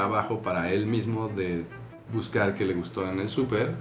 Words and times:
trabajo 0.00 0.38
para 0.40 0.72
él 0.72 0.86
mismo 0.86 1.28
de 1.28 1.64
buscar 2.14 2.54
qué 2.54 2.64
le 2.64 2.72
gustó 2.74 3.06
en 3.06 3.20
el 3.20 3.28
súper 3.28 3.72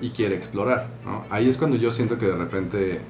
y 0.00 0.10
quiere 0.10 0.36
explorar. 0.36 0.86
¿no? 1.04 1.24
Ahí 1.30 1.48
es 1.48 1.56
cuando 1.56 1.76
yo 1.76 1.90
siento 1.90 2.16
que 2.16 2.26
de 2.26 2.36
repente 2.36 3.00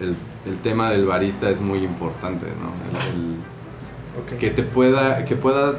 el, 0.00 0.16
el 0.44 0.56
tema 0.58 0.90
del 0.90 1.06
barista 1.06 1.48
es 1.50 1.60
muy 1.60 1.84
importante, 1.84 2.46
¿no? 2.60 2.70
El- 3.10 3.16
el- 3.16 3.52
Ok. 4.34 4.38
que 4.38 4.50
te 4.50 4.62
pueda, 4.62 5.24
que 5.24 5.36
pueda, 5.36 5.74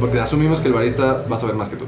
porque 0.00 0.18
asumimos 0.20 0.60
que 0.60 0.68
el 0.68 0.72
barista 0.74 1.24
va 1.30 1.36
a 1.36 1.38
saber 1.38 1.56
más 1.56 1.68
que 1.68 1.76
tú. 1.76 1.84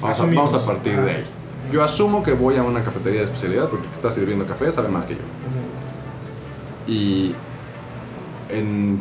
Vamos, 0.00 0.20
a, 0.20 0.24
vamos 0.24 0.54
a 0.54 0.64
partir 0.64 0.98
de 1.00 1.10
ahí. 1.10 1.24
Yo 1.70 1.82
asumo 1.84 2.22
que 2.22 2.32
voy 2.32 2.56
a 2.56 2.62
una 2.62 2.82
cafetería 2.82 3.20
de 3.20 3.24
especialidad 3.26 3.68
porque 3.68 3.86
que 3.88 3.92
está 3.92 4.10
sirviendo 4.10 4.46
café 4.46 4.70
sabe 4.72 4.88
más 4.88 5.04
que 5.04 5.14
yo. 5.14 5.20
Ujú. 5.20 6.92
Y 6.92 7.34
en 8.48 9.00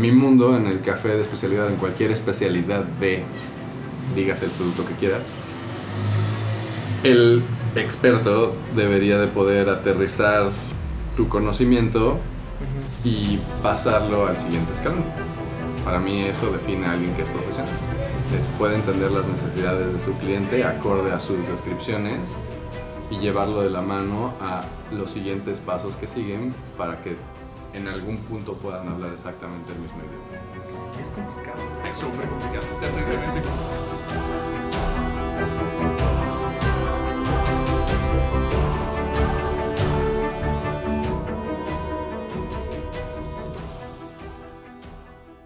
mi 0.00 0.12
mundo, 0.12 0.56
en 0.56 0.66
el 0.66 0.80
café 0.80 1.08
de 1.08 1.22
especialidad, 1.22 1.68
en 1.68 1.76
cualquier 1.76 2.10
especialidad 2.10 2.84
de, 3.00 3.22
digas 4.14 4.42
el 4.42 4.50
producto 4.50 4.84
que 4.86 4.94
quiera, 4.94 5.18
el 7.04 7.42
experto 7.76 8.54
debería 8.74 9.18
de 9.18 9.28
poder 9.28 9.68
aterrizar 9.68 10.48
tu 11.16 11.28
conocimiento 11.28 12.18
y 13.04 13.38
pasarlo 13.62 14.26
al 14.26 14.36
siguiente 14.36 14.72
escalón. 14.72 15.04
Para 15.84 15.98
mí 16.00 16.22
eso 16.24 16.50
define 16.50 16.86
a 16.86 16.92
alguien 16.92 17.14
que 17.14 17.22
es 17.22 17.28
profesional. 17.28 17.72
Es- 18.36 18.58
puede 18.58 18.74
entender 18.76 19.10
las 19.12 19.26
necesidades 19.26 19.94
de 19.94 20.00
su 20.00 20.12
cliente 20.14 20.64
acorde 20.64 21.12
a 21.12 21.20
sus 21.20 21.46
descripciones 21.48 22.28
y 23.10 23.18
llevarlo 23.18 23.62
de 23.62 23.70
la 23.70 23.80
mano 23.80 24.34
a 24.40 24.62
los 24.92 25.10
siguientes 25.12 25.60
pasos 25.60 25.96
que 25.96 26.06
siguen 26.06 26.52
para 26.76 27.00
que 27.00 27.16
en 27.74 27.86
algún 27.86 28.18
punto 28.18 28.54
puedan 28.54 28.88
hablar 28.88 29.12
exactamente 29.12 29.72
el 29.72 29.78
mismo 29.80 29.98
idioma. 29.98 31.02
Es 31.02 31.10
complicado. 31.10 31.60
Es 31.88 31.96
súper 31.96 32.28
complicado, 32.28 32.66
terriblemente 32.80 33.42
complicado. 33.42 33.98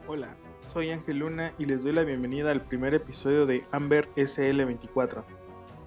Hola, 0.07 0.36
soy 0.73 0.91
Ángel 0.91 1.19
Luna 1.19 1.53
y 1.59 1.67
les 1.67 1.83
doy 1.83 1.92
la 1.92 2.05
bienvenida 2.05 2.51
al 2.51 2.62
primer 2.62 2.95
episodio 2.95 3.47
de 3.47 3.67
Amber 3.73 4.09
SL24, 4.17 5.25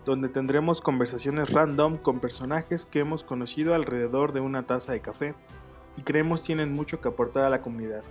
donde 0.03 0.29
tendremos 0.29 0.81
conversaciones 0.81 1.51
random 1.51 1.97
con 1.97 2.19
personajes 2.19 2.85
que 2.85 2.99
hemos 2.99 3.23
conocido 3.23 3.73
alrededor 3.73 4.33
de 4.33 4.41
una 4.41 4.63
taza 4.63 4.91
de 4.91 4.99
café 4.99 5.35
y 5.97 6.01
creemos 6.01 6.43
tienen 6.43 6.73
mucho 6.73 7.01
que 7.01 7.07
aportar 7.07 7.43
a 7.43 7.49
la 7.49 7.61
comunidad. 7.61 8.03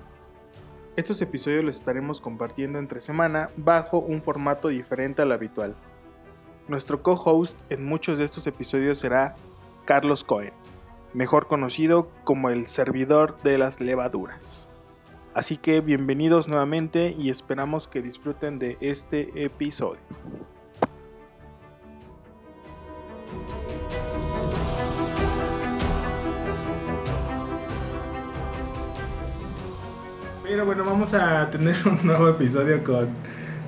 Estos 0.97 1.21
episodios 1.23 1.65
los 1.65 1.77
estaremos 1.77 2.21
compartiendo 2.21 2.79
entre 2.79 3.01
semana 3.01 3.51
bajo 3.57 3.99
un 3.99 4.23
formato 4.23 4.69
diferente 4.69 5.23
al 5.23 5.33
habitual. 5.33 5.75
Nuestro 6.69 7.03
co-host 7.03 7.59
en 7.69 7.85
muchos 7.85 8.17
de 8.17 8.25
estos 8.25 8.47
episodios 8.47 8.99
será 8.99 9.37
Carlos 9.85 10.23
Cohen, 10.25 10.53
mejor 11.13 11.47
conocido 11.47 12.09
como 12.23 12.49
el 12.49 12.67
servidor 12.67 13.37
de 13.43 13.59
las 13.59 13.81
levaduras. 13.81 14.69
Así 15.35 15.57
que 15.57 15.81
bienvenidos 15.81 16.47
nuevamente 16.47 17.15
y 17.19 17.29
esperamos 17.29 17.89
que 17.89 18.01
disfruten 18.01 18.61
de 18.61 18.79
este 18.81 19.45
episodio. 19.45 20.01
Pero 30.55 30.67
bueno, 30.67 30.85
vamos 30.85 31.13
a 31.15 31.51
tener 31.51 31.75
un 31.85 32.07
nuevo 32.07 32.29
episodio 32.29 32.85
con, 32.85 33.09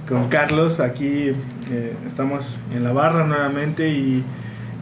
con 0.08 0.28
Carlos. 0.28 0.78
Aquí 0.78 1.32
eh, 1.68 1.96
estamos 2.06 2.60
en 2.72 2.84
la 2.84 2.92
barra 2.92 3.26
nuevamente 3.26 3.88
y 3.90 4.22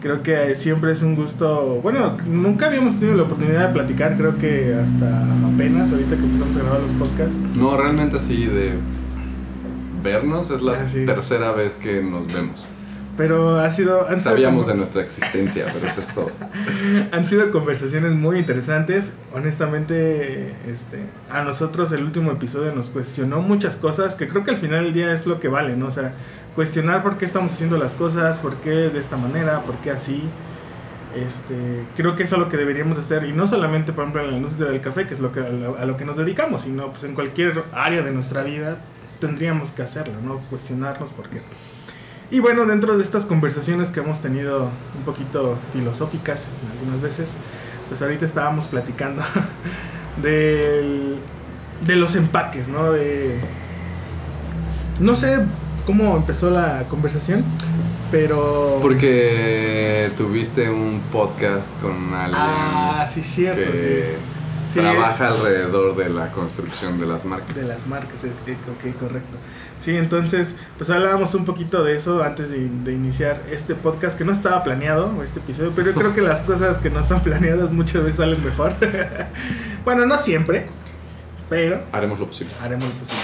creo 0.03 0.23
que 0.23 0.55
siempre 0.55 0.93
es 0.93 1.01
un 1.01 1.15
gusto. 1.15 1.81
Bueno, 1.83 2.19
nunca 2.27 2.67
habíamos 2.67 2.97
tenido 3.01 3.17
la 3.17 3.23
oportunidad 3.23 3.69
de 3.69 3.73
platicar, 3.73 4.19
creo 4.19 4.37
que 4.37 4.75
hasta 4.75 5.23
apenas 5.47 5.93
ahorita 5.93 6.15
que 6.19 6.25
empezamos 6.25 6.55
a 6.59 6.61
grabar 6.61 6.81
los 6.83 6.93
podcasts. 6.93 7.37
No, 7.57 7.75
realmente 7.75 8.19
así 8.19 8.45
de 8.49 8.75
vernos 10.03 10.51
es 10.51 10.61
la 10.61 10.73
Ah, 10.73 10.87
sí. 10.87 11.07
tercera 11.07 11.53
vez 11.53 11.77
que 11.79 12.03
nos 12.03 12.27
vemos. 12.27 12.67
Pero 13.17 13.61
ha 13.61 13.71
sido. 13.71 14.03
Han 14.09 14.19
sido 14.19 14.33
Sabíamos 14.33 14.63
como- 14.63 14.73
de 14.73 14.79
nuestra 14.79 15.03
existencia, 15.03 15.67
pero 15.73 15.87
eso 15.87 16.01
es 16.01 16.09
todo. 16.09 16.31
Han 17.13 17.27
sido 17.27 17.51
conversaciones 17.53 18.13
muy 18.13 18.39
interesantes. 18.39 19.13
Honestamente, 19.33 20.53
este, 20.69 20.99
a 21.31 21.43
nosotros 21.45 21.93
el 21.93 22.03
último 22.03 22.33
episodio 22.33 22.75
nos 22.75 22.91
cuestionó 22.91 23.41
muchas 23.41 23.77
cosas 23.77 24.15
que 24.17 24.27
creo 24.27 24.43
que 24.43 24.51
al 24.51 24.57
final 24.57 24.85
del 24.85 24.93
día 24.95 25.13
es 25.13 25.27
lo 25.27 25.39
que 25.39 25.47
vale, 25.49 25.77
¿no? 25.77 25.87
O 25.87 25.91
sea, 25.93 26.13
cuestionar 26.57 27.03
por 27.03 27.17
qué 27.19 27.25
estamos 27.25 27.53
haciendo 27.53 27.79
las 27.79 27.93
cosas, 27.95 28.39
por 28.39 28.57
qué 28.57 28.71
de 28.71 28.99
esta 28.99 29.17
manera, 29.17 29.61
por 29.61 29.77
qué 29.77 29.91
así. 29.93 30.23
Este, 31.15 31.55
creo 31.97 32.17
que 32.17 32.25
eso 32.25 32.35
es 32.35 32.41
lo 32.43 32.49
que 32.49 32.57
deberíamos 32.57 32.99
hacer 32.99 33.23
y 33.25 33.33
no 33.33 33.47
solamente 33.47 33.93
por 33.93 34.03
ejemplo 34.03 34.23
en 34.25 34.31
la 34.33 34.37
industria 34.37 34.69
del 34.71 34.81
café, 34.81 35.07
que 35.07 35.15
es 35.15 35.21
lo 35.21 35.31
que 35.31 35.39
a 35.41 35.49
lo, 35.49 35.79
a 35.79 35.85
lo 35.85 35.97
que 35.97 36.05
nos 36.05 36.17
dedicamos, 36.17 36.63
sino 36.63 36.91
pues 36.91 37.05
en 37.05 37.15
cualquier 37.15 37.63
área 37.73 38.03
de 38.03 38.11
nuestra 38.11 38.43
vida 38.43 38.79
tendríamos 39.21 39.71
que 39.71 39.83
hacerlo, 39.83 40.15
¿no? 40.25 40.39
Cuestionarnos 40.51 41.13
por 41.13 41.29
qué. 41.29 41.41
Y 42.31 42.41
bueno, 42.41 42.65
dentro 42.67 42.97
de 42.97 43.03
estas 43.03 43.27
conversaciones 43.27 43.91
que 43.91 44.01
hemos 44.01 44.21
tenido 44.21 44.69
un 44.97 45.05
poquito 45.05 45.57
filosóficas 45.73 46.49
algunas 46.79 47.01
veces, 47.01 47.29
pues 47.89 48.01
ahorita 48.03 48.25
estábamos 48.25 48.67
platicando 48.67 49.23
del- 50.23 51.17
de 51.87 51.97
los 51.97 52.17
empaques, 52.17 52.67
¿no? 52.69 52.93
De, 52.93 53.39
no 55.01 55.15
sé 55.15 55.39
cómo 55.87 56.17
empezó 56.17 56.51
la 56.51 56.85
conversación, 56.89 57.45
pero... 58.11 58.79
Porque 58.81 60.11
tuviste 60.17 60.71
un 60.71 61.01
podcast 61.13 61.69
con 61.83 62.15
alguien 62.15 62.41
Ah, 62.41 63.07
sí, 63.13 63.23
cierto. 63.23 63.71
que 63.73 64.17
sí. 64.17 64.34
Sí, 64.75 64.81
trabaja 64.81 65.29
alrededor 65.29 65.95
de 65.95 66.09
la 66.09 66.33
construcción 66.33 66.99
de 66.99 67.07
las 67.07 67.25
marcas. 67.25 67.55
De 67.55 67.63
las 67.63 67.87
marcas, 67.87 68.25
ok, 68.25 68.99
correcto. 68.99 69.39
Sí, 69.79 69.97
entonces, 69.97 70.57
pues 70.77 70.91
hablábamos 70.91 71.33
un 71.35 71.45
poquito 71.45 71.85
de 71.85 71.95
eso 71.95 72.25
antes 72.25 72.51
de, 72.51 72.69
de 72.69 72.93
iniciar 72.93 73.41
este 73.53 73.77
podcast 73.77 74.19
que 74.19 74.25
no 74.25 74.33
estaba 74.33 74.65
planeado, 74.65 75.23
este 75.23 75.39
episodio, 75.39 75.73
pero 75.77 75.93
yo 75.93 75.95
creo 75.95 76.13
que 76.13 76.23
las 76.23 76.41
cosas 76.41 76.79
que 76.79 76.91
no 76.91 76.99
están 76.99 77.23
planeadas 77.23 77.71
muchas 77.71 78.03
veces 78.03 78.17
salen 78.17 78.45
mejor. 78.45 78.73
bueno, 79.85 80.07
no 80.07 80.19
siempre, 80.19 80.67
pero 81.49 81.83
Haremos 81.93 82.19
lo 82.19 82.27
posible. 82.27 82.53
haremos 82.61 82.85
lo 82.85 82.95
posible. 82.95 83.23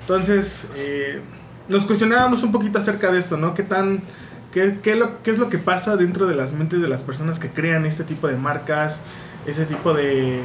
Entonces, 0.00 0.70
eh, 0.74 1.20
nos 1.68 1.84
cuestionábamos 1.84 2.42
un 2.42 2.50
poquito 2.50 2.80
acerca 2.80 3.12
de 3.12 3.18
esto, 3.20 3.36
¿no? 3.36 3.54
¿Qué 3.54 3.62
tan... 3.62 4.02
Qué, 4.50 4.80
qué 4.82 4.96
lo, 4.96 5.22
¿Qué 5.22 5.30
es 5.30 5.38
lo 5.38 5.48
que 5.48 5.58
pasa 5.58 5.96
dentro 5.96 6.26
de 6.26 6.34
las 6.34 6.50
mentes 6.52 6.82
de 6.82 6.88
las 6.88 7.02
personas 7.04 7.38
que 7.38 7.50
crean 7.50 7.86
este 7.86 8.02
tipo 8.02 8.26
de 8.26 8.34
marcas, 8.34 9.00
ese 9.46 9.64
tipo 9.64 9.94
de, 9.94 10.40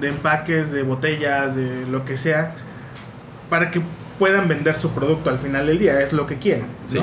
de 0.00 0.08
empaques, 0.08 0.72
de 0.72 0.82
botellas, 0.82 1.56
de 1.56 1.86
lo 1.86 2.04
que 2.04 2.16
sea, 2.16 2.54
para 3.48 3.70
que 3.70 3.80
puedan 4.18 4.48
vender 4.48 4.76
su 4.76 4.90
producto 4.90 5.30
al 5.30 5.38
final 5.38 5.66
del 5.66 5.78
día? 5.78 6.00
Es 6.00 6.12
lo 6.12 6.26
que 6.26 6.36
quieren, 6.38 6.66
¿no? 6.66 6.88
Sí. 6.88 7.02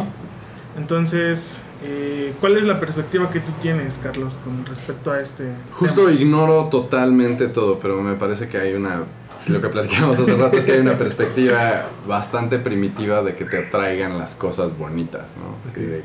Entonces, 0.77 1.61
eh, 1.83 2.33
¿cuál 2.39 2.57
es 2.57 2.63
la 2.63 2.79
perspectiva 2.79 3.29
que 3.29 3.39
tú 3.39 3.51
tienes, 3.61 3.99
Carlos, 4.01 4.37
con 4.43 4.65
respecto 4.65 5.11
a 5.11 5.19
este 5.19 5.45
Justo 5.73 6.05
tema? 6.05 6.19
ignoro 6.19 6.65
totalmente 6.65 7.47
todo, 7.47 7.79
pero 7.79 8.01
me 8.01 8.15
parece 8.15 8.47
que 8.47 8.57
hay 8.57 8.73
una. 8.73 9.03
Lo 9.47 9.61
que 9.61 9.69
platicamos 9.69 10.19
hace 10.19 10.35
rato 10.35 10.57
es 10.57 10.65
que 10.65 10.73
hay 10.73 10.79
una 10.79 10.97
perspectiva 10.97 11.85
bastante 12.05 12.59
primitiva 12.59 13.21
de 13.21 13.33
que 13.33 13.45
te 13.45 13.67
atraigan 13.67 14.17
las 14.19 14.35
cosas 14.35 14.77
bonitas, 14.77 15.31
¿no? 15.37 15.69
Ok. 15.71 16.03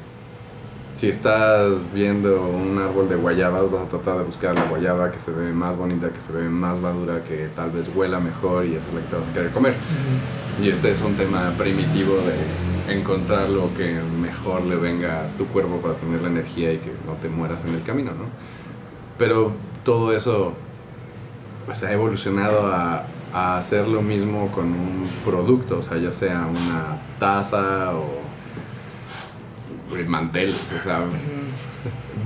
Si 0.95 1.09
estás 1.09 1.73
viendo 1.95 2.47
un 2.47 2.79
árbol 2.79 3.09
de 3.09 3.17
guayabas, 3.17 3.71
vas 3.71 3.87
a 3.87 3.89
tratar 3.89 4.19
de 4.19 4.25
buscar 4.25 4.55
la 4.55 4.65
guayaba 4.65 5.11
que 5.11 5.19
se 5.19 5.33
ve 5.33 5.53
más 5.53 5.77
bonita, 5.77 6.11
que 6.11 6.21
se 6.21 6.33
ve 6.33 6.49
más 6.49 6.79
madura, 6.79 7.25
que 7.25 7.49
tal 7.57 7.71
vez 7.71 7.91
huela 7.95 8.21
mejor 8.21 8.67
y 8.67 8.75
esa 8.75 8.89
es 8.89 8.95
la 8.95 9.01
que 9.01 9.07
te 9.07 9.17
vas 9.17 9.29
a 9.29 9.33
querer 9.33 9.51
comer. 9.51 9.73
Ujú. 9.73 10.65
Y 10.65 10.69
este 10.69 10.93
es 10.93 11.01
un 11.01 11.15
tema 11.15 11.53
primitivo 11.57 12.15
de 12.17 12.93
encontrar 12.93 13.49
lo 13.49 13.75
que 13.75 14.01
mejor 14.21 14.63
le 14.63 14.77
venga 14.77 15.25
a 15.25 15.29
tu 15.39 15.47
cuerpo 15.47 15.77
para 15.79 15.95
tener 15.95 16.21
la 16.21 16.29
energía 16.29 16.73
y 16.73 16.79
que 16.79 16.93
no 17.07 17.15
te 17.15 17.29
mueras 17.29 17.65
en 17.65 17.75
el 17.75 17.83
camino, 17.83 18.11
¿no? 18.13 18.27
Pero 19.19 19.53
todo 19.85 20.13
eso 20.13 20.53
pues, 21.65 21.83
ha 21.85 21.93
evolucionado 21.93 22.67
a, 22.67 23.07
a 23.33 23.57
hacer 23.57 23.89
lo 23.89 24.03
mismo 24.03 24.49
con 24.53 24.67
un 24.67 25.09
producto, 25.25 25.79
o 25.79 25.83
sea, 25.83 25.97
ya 25.97 26.13
sea 26.13 26.47
una 26.47 26.99
taza 27.19 27.95
o 27.95 28.21
manteles, 30.07 30.57
o 30.79 30.83
sea. 30.83 31.01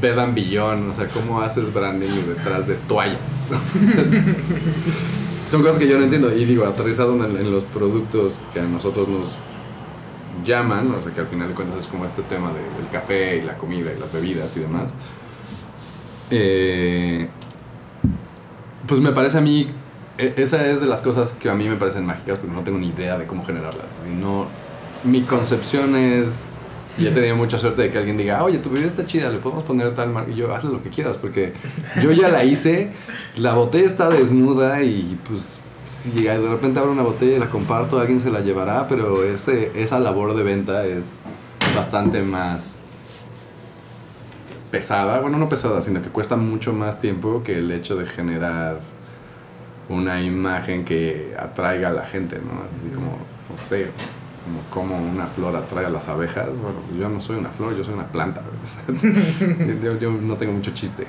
Bed 0.00 0.18
and 0.18 0.34
Beyond, 0.34 0.90
o 0.90 0.94
sea, 0.94 1.06
cómo 1.08 1.40
haces 1.40 1.72
branding 1.72 2.08
detrás 2.26 2.66
de 2.66 2.74
toallas. 2.74 3.18
Son 5.50 5.62
cosas 5.62 5.78
que 5.78 5.88
yo 5.88 5.96
no 5.96 6.04
entiendo. 6.04 6.34
Y 6.34 6.44
digo, 6.44 6.66
aterrizado 6.66 7.14
en, 7.24 7.36
en 7.36 7.50
los 7.50 7.64
productos 7.64 8.38
que 8.52 8.60
a 8.60 8.64
nosotros 8.64 9.08
nos 9.08 9.36
llaman, 10.44 10.92
o 10.92 11.02
sea, 11.02 11.14
que 11.14 11.20
al 11.20 11.28
final 11.28 11.48
de 11.48 11.54
cuentas 11.54 11.80
es 11.80 11.86
como 11.86 12.04
este 12.04 12.22
tema 12.22 12.50
de- 12.52 12.82
del 12.82 12.90
café 12.92 13.36
y 13.38 13.42
la 13.42 13.56
comida 13.56 13.90
y 13.96 13.98
las 13.98 14.12
bebidas 14.12 14.54
y 14.56 14.60
demás. 14.60 14.92
Eh, 16.30 17.28
pues 18.86 19.00
me 19.00 19.12
parece 19.12 19.38
a 19.38 19.40
mí 19.40 19.70
e- 20.18 20.34
esa 20.36 20.66
es 20.66 20.80
de 20.80 20.86
las 20.86 21.00
cosas 21.00 21.32
que 21.32 21.48
a 21.48 21.54
mí 21.54 21.68
me 21.68 21.76
parecen 21.76 22.04
mágicas 22.04 22.38
porque 22.38 22.54
no 22.54 22.62
tengo 22.62 22.78
ni 22.78 22.88
idea 22.88 23.16
de 23.18 23.26
cómo 23.26 23.44
generarlas. 23.46 23.86
No, 24.20 24.48
mi 25.04 25.22
concepción 25.22 25.96
es, 25.96 26.50
y 26.98 27.06
he 27.06 27.10
tenido 27.10 27.36
mucha 27.36 27.58
suerte 27.58 27.82
de 27.82 27.90
que 27.90 27.98
alguien 27.98 28.16
diga, 28.16 28.42
oye, 28.42 28.58
tu 28.58 28.70
bebida 28.70 28.88
está 28.88 29.04
chida, 29.06 29.28
le 29.28 29.38
podemos 29.38 29.64
poner 29.64 29.94
tal 29.94 30.10
marca. 30.10 30.30
Y 30.30 30.34
yo, 30.34 30.54
hazle 30.54 30.70
lo 30.70 30.82
que 30.82 30.90
quieras 30.90 31.18
porque 31.18 31.52
yo 32.02 32.12
ya 32.12 32.28
la 32.28 32.44
hice, 32.44 32.90
la 33.36 33.54
botella 33.54 33.86
está 33.86 34.08
desnuda 34.08 34.82
y 34.82 35.18
pues 35.28 35.60
si 35.90 36.10
de 36.10 36.48
repente 36.48 36.80
abro 36.80 36.92
una 36.92 37.02
botella 37.02 37.36
y 37.36 37.38
la 37.38 37.48
comparto, 37.48 37.98
alguien 37.98 38.20
se 38.20 38.30
la 38.30 38.40
llevará, 38.40 38.88
pero 38.88 39.24
ese, 39.24 39.72
esa 39.74 39.98
labor 39.98 40.34
de 40.34 40.42
venta 40.42 40.84
es 40.86 41.18
bastante 41.74 42.22
más 42.22 42.76
pesada, 44.70 45.20
bueno, 45.20 45.38
no 45.38 45.48
pesada, 45.48 45.80
sino 45.82 46.02
que 46.02 46.08
cuesta 46.08 46.36
mucho 46.36 46.72
más 46.72 47.00
tiempo 47.00 47.42
que 47.42 47.58
el 47.58 47.70
hecho 47.70 47.96
de 47.96 48.06
generar 48.06 48.80
una 49.88 50.20
imagen 50.20 50.84
que 50.84 51.34
atraiga 51.38 51.88
a 51.88 51.92
la 51.92 52.04
gente, 52.04 52.36
¿no? 52.36 52.62
Así 52.76 52.88
como, 52.88 53.18
no 53.48 53.56
sé, 53.56 53.86
como 54.70 54.96
como 54.96 55.10
una 55.10 55.26
flor 55.26 55.56
atrae 55.56 55.86
a 55.86 55.90
las 55.90 56.08
abejas. 56.08 56.58
Bueno, 56.58 56.78
pues 56.86 57.00
yo 57.00 57.08
no 57.08 57.20
soy 57.20 57.36
una 57.36 57.50
flor, 57.50 57.76
yo 57.76 57.84
soy 57.84 57.94
una 57.94 58.06
planta. 58.06 58.42
yo 60.00 60.10
no 60.12 60.36
tengo 60.36 60.52
mucho 60.52 60.70
chiste. 60.72 61.06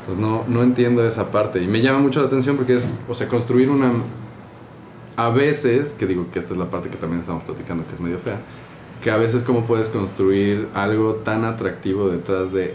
Entonces 0.00 0.22
no, 0.22 0.44
no 0.46 0.62
entiendo 0.62 1.06
esa 1.06 1.30
parte. 1.30 1.62
Y 1.62 1.66
me 1.66 1.80
llama 1.80 2.00
mucho 2.00 2.20
la 2.20 2.26
atención 2.26 2.56
porque 2.56 2.76
es, 2.76 2.92
o 3.08 3.14
sea, 3.14 3.28
construir 3.28 3.70
una... 3.70 3.90
A 5.16 5.30
veces, 5.30 5.92
que 5.94 6.06
digo 6.06 6.30
que 6.30 6.38
esta 6.38 6.52
es 6.52 6.58
la 6.58 6.70
parte 6.70 6.90
que 6.90 6.96
también 6.96 7.20
estamos 7.20 7.42
platicando, 7.44 7.86
que 7.86 7.94
es 7.94 8.00
medio 8.00 8.18
fea, 8.18 8.38
que 9.02 9.10
a 9.10 9.16
veces 9.16 9.42
cómo 9.42 9.64
puedes 9.64 9.88
construir 9.88 10.68
algo 10.74 11.14
tan 11.16 11.44
atractivo 11.44 12.08
detrás 12.08 12.52
de 12.52 12.74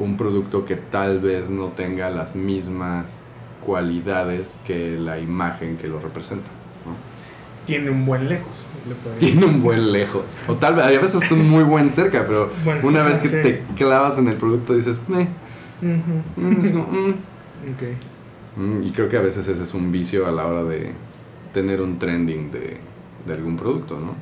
un 0.00 0.16
producto 0.16 0.64
que 0.64 0.74
tal 0.76 1.20
vez 1.20 1.48
no 1.48 1.68
tenga 1.68 2.10
las 2.10 2.34
mismas 2.34 3.20
cualidades 3.64 4.58
que 4.66 4.98
la 4.98 5.20
imagen 5.20 5.76
que 5.76 5.86
lo 5.86 6.00
representa. 6.00 6.48
Tiene 7.66 7.90
un 7.90 8.06
buen 8.06 8.28
lejos. 8.28 8.66
Tiene 9.18 9.44
un 9.46 9.62
buen 9.62 9.92
lejos. 9.92 10.24
O 10.46 10.54
tal 10.54 10.76
vez, 10.76 10.84
a 10.84 10.88
veces 10.90 11.22
es 11.24 11.30
un 11.32 11.48
muy 11.48 11.64
buen 11.64 11.90
cerca, 11.90 12.24
pero 12.26 12.50
Bueno, 12.64 12.80
una 12.86 13.02
vez 13.02 13.18
que 13.18 13.28
sí. 13.28 13.36
te 13.42 13.62
clavas 13.76 14.16
en 14.18 14.28
el 14.28 14.36
producto 14.36 14.74
dices, 14.74 15.00
"Meh", 15.08 15.28
es 16.62 16.70
como, 16.72 16.84
"Mm". 16.86 17.10
Ok. 17.10 17.82
Mm, 18.56 18.82
Y 18.84 18.90
creo 18.92 19.08
que 19.08 19.16
a 19.16 19.20
veces 19.20 19.46
ese 19.48 19.62
es 19.62 19.74
un 19.74 19.90
vicio 19.92 20.26
a 20.26 20.32
la 20.32 20.46
hora 20.46 20.62
de 20.64 20.92
tener 21.52 21.80
un 21.82 21.98
trending 21.98 22.50
de, 22.52 22.78
de 23.26 23.34
algún 23.34 23.56
producto, 23.56 23.98
¿no? 23.98 24.14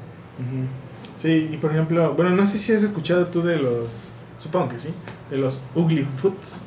Sí, 1.21 1.51
y 1.53 1.57
por 1.59 1.71
ejemplo, 1.73 2.15
bueno, 2.15 2.31
no 2.31 2.45
sé 2.47 2.59
si 2.59 2.73
has 2.73 2.83
escuchado 2.83 3.27
tú 3.29 3.43
de 3.43 3.57
los, 3.57 4.11
supongo 4.39 4.69
que 4.71 4.79
sí, 4.79 4.91
de 5.31 5.37
los 5.39 5.61
Ugly 5.75 6.07
Foods. 6.17 6.61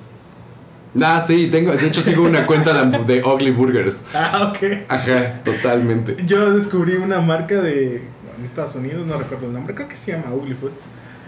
Ah, 1.02 1.20
sí, 1.20 1.50
tengo, 1.52 1.72
de 1.72 1.88
hecho 1.88 2.02
sigo 2.02 2.24
una 2.24 2.46
cuenta 2.46 2.86
de, 2.86 3.24
Ugly 3.24 3.52
Burgers. 3.52 4.04
Ah, 4.14 4.52
ok. 4.52 4.86
Ajá, 4.90 5.44
totalmente. 5.44 6.16
Yo 6.26 6.52
descubrí 6.52 6.96
una 6.96 7.20
marca 7.22 7.62
de 7.62 8.04
en 8.38 8.46
Estados 8.46 8.76
Unidos, 8.76 9.06
no 9.06 9.18
recuerdo 9.18 9.48
el 9.48 9.54
nombre, 9.54 9.74
creo 9.74 9.88
que 9.88 9.98
se 9.98 10.12
llama 10.12 10.34
Ugly 10.34 10.56
Foods, 10.56 10.86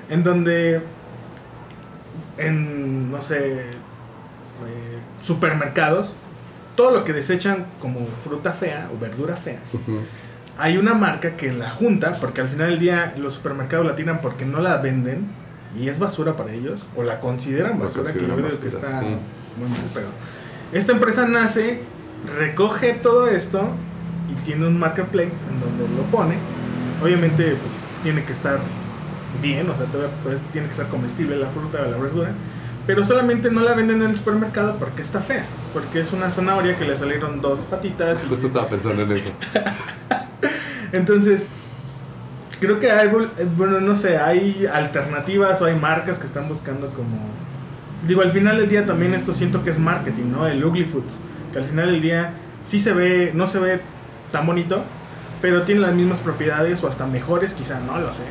en 0.09 0.23
donde 0.23 0.81
en 2.37 3.11
no 3.11 3.21
sé 3.21 3.37
eh, 3.37 4.99
supermercados 5.23 6.17
todo 6.75 6.91
lo 6.91 7.03
que 7.03 7.13
desechan 7.13 7.65
como 7.81 8.05
fruta 8.23 8.53
fea 8.53 8.89
o 8.93 8.99
verdura 8.99 9.35
fea. 9.35 9.59
Hay 10.57 10.77
una 10.77 10.93
marca 10.93 11.35
que 11.35 11.51
la 11.51 11.69
junta 11.69 12.17
porque 12.19 12.41
al 12.41 12.47
final 12.47 12.69
del 12.69 12.79
día 12.79 13.13
los 13.17 13.33
supermercados 13.33 13.85
la 13.85 13.95
tiran 13.95 14.21
porque 14.21 14.45
no 14.45 14.61
la 14.61 14.77
venden 14.77 15.27
y 15.77 15.89
es 15.89 15.99
basura 15.99 16.35
para 16.35 16.53
ellos 16.53 16.87
o 16.95 17.03
la 17.03 17.19
consideran 17.19 17.79
La 17.79 17.85
basura, 17.85 18.05
consideran 18.05 18.37
que 18.37 18.41
yo 18.43 18.61
que 18.61 18.67
está 18.69 19.01
sí. 19.01 19.17
Muy 19.57 19.69
mal, 19.69 19.79
pero 19.93 20.07
esta 20.71 20.91
empresa 20.91 21.27
nace, 21.27 21.81
recoge 22.37 22.93
todo 22.93 23.27
esto 23.27 23.69
y 24.29 24.35
tiene 24.45 24.67
un 24.67 24.77
marketplace 24.79 25.33
en 25.49 25.59
donde 25.59 25.95
lo 25.95 26.03
pone. 26.11 26.35
Obviamente 27.03 27.55
pues 27.61 27.79
tiene 28.03 28.23
que 28.23 28.33
estar 28.33 28.59
bien, 29.41 29.69
o 29.69 29.75
sea, 29.75 29.85
todavía, 29.85 30.13
pues, 30.23 30.39
tiene 30.51 30.67
que 30.67 30.73
ser 30.75 30.87
comestible 30.87 31.37
la 31.37 31.47
fruta 31.47 31.79
o 31.85 31.89
la 31.91 31.97
verdura. 31.97 32.29
Pero 32.87 33.05
solamente 33.05 33.51
no 33.51 33.61
la 33.61 33.73
venden 33.75 34.01
en 34.01 34.09
el 34.09 34.17
supermercado 34.17 34.75
porque 34.79 35.03
está 35.03 35.21
fea. 35.21 35.45
Porque 35.73 35.99
es 36.01 36.11
una 36.11 36.29
zanahoria 36.31 36.75
que 36.75 36.85
le 36.85 36.95
salieron 36.95 37.39
dos 37.39 37.59
patitas. 37.61 38.23
y- 38.23 38.27
Justo 38.27 38.47
estaba 38.47 38.67
pensando 38.67 39.03
en 39.03 39.11
eso. 39.11 39.29
entonces, 40.91 41.49
creo 42.59 42.79
que 42.79 42.91
hay, 42.91 43.07
eh, 43.07 43.47
bueno, 43.55 43.79
no 43.79 43.95
sé, 43.95 44.17
hay 44.17 44.65
alternativas 44.71 45.61
o 45.61 45.65
hay 45.65 45.75
marcas 45.75 46.19
que 46.19 46.25
están 46.25 46.47
buscando 46.47 46.89
como... 46.93 47.17
Digo, 48.07 48.21
al 48.21 48.31
final 48.31 48.57
del 48.57 48.69
día 48.69 48.85
también 48.85 49.13
esto 49.13 49.33
siento 49.33 49.63
que 49.63 49.71
es 49.71 49.79
marketing, 49.79 50.31
¿no? 50.31 50.47
El 50.47 50.63
Ugly 50.63 50.85
Foods, 50.85 51.19
que 51.51 51.59
al 51.59 51.65
final 51.65 51.91
del 51.91 52.01
día 52.01 52.33
sí 52.63 52.79
se 52.79 52.93
ve, 52.93 53.31
no 53.33 53.47
se 53.47 53.59
ve 53.59 53.81
tan 54.31 54.45
bonito, 54.45 54.83
pero 55.41 55.63
tiene 55.63 55.81
las 55.81 55.93
mismas 55.93 56.19
propiedades 56.19 56.83
o 56.83 56.87
hasta 56.87 57.05
mejores, 57.05 57.53
quizá, 57.53 57.79
no 57.79 57.99
lo 57.99 58.13
sé, 58.13 58.23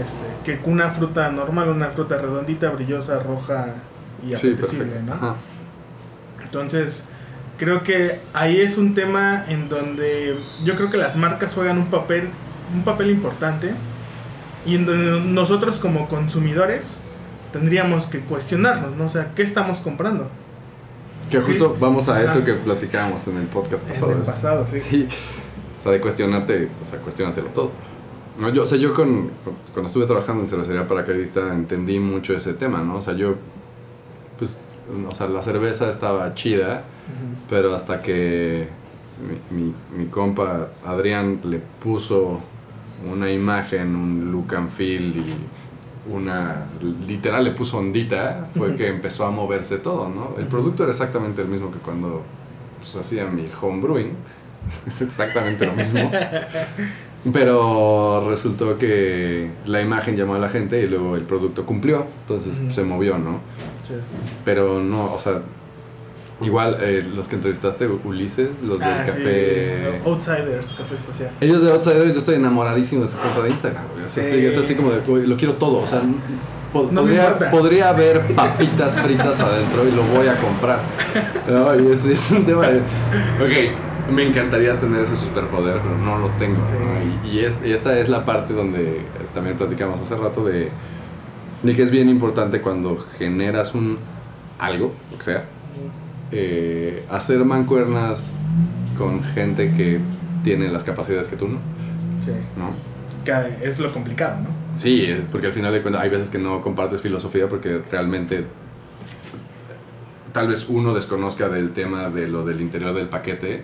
este, 0.00 0.26
que 0.44 0.60
una 0.68 0.90
fruta 0.90 1.30
normal, 1.30 1.70
una 1.70 1.88
fruta 1.88 2.16
redondita, 2.18 2.70
brillosa, 2.70 3.18
roja 3.20 3.74
y 4.26 4.34
apetecible. 4.34 5.02
¿no? 5.04 5.14
Ajá. 5.14 5.36
Entonces, 6.42 7.08
creo 7.58 7.82
que 7.82 8.20
ahí 8.32 8.60
es 8.60 8.78
un 8.78 8.94
tema 8.94 9.44
en 9.48 9.68
donde 9.68 10.36
yo 10.64 10.74
creo 10.76 10.90
que 10.90 10.96
las 10.96 11.16
marcas 11.16 11.54
juegan 11.54 11.78
un 11.78 11.86
papel, 11.86 12.28
un 12.74 12.82
papel 12.82 13.10
importante 13.10 13.72
y 14.66 14.74
en 14.74 14.86
donde 14.86 15.20
nosotros 15.20 15.78
como 15.78 16.08
consumidores 16.08 17.02
tendríamos 17.52 18.06
que 18.06 18.20
cuestionarnos, 18.20 18.96
¿no? 18.96 19.04
O 19.04 19.08
sea, 19.08 19.32
¿qué 19.34 19.42
estamos 19.42 19.78
comprando? 19.78 20.28
Que 21.30 21.40
justo 21.40 21.76
vamos 21.78 22.08
a 22.08 22.22
eso 22.22 22.44
que 22.44 22.54
platicábamos 22.54 23.26
en 23.28 23.36
el 23.36 23.46
podcast 23.46 23.82
En 23.84 23.88
pasado. 23.90 24.12
el 24.12 24.20
es- 24.22 24.26
pasado, 24.28 24.66
sí. 24.66 24.78
Sí. 24.80 25.08
O 25.78 25.82
sea, 25.82 25.92
de 25.92 26.00
cuestionarte, 26.00 26.68
o 26.82 26.86
sea, 26.86 26.98
cuestionatelo 27.00 27.48
todo. 27.48 27.70
No, 28.38 28.48
yo, 28.50 28.62
o 28.62 28.66
sea, 28.66 28.78
yo 28.78 28.94
con, 28.94 29.30
cuando 29.72 29.86
estuve 29.86 30.06
trabajando 30.06 30.42
en 30.42 30.46
cervecería 30.48 30.86
paracaidista 30.86 31.54
entendí 31.54 31.98
mucho 31.98 32.34
ese 32.36 32.54
tema, 32.54 32.82
¿no? 32.82 32.96
O 32.96 33.02
sea, 33.02 33.14
yo, 33.14 33.34
pues, 34.38 34.60
o 35.08 35.14
sea, 35.14 35.28
la 35.28 35.40
cerveza 35.42 35.88
estaba 35.88 36.34
chida, 36.34 36.82
pero 37.48 37.74
hasta 37.74 38.02
que 38.02 38.68
mi, 39.50 39.56
mi, 39.62 39.74
mi 39.96 40.06
compa 40.06 40.68
Adrián 40.86 41.40
le 41.44 41.58
puso 41.58 42.40
una 43.10 43.30
imagen, 43.30 43.94
un 43.94 44.32
look 44.32 44.54
and 44.54 44.68
feel 44.70 45.16
y 45.16 45.24
una, 46.10 46.66
literal 47.06 47.44
le 47.44 47.52
puso 47.52 47.78
ondita, 47.78 48.48
fue 48.56 48.74
que 48.74 48.88
empezó 48.88 49.26
a 49.26 49.30
moverse 49.30 49.78
todo, 49.78 50.08
¿no? 50.08 50.34
El 50.38 50.46
producto 50.46 50.82
era 50.82 50.92
exactamente 50.92 51.42
el 51.42 51.48
mismo 51.48 51.70
que 51.70 51.78
cuando 51.78 52.22
pues, 52.78 52.96
hacía 52.96 53.26
mi 53.26 53.48
home 53.60 53.80
brewing, 53.80 54.12
exactamente 55.00 55.66
lo 55.66 55.72
mismo. 55.72 56.10
Pero 57.32 58.26
resultó 58.28 58.78
que 58.78 59.50
la 59.66 59.82
imagen 59.82 60.16
llamó 60.16 60.34
a 60.34 60.38
la 60.38 60.48
gente 60.48 60.82
y 60.82 60.88
luego 60.88 61.16
el 61.16 61.22
producto 61.22 61.66
cumplió, 61.66 62.06
entonces 62.22 62.56
se 62.74 62.82
movió, 62.82 63.18
¿no? 63.18 63.40
Pero 64.44 64.80
no, 64.80 65.12
o 65.12 65.18
sea, 65.18 65.42
igual 66.42 66.76
eh, 66.80 67.06
los 67.14 67.28
que 67.28 67.36
entrevistaste, 67.36 67.86
Ulises, 67.86 68.62
los 68.62 68.78
del 68.78 68.88
Ah, 68.88 69.02
sí, 69.06 69.18
café... 69.18 70.00
Outsiders, 70.06 70.74
Café 70.74 70.94
Espacial. 70.94 71.30
Ellos 71.40 71.62
de 71.62 71.70
Outsiders, 71.72 72.12
yo 72.14 72.18
estoy 72.18 72.36
enamoradísimo 72.36 73.02
de 73.02 73.08
su 73.08 73.16
cuenta 73.18 73.42
de 73.42 73.50
Instagram, 73.50 73.84
güey. 73.92 74.04
O 74.06 74.08
sea, 74.08 74.24
Sí. 74.24 74.30
sí, 74.30 74.46
es 74.46 74.56
así 74.58 74.74
como 74.74 74.90
de, 74.90 75.00
güey, 75.00 75.26
lo 75.26 75.36
quiero 75.36 75.54
todo. 75.54 75.78
O 75.78 75.86
sea, 75.86 76.00
po- 76.72 76.88
No 76.90 77.02
me 77.02 77.16
podría, 77.20 77.50
podría 77.50 77.88
haber 77.90 78.20
papitas 78.34 78.94
fritas 78.96 79.38
adentro 79.40 79.86
y 79.86 79.90
lo 79.92 80.02
voy 80.04 80.28
a 80.28 80.36
comprar. 80.36 80.78
No, 81.48 81.74
y 81.78 81.92
es, 81.92 82.04
es 82.06 82.30
un 82.32 82.44
tema 82.44 82.66
de. 82.68 82.78
Ok, 82.78 84.10
me 84.12 84.26
encantaría 84.26 84.78
tener 84.80 85.02
ese 85.02 85.16
superpoder, 85.16 85.78
pero 85.82 85.96
no 85.98 86.18
lo 86.18 86.28
tengo. 86.38 86.58
Y, 87.24 87.28
y 87.28 87.38
es- 87.44 87.56
y 87.64 87.72
esta 87.72 87.98
es 87.98 88.08
la 88.08 88.24
parte 88.24 88.54
donde 88.54 88.98
eh, 88.98 89.02
también 89.34 89.56
platicamos 89.58 90.00
hace 90.00 90.16
rato 90.16 90.44
de, 90.44 90.70
de 91.62 91.74
que 91.76 91.82
es 91.82 91.90
bien 91.90 92.08
importante 92.08 92.60
cuando 92.62 92.96
generas 93.18 93.74
un 93.74 93.98
algo, 94.58 94.92
lo 95.10 95.16
que 95.18 95.24
sea, 95.24 95.44
eh, 96.32 97.04
hacer 97.10 97.44
mancuernas 97.44 98.40
con 98.96 99.22
gente 99.22 99.72
que 99.74 99.98
tiene 100.44 100.68
las 100.68 100.84
capacidades 100.84 101.28
que 101.28 101.36
tú 101.36 101.48
no, 101.48 101.58
Sí. 102.24 102.32
¿no? 102.56 102.70
Que 103.24 103.66
es 103.68 103.78
lo 103.78 103.92
complicado, 103.92 104.42
¿no? 104.42 104.48
Sí, 104.76 105.04
eh, 105.06 105.22
porque 105.30 105.48
al 105.48 105.52
final 105.52 105.72
de 105.72 105.82
cuentas 105.82 106.02
hay 106.02 106.10
veces 106.10 106.30
que 106.30 106.38
no 106.38 106.62
compartes 106.62 107.00
filosofía 107.00 107.48
porque 107.48 107.80
realmente 107.90 108.44
tal 110.32 110.48
vez 110.48 110.68
uno 110.68 110.94
desconozca 110.94 111.48
del 111.48 111.72
tema 111.72 112.08
de 112.08 112.28
lo 112.28 112.44
del 112.44 112.60
interior 112.60 112.94
del 112.94 113.08
paquete 113.08 113.62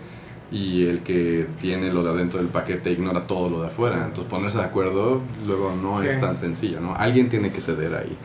y 0.50 0.86
el 0.86 1.00
que 1.00 1.46
tiene 1.60 1.92
lo 1.92 2.02
de 2.04 2.10
adentro 2.10 2.38
del 2.38 2.48
paquete 2.48 2.92
ignora 2.92 3.26
todo 3.26 3.48
lo 3.50 3.60
de 3.62 3.68
afuera. 3.68 4.04
Entonces 4.06 4.24
ponerse 4.30 4.58
de 4.58 4.64
acuerdo 4.64 5.20
luego 5.46 5.74
no 5.80 6.02
es 6.02 6.20
tan 6.20 6.36
sencillo, 6.36 6.80
¿no? 6.80 6.94
Alguien 6.94 7.28
tiene 7.28 7.50
que 7.50 7.60
ceder 7.60 7.94
ahí. 7.94 8.16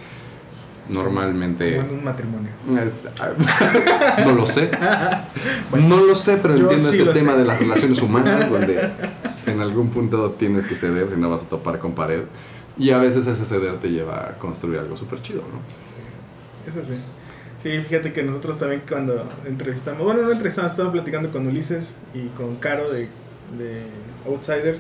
Normalmente... 0.92 1.78
Como 1.78 1.90
en 1.90 1.96
un 1.96 2.04
matrimonio. 2.04 2.52
No 4.26 4.34
lo 4.34 4.46
sé. 4.46 4.70
No 5.74 5.98
lo 5.98 6.16
sé, 6.16 6.38
pero 6.38 6.56
entiendo 6.56 6.92
sí 6.92 7.00
este 7.00 7.14
tema 7.14 7.34
sé. 7.34 7.40
de 7.40 7.46
las 7.46 7.60
relaciones 7.60 8.02
humanas, 8.02 8.50
donde 8.50 8.90
en 9.48 9.62
algún 9.62 9.90
punto 9.90 10.32
tienes 10.32 10.66
que 10.66 10.76
ceder, 10.76 11.08
si 11.08 11.18
no 11.18 11.30
vas 11.30 11.44
a 11.44 11.50
topar 11.50 11.80
con 11.80 11.94
pared. 11.94 12.24
Y 12.78 12.92
a 12.92 12.98
veces 12.98 13.28
ese 13.28 13.46
ceder 13.46 13.78
te 13.78 13.90
lleva 13.90 14.30
a 14.30 14.38
construir 14.38 14.80
algo 14.80 14.98
súper 14.98 15.22
chido, 15.22 15.42
¿no? 15.42 16.70
Eso 16.70 16.86
sí. 16.86 16.96
Sí, 17.62 17.80
fíjate 17.82 18.12
que 18.12 18.24
nosotros 18.24 18.58
también 18.58 18.82
cuando 18.88 19.28
entrevistamos, 19.46 20.04
bueno, 20.04 20.24
no 20.24 20.32
entrevistamos, 20.32 20.72
estaba 20.72 20.92
platicando 20.92 21.32
con 21.32 21.46
Ulises 21.46 21.96
y 22.14 22.28
con 22.30 22.56
Caro 22.56 22.92
de, 22.92 23.08
de 23.58 23.84
Outsider. 24.26 24.78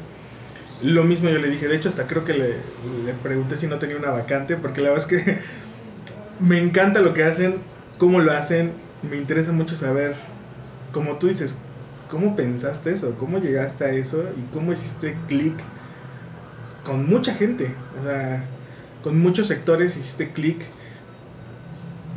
Lo 0.81 1.03
mismo 1.03 1.29
yo 1.29 1.37
le 1.37 1.49
dije, 1.51 1.67
de 1.67 1.75
hecho 1.75 1.89
hasta 1.89 2.07
creo 2.07 2.25
que 2.25 2.33
le, 2.33 2.47
le 3.05 3.13
pregunté 3.21 3.57
si 3.57 3.67
no 3.67 3.77
tenía 3.77 3.97
una 3.97 4.09
vacante, 4.09 4.55
porque 4.55 4.81
la 4.81 4.89
verdad 4.89 5.11
es 5.11 5.23
que 5.23 5.39
me 6.41 6.57
encanta 6.59 7.01
lo 7.01 7.13
que 7.13 7.23
hacen, 7.23 7.55
cómo 7.97 8.19
lo 8.19 8.31
hacen, 8.31 8.71
me 9.09 9.17
interesa 9.17 9.51
mucho 9.51 9.75
saber, 9.75 10.15
como 10.91 11.17
tú 11.17 11.27
dices, 11.27 11.59
cómo 12.09 12.35
pensaste 12.35 12.91
eso, 12.91 13.15
cómo 13.17 13.37
llegaste 13.37 13.85
a 13.85 13.89
eso 13.91 14.25
y 14.37 14.53
cómo 14.53 14.73
hiciste 14.73 15.15
clic 15.27 15.53
con 16.83 17.07
mucha 17.07 17.33
gente, 17.35 17.73
o 17.99 18.05
sea, 18.05 18.43
con 19.03 19.19
muchos 19.19 19.47
sectores 19.47 19.95
hiciste 19.95 20.31
clic 20.31 20.61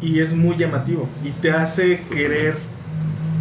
y 0.01 0.21
es 0.21 0.35
muy 0.35 0.57
llamativo 0.57 1.09
y 1.23 1.31
te 1.31 1.51
hace 1.51 2.01
querer 2.11 2.57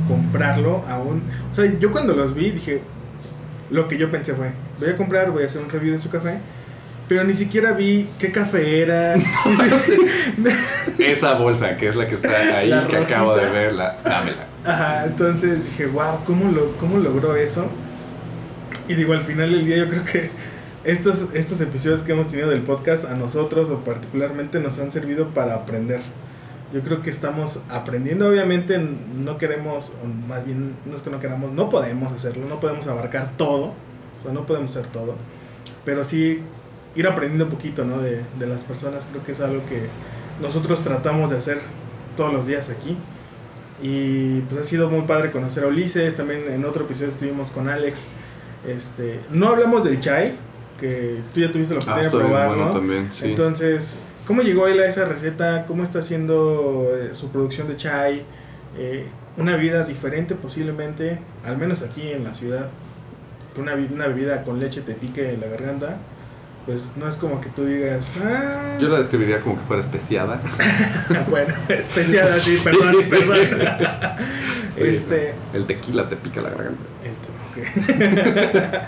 comprarlo 0.08 0.84
aún. 0.88 1.24
O 1.52 1.56
sea, 1.56 1.66
yo 1.80 1.92
cuando 1.92 2.13
los 2.13 2.36
vi 2.36 2.52
dije, 2.52 2.82
lo 3.70 3.88
que 3.88 3.98
yo 3.98 4.12
pensé 4.12 4.34
fue, 4.34 4.52
voy 4.80 4.90
a 4.90 4.98
comprar, 4.98 5.32
voy 5.32 5.44
a 5.44 5.46
hacer 5.48 5.62
un 5.62 5.70
review 5.70 5.94
de 5.94 6.00
su 6.00 6.10
café. 6.10 6.40
Pero 7.07 7.24
ni 7.25 7.33
siquiera 7.33 7.74
vi 7.74 8.10
qué 8.17 8.31
café 8.31 8.81
era. 8.81 9.15
Esa 11.00 11.36
bolsa, 11.36 11.75
que 11.75 11.88
es 11.88 11.95
la 11.95 12.07
que 12.07 12.15
está 12.15 12.57
ahí, 12.57 12.69
La 12.69 12.88
que 12.88 12.98
acabo 12.98 13.36
de 13.36 13.41
rojita. 13.41 13.60
verla, 13.60 13.98
dámela. 14.03 14.45
Ajá, 14.65 15.05
entonces 15.05 15.63
dije, 15.63 15.88
wow, 15.88 16.24
¿cómo, 16.25 16.50
lo, 16.51 16.72
¿cómo 16.77 16.98
logró 16.98 17.36
eso? 17.36 17.67
Y 18.88 18.95
digo, 18.95 19.13
al 19.13 19.24
final 19.24 19.51
del 19.51 19.65
día 19.65 19.77
yo 19.77 19.89
creo 19.89 20.05
que 20.05 20.29
estos, 20.83 21.29
estos 21.33 21.60
episodios 21.62 22.01
que 22.01 22.13
hemos 22.13 22.29
tenido 22.29 22.50
del 22.50 22.62
podcast 22.62 23.05
a 23.05 23.15
nosotros 23.15 23.69
o 23.69 23.79
particularmente 23.79 24.60
nos 24.60 24.79
han 24.79 24.91
servido 24.91 25.29
para 25.29 25.55
aprender. 25.55 26.01
Yo 26.74 26.81
creo 26.81 27.01
que 27.01 27.10
estamos 27.10 27.62
aprendiendo, 27.69 28.27
obviamente 28.27 28.79
no 28.79 29.38
queremos, 29.38 29.93
o 30.03 30.07
más 30.27 30.43
bien 30.45 30.74
no 30.86 30.95
es 30.95 31.01
que 31.03 31.10
no 31.12 31.19
queramos, 31.19 31.51
no 31.51 31.69
podemos 31.69 32.12
hacerlo, 32.12 32.48
no 32.50 32.60
podemos 32.60 32.88
abarcar 32.88 33.31
todo, 33.38 33.65
o 33.65 34.24
sea, 34.24 34.31
no 34.33 34.45
podemos 34.45 34.75
hacer 34.75 34.89
todo, 34.89 35.15
pero 35.86 36.03
sí 36.03 36.41
ir 36.96 37.08
aprendiendo 37.08 37.46
un 37.46 37.52
poquito 37.52 37.84
¿no? 37.86 38.00
de, 38.00 38.22
de 38.40 38.48
las 38.48 38.64
personas, 38.64 39.06
creo 39.12 39.24
que 39.24 39.32
es 39.34 39.42
algo 39.42 39.62
que 39.68 39.88
nosotros 40.42 40.84
tratamos 40.84 41.30
de 41.32 41.38
hacer 41.38 41.60
todos 42.18 42.34
los 42.34 42.46
días 42.48 42.70
aquí. 42.70 42.98
Y 43.82 44.42
pues 44.42 44.62
ha 44.62 44.64
sido 44.64 44.90
muy 44.90 45.02
padre 45.02 45.32
conocer 45.32 45.64
a 45.64 45.68
Ulises. 45.68 46.16
También 46.16 46.44
en 46.50 46.64
otro 46.66 46.86
episodio 46.86 47.10
estuvimos 47.10 47.50
con 47.52 47.68
Alex. 47.70 48.08
Este, 48.68 49.20
no 49.32 49.50
hablamos 49.50 49.84
del 49.84 50.00
chai, 50.00 50.36
que 50.80 51.20
tú 51.34 51.42
ya 51.42 51.52
tuviste 51.52 51.74
la 51.74 51.82
Ah, 51.82 51.84
oportunidad 51.84 52.02
de 52.02 52.08
está 52.08 52.18
bien 52.18 52.30
probar, 52.30 52.48
bueno 52.50 52.66
¿no? 52.66 52.72
también, 52.72 53.10
sí. 53.12 53.26
Entonces, 53.26 53.98
¿cómo 54.26 54.42
llegó 54.42 54.68
él 54.68 54.80
a 54.82 54.86
esa 54.88 55.06
receta? 55.06 55.66
¿Cómo 55.66 55.84
está 55.84 56.00
haciendo 56.00 56.92
eh, 56.96 57.10
su 57.14 57.30
producción 57.30 57.68
de 57.68 57.76
chai? 57.76 58.24
Eh, 58.78 59.08
una 59.36 59.58
vida 59.58 59.84
diferente 59.84 60.36
posiblemente, 60.36 61.20
al 61.46 61.58
menos 61.58 61.82
aquí 61.82 62.10
en 62.10 62.24
la 62.24 62.34
ciudad, 62.34 62.70
que 63.54 63.60
una, 63.62 63.74
una 63.74 64.08
bebida 64.08 64.44
con 64.44 64.60
leche 64.60 64.82
te 64.82 64.94
pique 64.94 65.38
la 65.42 65.48
garganta. 65.48 65.98
Pues 66.65 66.91
no 66.96 67.08
es 67.10 67.15
como 67.15 67.41
que 67.41 67.50
tú 67.50 67.65
digas, 67.65 68.10
ah, 68.24 68.77
Yo 68.79 68.88
la 68.88 69.00
describiría 69.00 69.41
como 69.41 69.58
que 69.58 69.63
fuera 69.63 69.82
especiada. 69.82 70.39
bueno, 71.29 71.53
especial 71.67 72.29
así, 72.32 72.58
perdón, 72.63 72.96
perdón. 73.10 73.38
Sí, 74.75 74.82
este, 74.84 75.34
El 75.53 75.65
tequila 75.65 76.08
te 76.08 76.15
pica 76.15 76.41
la 76.41 76.50
garganta. 76.51 76.79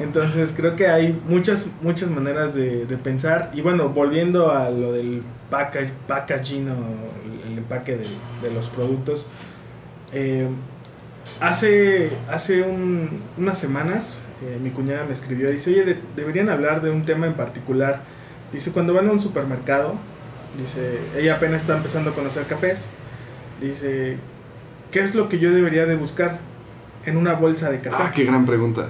Entonces 0.00 0.52
creo 0.56 0.74
que 0.74 0.88
hay 0.88 1.18
muchas 1.28 1.66
muchas 1.80 2.10
maneras 2.10 2.52
de, 2.54 2.84
de 2.84 2.96
pensar 2.96 3.50
y 3.54 3.60
bueno 3.60 3.90
volviendo 3.90 4.50
a 4.50 4.68
lo 4.70 4.92
del 4.92 5.22
package, 5.50 5.92
packaging 6.08 6.68
o 6.68 6.74
el 7.48 7.58
empaque 7.58 7.96
de, 7.98 8.06
de 8.42 8.52
los 8.52 8.66
productos 8.70 9.26
eh, 10.12 10.48
hace 11.40 12.10
hace 12.28 12.62
un- 12.62 13.22
unas 13.38 13.56
semanas 13.58 14.18
eh, 14.42 14.58
mi 14.62 14.70
cuñada 14.70 15.04
me 15.04 15.12
escribió 15.14 15.50
dice 15.50 15.70
oye 15.70 15.84
de- 15.84 15.98
deberían 16.16 16.48
hablar 16.48 16.82
de 16.82 16.90
un 16.90 17.04
tema 17.04 17.26
en 17.26 17.34
particular 17.34 18.02
dice 18.52 18.72
cuando 18.72 18.92
van 18.94 19.08
a 19.08 19.12
un 19.12 19.20
supermercado 19.20 19.94
dice 20.58 20.98
ella 21.16 21.36
apenas 21.36 21.62
está 21.62 21.76
empezando 21.76 22.10
a 22.10 22.14
conocer 22.14 22.44
cafés 22.44 22.88
dice 23.60 24.16
qué 24.90 25.00
es 25.00 25.14
lo 25.14 25.28
que 25.28 25.38
yo 25.38 25.52
debería 25.52 25.86
de 25.86 25.96
buscar 25.96 26.38
en 27.06 27.16
una 27.16 27.34
bolsa 27.34 27.70
de 27.70 27.80
café 27.80 27.96
Ah, 27.98 28.12
qué 28.14 28.24
gran 28.24 28.46
pregunta. 28.46 28.88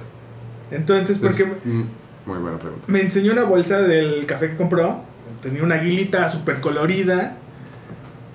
entonces, 0.71 1.17
porque 1.19 1.43
Es, 1.43 1.49
muy 1.65 2.37
buena 2.39 2.57
pregunta. 2.57 2.85
me 2.87 3.01
enseñó 3.01 3.33
una 3.33 3.43
bolsa 3.43 3.79
del 3.81 4.25
café 4.25 4.51
que 4.51 4.55
compró, 4.57 5.01
tenía 5.41 5.61
una 5.63 5.75
aguilita 5.75 6.27
súper 6.29 6.59
colorida, 6.61 7.35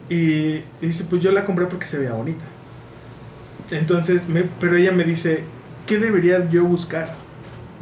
y, 0.08 0.14
y 0.56 0.64
dice, 0.82 1.04
pues 1.08 1.22
yo 1.22 1.32
la 1.32 1.44
compré 1.46 1.66
porque 1.66 1.86
se 1.86 1.98
veía 1.98 2.12
bonita. 2.12 2.44
Entonces, 3.70 4.28
me, 4.28 4.42
pero 4.60 4.76
ella 4.76 4.92
me 4.92 5.04
dice, 5.04 5.44
¿qué 5.90 5.98
debería 5.98 6.48
yo 6.48 6.64
buscar? 6.64 7.12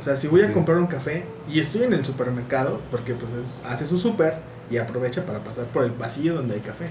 O 0.00 0.02
sea, 0.02 0.16
si 0.16 0.28
voy 0.28 0.40
a 0.40 0.46
Sí. 0.48 0.54
comprar 0.54 0.78
un 0.78 0.86
café 0.86 1.24
y 1.46 1.60
estoy 1.60 1.82
en 1.82 1.92
el 1.92 2.04
supermercado, 2.06 2.80
porque 2.90 3.12
pues 3.12 3.30
es- 3.34 3.44
hace 3.70 3.86
su 3.86 3.98
súper 3.98 4.34
y 4.70 4.78
aprovecha 4.78 5.26
para 5.26 5.40
pasar 5.40 5.66
por 5.66 5.84
el 5.84 5.90
pasillo 5.92 6.34
donde 6.34 6.54
hay 6.54 6.60
café. 6.60 6.86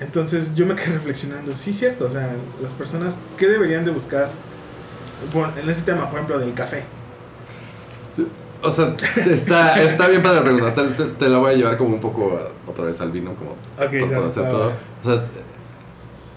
Entonces 0.00 0.54
yo 0.56 0.66
me 0.66 0.74
quedé 0.74 0.94
reflexionando, 0.94 1.54
sí, 1.56 1.72
cierto, 1.72 2.06
o 2.06 2.10
sea, 2.10 2.28
las 2.60 2.72
personas, 2.72 3.16
¿qué 3.36 3.46
deberían 3.48 3.84
de 3.84 3.92
buscar? 3.92 4.30
Bueno, 5.32 5.52
en 5.62 5.70
ese 5.70 5.82
tema, 5.82 6.06
por 6.10 6.14
ejemplo, 6.18 6.38
del 6.40 6.54
café. 6.54 6.82
O 8.62 8.70
sea, 8.70 8.94
está, 9.30 9.80
está 9.80 10.08
bien 10.08 10.22
para 10.22 10.34
la 10.36 10.42
pregunta. 10.42 10.74
Te, 10.74 10.82
te- 10.88 11.04
te 11.12 11.28
la 11.28 11.38
voy 11.38 11.52
a 11.52 11.56
llevar 11.56 11.76
como 11.78 11.94
un 11.94 12.00
poco 12.00 12.36
a- 12.36 12.70
otra 12.70 12.84
vez 12.86 13.00
al 13.00 13.10
vino, 13.12 13.34
como 13.34 13.52
Ok, 13.52 14.00
por 14.00 14.10
todo, 14.10 14.20
ya, 14.22 14.26
hacer 14.26 14.50
todo. 14.50 14.72
O 15.02 15.04
sea, 15.06 15.24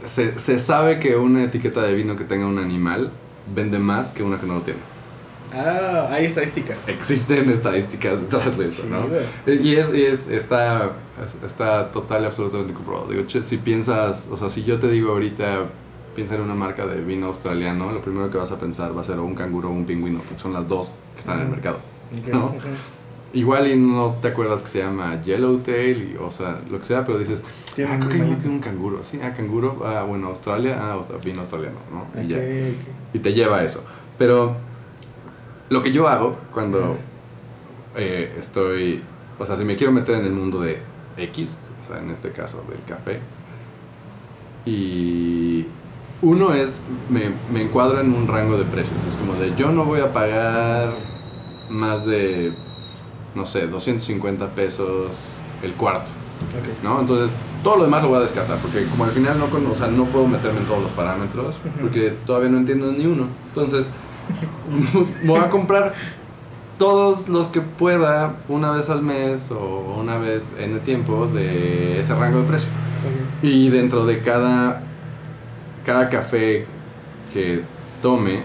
se, 0.05 0.37
se 0.39 0.59
sabe 0.59 0.99
que 0.99 1.15
una 1.17 1.43
etiqueta 1.43 1.81
de 1.81 1.93
vino 1.95 2.15
que 2.15 2.23
tenga 2.25 2.45
un 2.47 2.59
animal 2.59 3.11
vende 3.53 3.79
más 3.79 4.11
que 4.11 4.23
una 4.23 4.39
que 4.39 4.47
no 4.47 4.55
lo 4.55 4.61
tiene. 4.61 4.79
Ah, 5.55 6.07
hay 6.09 6.25
estadísticas. 6.25 6.87
Existen 6.87 7.49
estadísticas 7.49 8.21
detrás 8.21 8.57
de 8.57 8.67
eso, 8.67 8.85
¿no? 8.87 9.07
Y 9.45 9.75
es, 9.75 9.93
y 9.93 10.03
es 10.03 10.27
está, 10.27 10.93
está 11.45 11.91
total 11.91 12.23
y 12.23 12.25
absolutamente 12.25 12.73
comprobado. 12.73 13.07
Digo, 13.07 13.23
che, 13.27 13.43
si 13.43 13.57
piensas, 13.57 14.27
o 14.31 14.37
sea, 14.37 14.49
si 14.49 14.63
yo 14.63 14.79
te 14.79 14.87
digo 14.89 15.11
ahorita, 15.11 15.65
piensa 16.15 16.35
en 16.35 16.41
una 16.41 16.55
marca 16.55 16.87
de 16.87 17.01
vino 17.01 17.27
australiano, 17.27 17.91
lo 17.91 18.01
primero 18.01 18.31
que 18.31 18.37
vas 18.37 18.51
a 18.51 18.57
pensar 18.57 18.97
va 18.97 19.01
a 19.01 19.03
ser 19.03 19.19
o 19.19 19.23
un 19.23 19.35
canguro 19.35 19.69
o 19.69 19.71
un 19.71 19.85
pingüino, 19.85 20.19
porque 20.19 20.41
son 20.41 20.53
las 20.53 20.67
dos 20.67 20.91
que 21.13 21.19
están 21.19 21.37
en 21.39 21.45
el 21.45 21.49
mercado. 21.51 21.79
¿no? 22.31 22.55
Igual 23.33 23.67
y 23.67 23.75
no 23.75 24.15
te 24.21 24.27
acuerdas 24.27 24.61
que 24.61 24.67
se 24.67 24.79
llama 24.79 25.19
Yellowtail, 25.23 26.13
y, 26.13 26.17
o 26.17 26.29
sea, 26.29 26.61
lo 26.69 26.79
que 26.79 26.85
sea, 26.85 27.03
pero 27.03 27.17
dices, 27.17 27.43
ah, 27.87 27.97
creo 27.97 28.09
que 28.09 28.21
hay 28.21 28.39
un 28.45 28.59
canguro. 28.59 29.03
Sí, 29.03 29.19
ah, 29.23 29.33
canguro, 29.33 29.81
ah, 29.83 30.03
bueno, 30.07 30.27
Australia, 30.27 30.77
ah, 30.79 31.01
vino 31.23 31.41
australiano, 31.41 31.79
¿no? 31.91 32.21
Y 32.21 32.27
ya. 32.27 32.37
Y 33.11 33.19
te 33.19 33.33
lleva 33.33 33.57
a 33.57 33.63
eso. 33.63 33.83
Pero 34.19 34.55
lo 35.69 35.81
que 35.81 35.91
yo 35.91 36.07
hago 36.07 36.37
cuando 36.51 36.97
eh, 37.95 38.35
estoy, 38.39 39.01
o 39.39 39.45
sea, 39.47 39.57
si 39.57 39.65
me 39.65 39.75
quiero 39.75 39.91
meter 39.91 40.15
en 40.15 40.25
el 40.25 40.33
mundo 40.33 40.61
de 40.61 40.77
X, 41.17 41.69
o 41.83 41.87
sea, 41.87 41.99
en 42.03 42.11
este 42.11 42.31
caso 42.31 42.63
del 42.69 42.83
café, 42.83 43.19
y 44.65 45.65
uno 46.21 46.53
es, 46.53 46.79
me, 47.09 47.31
me 47.51 47.63
encuadro 47.63 47.99
en 47.99 48.13
un 48.13 48.27
rango 48.27 48.57
de 48.57 48.65
precios. 48.65 48.95
Es 49.09 49.15
como 49.15 49.33
de, 49.33 49.55
yo 49.55 49.71
no 49.71 49.85
voy 49.85 50.01
a 50.01 50.13
pagar 50.13 50.91
más 51.69 52.05
de, 52.05 52.53
no 53.35 53.45
sé, 53.45 53.67
250 53.67 54.47
pesos 54.49 55.11
el 55.63 55.73
cuarto. 55.73 56.09
¿no? 56.83 56.99
Entonces, 56.99 57.37
todo 57.63 57.77
lo 57.77 57.83
demás 57.85 58.03
lo 58.03 58.09
voy 58.09 58.17
a 58.17 58.21
descartar, 58.21 58.57
porque 58.57 58.85
como 58.87 59.05
al 59.05 59.11
final 59.11 59.39
no, 59.39 59.45
con- 59.47 59.65
o 59.65 59.75
sea, 59.75 59.87
no 59.87 60.03
puedo 60.05 60.27
meterme 60.27 60.59
en 60.59 60.65
todos 60.65 60.83
los 60.83 60.91
parámetros, 60.91 61.55
porque 61.81 62.13
todavía 62.25 62.49
no 62.49 62.57
entiendo 62.57 62.91
ni 62.91 63.05
uno. 63.05 63.27
Entonces, 63.49 63.89
voy 65.25 65.39
a 65.39 65.49
comprar 65.49 65.93
todos 66.77 67.29
los 67.29 67.47
que 67.47 67.61
pueda 67.61 68.35
una 68.49 68.71
vez 68.71 68.89
al 68.89 69.03
mes 69.03 69.51
o 69.51 69.95
una 70.01 70.17
vez 70.17 70.53
en 70.59 70.73
el 70.73 70.79
tiempo 70.81 71.27
de 71.27 71.99
ese 71.99 72.13
rango 72.15 72.39
de 72.41 72.47
precio. 72.47 72.67
Y 73.41 73.69
dentro 73.69 74.05
de 74.05 74.19
cada, 74.21 74.81
cada 75.85 76.09
café 76.09 76.65
que 77.31 77.61
tome, 78.01 78.43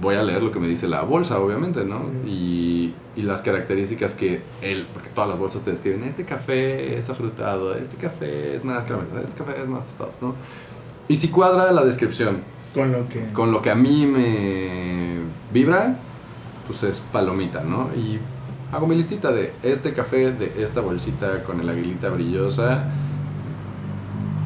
voy 0.00 0.16
a 0.16 0.22
leer 0.22 0.42
lo 0.42 0.50
que 0.50 0.58
me 0.58 0.68
dice 0.68 0.88
la 0.88 1.02
bolsa, 1.02 1.38
obviamente, 1.38 1.84
¿no? 1.84 1.98
Ujú. 1.98 2.26
Y, 2.26 2.94
y 3.16 3.22
las 3.22 3.42
características 3.42 4.14
que 4.14 4.40
él, 4.62 4.86
porque 4.92 5.10
todas 5.10 5.28
las 5.28 5.38
bolsas 5.38 5.62
te 5.62 5.70
describen, 5.70 6.04
este 6.04 6.24
café 6.24 6.98
es 6.98 7.10
afrutado, 7.10 7.74
este 7.74 7.96
café 7.96 8.54
es 8.54 8.64
más 8.64 8.84
caramelizado, 8.84 9.22
este 9.22 9.36
café 9.36 9.62
es 9.62 9.68
más 9.68 9.84
tostado, 9.84 10.12
¿no? 10.20 10.34
Y 11.08 11.16
si 11.16 11.28
cuadra 11.28 11.72
la 11.72 11.84
descripción 11.84 12.42
Con 12.72 12.92
lo 12.92 13.08
que. 13.08 13.32
con 13.32 13.52
lo 13.52 13.62
que 13.62 13.70
a 13.70 13.74
mí 13.74 14.06
me 14.06 15.18
vibra, 15.52 15.96
pues 16.66 16.82
es 16.84 17.00
palomita, 17.12 17.62
¿no? 17.62 17.90
Y 17.96 18.20
hago 18.72 18.86
mi 18.86 18.94
listita 18.94 19.32
de 19.32 19.52
este 19.62 19.92
café, 19.92 20.32
de 20.32 20.62
esta 20.62 20.80
bolsita 20.80 21.42
con 21.42 21.60
el 21.60 21.68
aguilita 21.68 22.08
brillosa, 22.10 22.84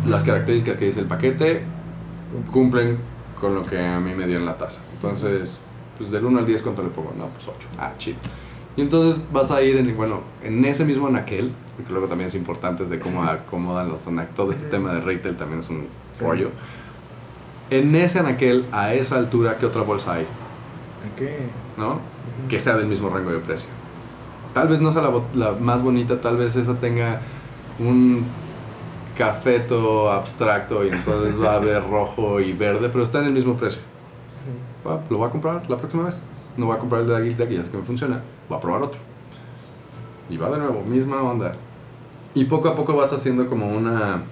las 0.09 0.25
características 0.25 0.79
que 0.79 0.87
dice 0.87 1.01
el 1.01 1.07
paquete, 1.07 1.63
cumplen 2.51 2.99
con 3.41 3.55
lo 3.55 3.64
que 3.64 3.79
a 3.79 4.00
mí 4.00 4.14
me 4.14 4.26
dio 4.26 4.38
en 4.38 4.47
la 4.47 4.57
taza. 4.57 4.83
Entonces, 4.93 5.59
pues 5.99 6.11
del 6.11 6.25
1 6.25 6.38
al 6.38 6.47
10, 6.47 6.62
¿cuánto 6.62 6.83
le 6.83 6.88
pongo? 6.88 7.12
No, 7.17 7.29
pues 7.29 7.47
8. 7.49 7.69
Ah, 7.79 7.93
chido. 7.99 8.19
Y 8.76 8.83
entonces 8.83 9.23
vas 9.33 9.50
a 9.50 9.62
ir 9.62 9.76
en, 9.76 9.97
bueno, 9.97 10.23
en 10.43 10.64
ese 10.64 10.85
mismo 10.85 11.07
anaquel, 11.07 11.53
porque 11.76 11.93
luego 11.93 12.09
también 12.09 12.29
es 12.29 12.35
importante 12.35 12.85
de 12.85 12.99
cómo 12.99 13.23
acomodan 13.23 13.88
los 13.88 14.07
anaqueles. 14.07 14.35
Todo 14.35 14.50
este 14.50 14.67
tema 14.67 14.93
de 14.93 15.00
retail 15.00 15.37
también 15.37 15.61
es 15.61 15.71
un 15.71 15.87
rollo. 16.21 16.50
En 17.71 17.95
ese 17.95 18.19
anaquel, 18.19 18.67
a 18.73 18.95
esa 18.95 19.17
altura, 19.17 19.59
¿qué 19.59 19.67
otra 19.67 19.83
bolsa 19.83 20.14
hay? 20.14 20.26
¿Qué? 21.17 21.38
¿No? 21.76 22.00
Que 22.49 22.59
sea 22.59 22.76
del 22.76 22.87
mismo 22.87 23.09
rango 23.09 23.31
de 23.31 23.38
precio. 23.38 23.69
Tal 24.53 24.69
vez 24.69 24.81
no 24.81 24.93
sea 24.93 25.03
la, 25.03 25.11
la 25.35 25.53
más 25.53 25.83
bonita, 25.83 26.21
tal 26.21 26.37
vez 26.37 26.57
esa 26.57 26.75
tenga 26.75 27.21
un 27.79 28.25
cafeto 29.16 30.11
abstracto 30.11 30.85
y 30.85 30.88
entonces 30.88 31.40
va 31.40 31.52
a 31.52 31.56
haber 31.56 31.83
rojo 31.90 32.40
y 32.40 32.52
verde, 32.52 32.88
pero 32.88 33.04
está 33.04 33.21
en 33.21 33.26
el 33.26 33.33
mismo 33.33 33.56
precio. 33.56 33.83
lo 35.11 35.18
voy 35.18 35.28
a 35.28 35.30
comprar 35.30 35.68
la 35.68 35.76
próxima 35.76 36.04
vez. 36.04 36.23
No 36.56 36.66
voy 36.66 36.76
a 36.76 36.78
comprar 36.78 37.02
el 37.02 37.09
de 37.09 37.12
la 37.14 37.21
guilda 37.21 37.49
que 37.49 37.54
ya 37.54 37.64
sé 37.64 37.71
que 37.71 37.78
me 37.78 37.85
funciona. 37.85 38.23
Voy 38.49 38.59
a 38.59 38.61
probar 38.61 38.83
otro. 38.83 39.00
Y 40.30 40.37
va 40.37 40.50
de 40.50 40.59
nuevo, 40.59 40.83
misma 40.83 41.23
onda. 41.23 41.54
Y 42.35 42.44
poco 42.44 42.68
a 42.68 42.76
poco 42.76 42.97
vas 42.97 43.12
haciendo 43.12 43.47
como 43.47 43.68
una. 43.68 44.23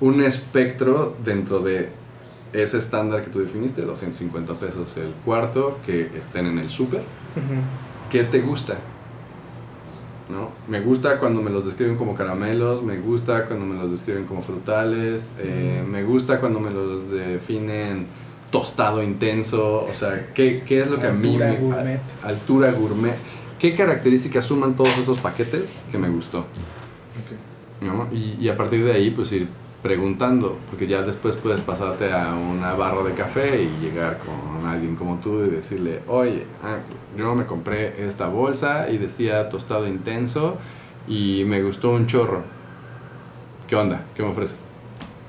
Un 0.00 0.22
espectro 0.22 1.14
dentro 1.22 1.60
de 1.60 1.90
ese 2.52 2.78
estándar 2.78 3.22
que 3.22 3.30
tú 3.30 3.38
definiste, 3.38 3.82
250 3.82 4.54
pesos 4.54 4.96
el 4.96 5.12
cuarto, 5.24 5.78
que 5.86 6.10
estén 6.16 6.46
en 6.46 6.58
el 6.58 6.70
súper. 6.70 7.02
¿Qué 8.10 8.24
te 8.24 8.40
gusta? 8.40 8.78
¿No? 10.32 10.50
Me 10.66 10.80
gusta 10.80 11.18
cuando 11.18 11.42
me 11.42 11.50
los 11.50 11.66
describen 11.66 11.96
como 11.96 12.14
caramelos, 12.14 12.82
me 12.82 12.96
gusta 12.98 13.46
cuando 13.46 13.66
me 13.66 13.76
los 13.76 13.90
describen 13.90 14.24
como 14.24 14.42
frutales, 14.42 15.32
eh, 15.38 15.84
me 15.86 16.02
gusta 16.02 16.40
cuando 16.40 16.58
me 16.58 16.70
los 16.70 17.10
definen 17.10 18.06
tostado 18.50 19.02
intenso, 19.02 19.86
o 19.88 19.94
sea, 19.94 20.32
¿qué, 20.34 20.62
qué 20.66 20.82
es 20.82 20.90
lo 20.90 20.98
que 20.98 21.06
a 21.06 21.12
mí 21.12 21.38
me... 21.38 21.56
Gourmet. 21.56 22.00
altura 22.22 22.72
gourmet. 22.72 23.14
¿Qué 23.58 23.74
características 23.76 24.44
suman 24.44 24.74
todos 24.74 24.98
esos 24.98 25.18
paquetes 25.18 25.76
que 25.90 25.98
me 25.98 26.08
gustó? 26.08 26.46
¿no? 27.80 28.08
Y, 28.12 28.36
y, 28.40 28.48
a 28.48 28.56
partir 28.56 28.84
de 28.84 28.92
ahí, 28.92 29.10
pues 29.10 29.32
ir 29.32 29.48
preguntando, 29.82 30.58
porque 30.70 30.86
ya 30.86 31.02
después 31.02 31.36
puedes 31.36 31.60
pasarte 31.60 32.12
a 32.12 32.34
una 32.34 32.74
barra 32.74 33.02
de 33.02 33.14
café 33.14 33.62
y 33.62 33.84
llegar 33.84 34.18
con 34.18 34.66
alguien 34.66 34.94
como 34.94 35.18
tú 35.18 35.44
y 35.44 35.50
decirle, 35.50 36.02
oye, 36.06 36.46
ah, 36.62 36.78
yo 37.16 37.34
me 37.34 37.46
compré 37.46 38.06
esta 38.06 38.28
bolsa 38.28 38.88
y 38.88 38.98
decía 38.98 39.48
tostado 39.48 39.86
intenso 39.86 40.58
y 41.08 41.44
me 41.46 41.62
gustó 41.62 41.90
un 41.90 42.06
chorro. 42.06 42.42
¿Qué 43.66 43.76
onda? 43.76 44.02
¿Qué 44.14 44.22
me 44.22 44.28
ofreces? 44.28 44.64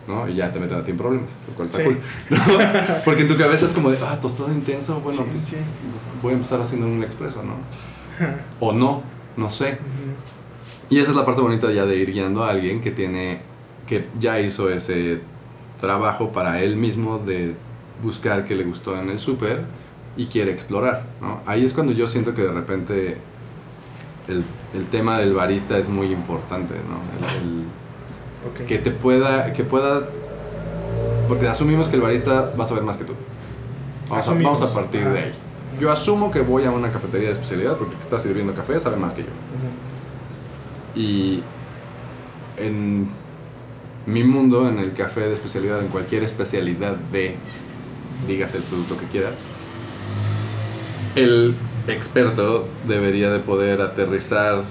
¿no? 0.08 0.28
Y 0.28 0.36
ya 0.36 0.52
te 0.52 0.60
meten 0.60 0.80
a 0.80 0.84
ti 0.84 0.92
en 0.92 0.98
problemas, 0.98 1.32
lo 1.48 1.54
cual 1.56 1.68
está 1.68 1.84
cool. 1.84 1.98
Porque 3.06 3.22
en 3.22 3.28
tu 3.28 3.38
cabeza 3.38 3.66
es 3.66 3.72
como 3.72 3.90
de, 3.90 3.98
ah, 4.06 4.20
tostado 4.22 4.52
intenso, 4.52 5.00
bueno, 5.02 5.24
pues, 5.24 5.56
voy 6.22 6.32
a 6.32 6.36
empezar 6.36 6.62
haciendo 6.62 6.88
un 6.88 7.04
expreso, 7.04 7.44
¿no? 7.44 7.56
o 8.60 8.74
no, 8.74 9.04
no 9.38 9.50
sé. 9.50 9.78
Y 10.90 11.00
esa 11.00 11.12
es 11.12 11.18
la 11.18 11.26
parte 11.26 11.42
bonita 11.42 11.72
ya 11.72 11.86
de 11.86 11.98
ir 11.98 12.12
guiando 12.12 12.44
a 12.44 12.50
alguien 12.50 12.82
que 12.82 12.92
tiene, 12.92 13.42
que 13.88 14.08
ya 14.20 14.40
hizo 14.40 14.70
ese 14.70 15.22
trabajo 15.80 16.32
para 16.32 16.62
él 16.62 16.78
mismo 16.78 17.20
de 17.20 17.56
buscar 18.02 18.46
qué 18.46 18.56
le 18.56 18.64
gustó 18.64 18.98
en 18.98 19.10
el 19.10 19.20
súper 19.20 19.66
y 20.16 20.28
quiere 20.28 20.52
explorar, 20.52 21.04
¿no? 21.22 21.42
Ahí 21.46 21.66
es 21.66 21.74
cuando 21.74 21.92
yo 21.94 22.08
siento 22.08 22.34
que 22.34 22.44
de 22.44 22.52
repente 22.52 23.18
el, 24.28 24.44
el 24.74 24.86
tema 24.86 25.18
del 25.18 25.34
barista 25.34 25.78
es 25.78 25.90
muy 25.90 26.12
importante, 26.12 26.76
¿no? 26.76 27.00
El, 27.42 28.66
Que 28.66 28.78
te 28.78 28.92
pueda, 28.92 29.54
que 29.54 29.64
pueda, 29.64 30.04
porque 31.28 31.48
asumimos 31.48 31.88
que 31.88 31.96
el 31.96 32.02
barista 32.02 32.52
va 32.60 32.64
a 32.64 32.68
saber 32.68 32.84
más 32.84 32.98
que 32.98 33.06
tú. 33.06 33.14
Vamos, 34.10 34.28
a, 34.28 34.34
vamos 34.34 34.62
a, 34.62 34.74
partir 34.74 35.08
de 35.10 35.20
ahí. 35.20 35.32
Yo 35.80 35.92
asumo 35.92 36.30
que 36.30 36.42
voy 36.42 36.66
a 36.66 36.72
una 36.72 36.92
cafetería 36.92 37.30
de 37.30 37.34
especialidad 37.34 37.78
porque 37.78 37.94
el 37.94 38.00
que 38.00 38.04
está 38.04 38.20
sirviendo 38.20 38.54
café 38.54 38.80
sabe 38.80 38.98
más 38.98 39.14
que 39.14 39.24
yo. 39.24 39.30
Y 40.96 41.42
en 42.58 43.08
mi 44.06 44.24
mundo, 44.24 44.68
en 44.68 44.80
el 44.80 44.94
café 44.94 45.22
de 45.22 45.34
especialidad, 45.34 45.82
en 45.82 45.88
cualquier 45.88 46.24
especialidad 46.24 46.96
de, 47.12 47.36
digas 48.28 48.54
el 48.56 48.64
producto 48.64 48.98
que 48.98 49.06
quiera, 49.06 49.32
el 51.16 51.56
experto 51.88 52.68
debería 52.88 53.32
de 53.32 53.40
poder 53.40 53.82
aterrizar 53.82 54.62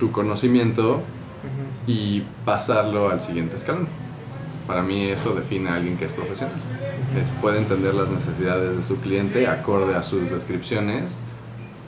tu 0.00 0.10
conocimiento 0.10 1.02
y 1.86 2.22
pasarlo 2.44 3.10
al 3.10 3.20
siguiente 3.20 3.56
escalón. 3.56 3.88
Para 4.66 4.82
mí 4.82 5.08
eso 5.08 5.34
define 5.34 5.70
a 5.70 5.74
alguien 5.74 5.96
que 5.96 6.06
es 6.06 6.12
profesional. 6.12 6.56
Es, 7.20 7.28
puede 7.40 7.58
entender 7.58 7.94
las 7.94 8.08
necesidades 8.08 8.76
de 8.76 8.84
su 8.84 8.96
cliente 8.96 9.46
acorde 9.46 9.94
a 9.94 10.02
sus 10.02 10.30
descripciones 10.30 11.16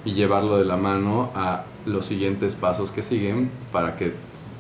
y 0.05 0.13
llevarlo 0.13 0.59
de 0.59 0.67
la 0.67 0.77
mano 0.77 1.31
a 1.35 1.65
los 1.87 2.07
siguientes 2.07 2.55
pasos 2.55 2.91
que 2.91 3.03
siguen 3.03 3.51
para 3.73 3.97
que 3.97 4.15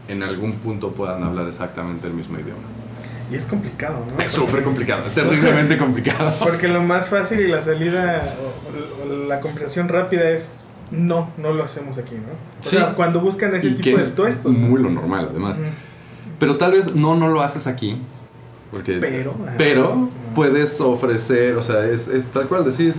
en 0.08 0.22
algún 0.22 0.54
punto 0.54 0.92
puedan 0.92 1.22
hablar 1.22 1.48
exactamente 1.48 2.06
el 2.06 2.14
mismo 2.14 2.38
idioma. 2.38 2.62
Y 3.30 3.34
es 3.34 3.44
complicado, 3.44 4.04
¿no? 4.08 4.22
Es 4.22 4.32
súper 4.32 4.62
complicado, 4.62 5.04
es 5.06 5.14
terriblemente 5.14 5.76
complicado. 5.78 6.32
Porque 6.38 6.68
lo 6.68 6.82
más 6.82 7.08
fácil 7.08 7.40
y 7.40 7.48
la 7.48 7.60
salida, 7.60 8.34
o, 8.40 9.12
la 9.26 9.40
conversación 9.40 9.88
rápida 9.88 10.30
es 10.30 10.52
no, 10.92 11.30
no 11.36 11.52
lo 11.52 11.64
hacemos 11.64 11.98
aquí, 11.98 12.14
¿no? 12.14 12.32
O 12.32 12.62
sí. 12.62 12.76
sea, 12.76 12.94
cuando 12.94 13.20
buscan 13.20 13.54
ese 13.54 13.72
tipo 13.72 13.98
de 13.98 14.06
tuestos. 14.06 14.52
Muy 14.52 14.80
lo 14.80 14.90
normal, 14.90 15.28
además. 15.30 15.60
Pero 16.38 16.56
tal 16.56 16.72
vez 16.72 16.94
no, 16.94 17.16
no 17.16 17.28
lo 17.28 17.42
haces 17.42 17.66
aquí. 17.66 18.00
Porque, 18.70 18.98
pero, 19.00 19.34
pero 19.56 20.08
puedes 20.34 20.80
ofrecer, 20.80 21.56
o 21.56 21.62
sea, 21.62 21.86
es, 21.86 22.08
es 22.08 22.28
tal 22.30 22.46
cual 22.46 22.64
decir, 22.64 22.94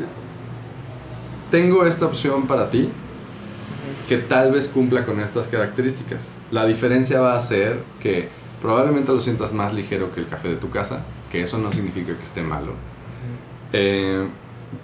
tengo 1.52 1.86
esta 1.86 2.06
opción 2.06 2.48
para 2.48 2.70
ti 2.70 2.90
que 4.08 4.18
tal 4.18 4.52
vez 4.52 4.70
cumpla 4.70 5.06
con 5.06 5.20
estas 5.20 5.48
características. 5.48 6.32
La 6.52 6.66
diferencia 6.66 7.20
va 7.20 7.36
a 7.36 7.40
ser 7.40 7.80
que 8.02 8.30
probablemente 8.62 9.12
lo 9.12 9.20
sientas 9.20 9.54
más 9.54 9.74
ligero 9.74 10.14
que 10.14 10.22
el 10.22 10.28
café 10.28 10.48
de 10.48 10.56
tu 10.56 10.70
casa, 10.70 11.04
que 11.30 11.44
eso 11.44 11.58
no 11.58 11.72
significa 11.74 12.16
que 12.18 12.24
esté 12.24 12.42
malo. 12.42 12.72
Eh, 13.74 14.28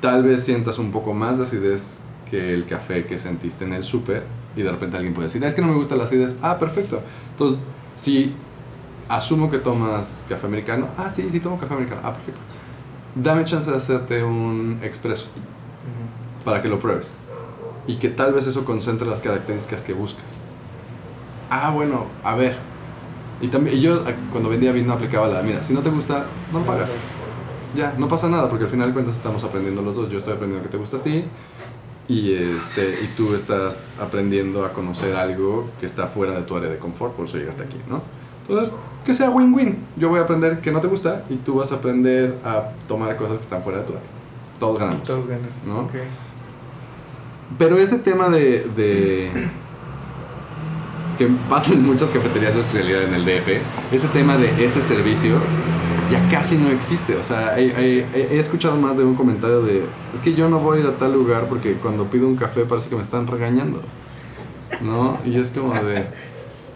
tal 0.01 0.23
vez 0.23 0.43
sientas 0.43 0.77
un 0.77 0.91
poco 0.91 1.13
más 1.13 1.37
de 1.37 1.43
acidez 1.43 2.01
que 2.29 2.53
el 2.53 2.65
café 2.65 3.05
que 3.05 3.17
sentiste 3.17 3.63
en 3.63 3.73
el 3.73 3.85
súper 3.85 4.23
y 4.57 4.61
de 4.61 4.71
repente 4.71 4.97
alguien 4.97 5.13
puede 5.13 5.27
decir, 5.27 5.43
es 5.43 5.55
que 5.55 5.61
no 5.61 5.67
me 5.67 5.75
gusta 5.75 5.95
la 5.95 6.03
acidez. 6.03 6.37
Ah, 6.41 6.59
perfecto. 6.59 7.01
Entonces, 7.31 7.59
si 7.95 8.33
asumo 9.07 9.49
que 9.49 9.59
tomas 9.59 10.23
café 10.27 10.47
americano, 10.47 10.89
ah, 10.97 11.09
sí, 11.09 11.29
sí 11.29 11.39
tomo 11.39 11.57
café 11.57 11.73
americano. 11.73 12.01
Ah, 12.03 12.13
perfecto. 12.13 12.41
Dame 13.15 13.45
chance 13.45 13.71
de 13.71 13.77
hacerte 13.77 14.21
un 14.21 14.79
expreso 14.83 15.27
para 16.43 16.61
que 16.61 16.67
lo 16.67 16.79
pruebes 16.79 17.15
y 17.87 17.95
que 17.95 18.09
tal 18.09 18.33
vez 18.33 18.47
eso 18.47 18.65
concentre 18.65 19.07
las 19.07 19.21
características 19.21 19.81
que 19.81 19.93
buscas. 19.93 20.25
Ah, 21.49 21.71
bueno, 21.71 22.05
a 22.23 22.35
ver, 22.35 22.57
y, 23.41 23.47
también, 23.49 23.79
yo 23.79 24.01
cuando 24.31 24.49
vendía 24.49 24.71
vino 24.71 24.93
aplicaba 24.93 25.27
la, 25.27 25.41
mira, 25.41 25.61
si 25.63 25.73
no 25.73 25.81
te 25.81 25.89
gusta, 25.89 26.25
no 26.51 26.59
lo 26.59 26.65
pagas. 26.65 26.91
Ya, 27.75 27.93
no 27.97 28.07
pasa 28.07 28.29
nada, 28.29 28.49
porque 28.49 28.65
al 28.65 28.69
final 28.69 28.87
de 28.87 28.93
cuentas 28.93 29.15
estamos 29.15 29.43
aprendiendo 29.43 29.81
los 29.81 29.95
dos. 29.95 30.09
Yo 30.09 30.17
estoy 30.17 30.33
aprendiendo 30.33 30.63
que 30.63 30.71
te 30.71 30.77
gusta 30.77 30.97
a 30.97 31.01
ti 31.01 31.25
y, 32.07 32.33
este, 32.33 32.99
y 33.03 33.07
tú 33.17 33.33
estás 33.35 33.95
aprendiendo 33.99 34.65
a 34.65 34.71
conocer 34.73 35.15
algo 35.15 35.69
que 35.79 35.85
está 35.85 36.07
fuera 36.07 36.33
de 36.33 36.43
tu 36.43 36.55
área 36.55 36.69
de 36.69 36.77
confort, 36.77 37.13
por 37.15 37.25
eso 37.25 37.37
llegaste 37.37 37.63
aquí, 37.63 37.77
¿no? 37.89 38.01
Entonces, 38.47 38.73
que 39.05 39.13
sea 39.13 39.29
win-win. 39.29 39.77
Yo 39.97 40.09
voy 40.09 40.19
a 40.19 40.23
aprender 40.23 40.59
que 40.59 40.71
no 40.71 40.79
te 40.79 40.87
gusta 40.87 41.25
y 41.29 41.35
tú 41.35 41.55
vas 41.55 41.71
a 41.71 41.75
aprender 41.75 42.37
a 42.45 42.69
tomar 42.87 43.15
cosas 43.17 43.37
que 43.37 43.43
están 43.43 43.61
fuera 43.63 43.79
de 43.79 43.85
tu 43.85 43.93
área. 43.93 44.05
Todos 44.59 44.79
ganamos. 44.79 45.03
Todos 45.03 45.27
ganan. 45.27 45.49
¿no? 45.65 45.89
Pero 47.57 47.77
ese 47.77 47.99
tema 47.99 48.29
de, 48.29 48.67
de 48.75 49.31
que 51.17 51.27
pasa 51.49 51.73
en 51.73 51.85
muchas 51.85 52.09
cafeterías 52.09 52.55
de 52.55 52.61
especialidad 52.61 53.03
en 53.03 53.13
el 53.13 53.25
DF, 53.25 53.47
ese 53.91 54.07
tema 54.07 54.37
de 54.37 54.65
ese 54.65 54.81
servicio 54.81 55.39
ya 56.11 56.29
casi 56.29 56.57
no 56.57 56.69
existe. 56.69 57.15
O 57.15 57.23
sea, 57.23 57.57
he, 57.57 58.37
escuchado 58.37 58.75
más 58.77 58.97
de 58.97 59.03
un 59.03 59.15
comentario 59.15 59.61
de, 59.61 59.83
es 60.13 60.21
que 60.21 60.33
yo 60.33 60.49
no 60.49 60.59
voy 60.59 60.77
a 60.77 60.81
ir 60.81 60.87
a 60.87 60.97
tal 60.97 61.13
lugar 61.13 61.47
porque 61.47 61.75
cuando 61.75 62.09
pido 62.09 62.27
un 62.27 62.35
café 62.35 62.65
parece 62.65 62.89
que 62.89 62.95
me 62.95 63.01
están 63.01 63.27
regañando. 63.27 63.81
¿No? 64.81 65.17
Y 65.25 65.37
es 65.37 65.49
como 65.49 65.73
de... 65.73 66.05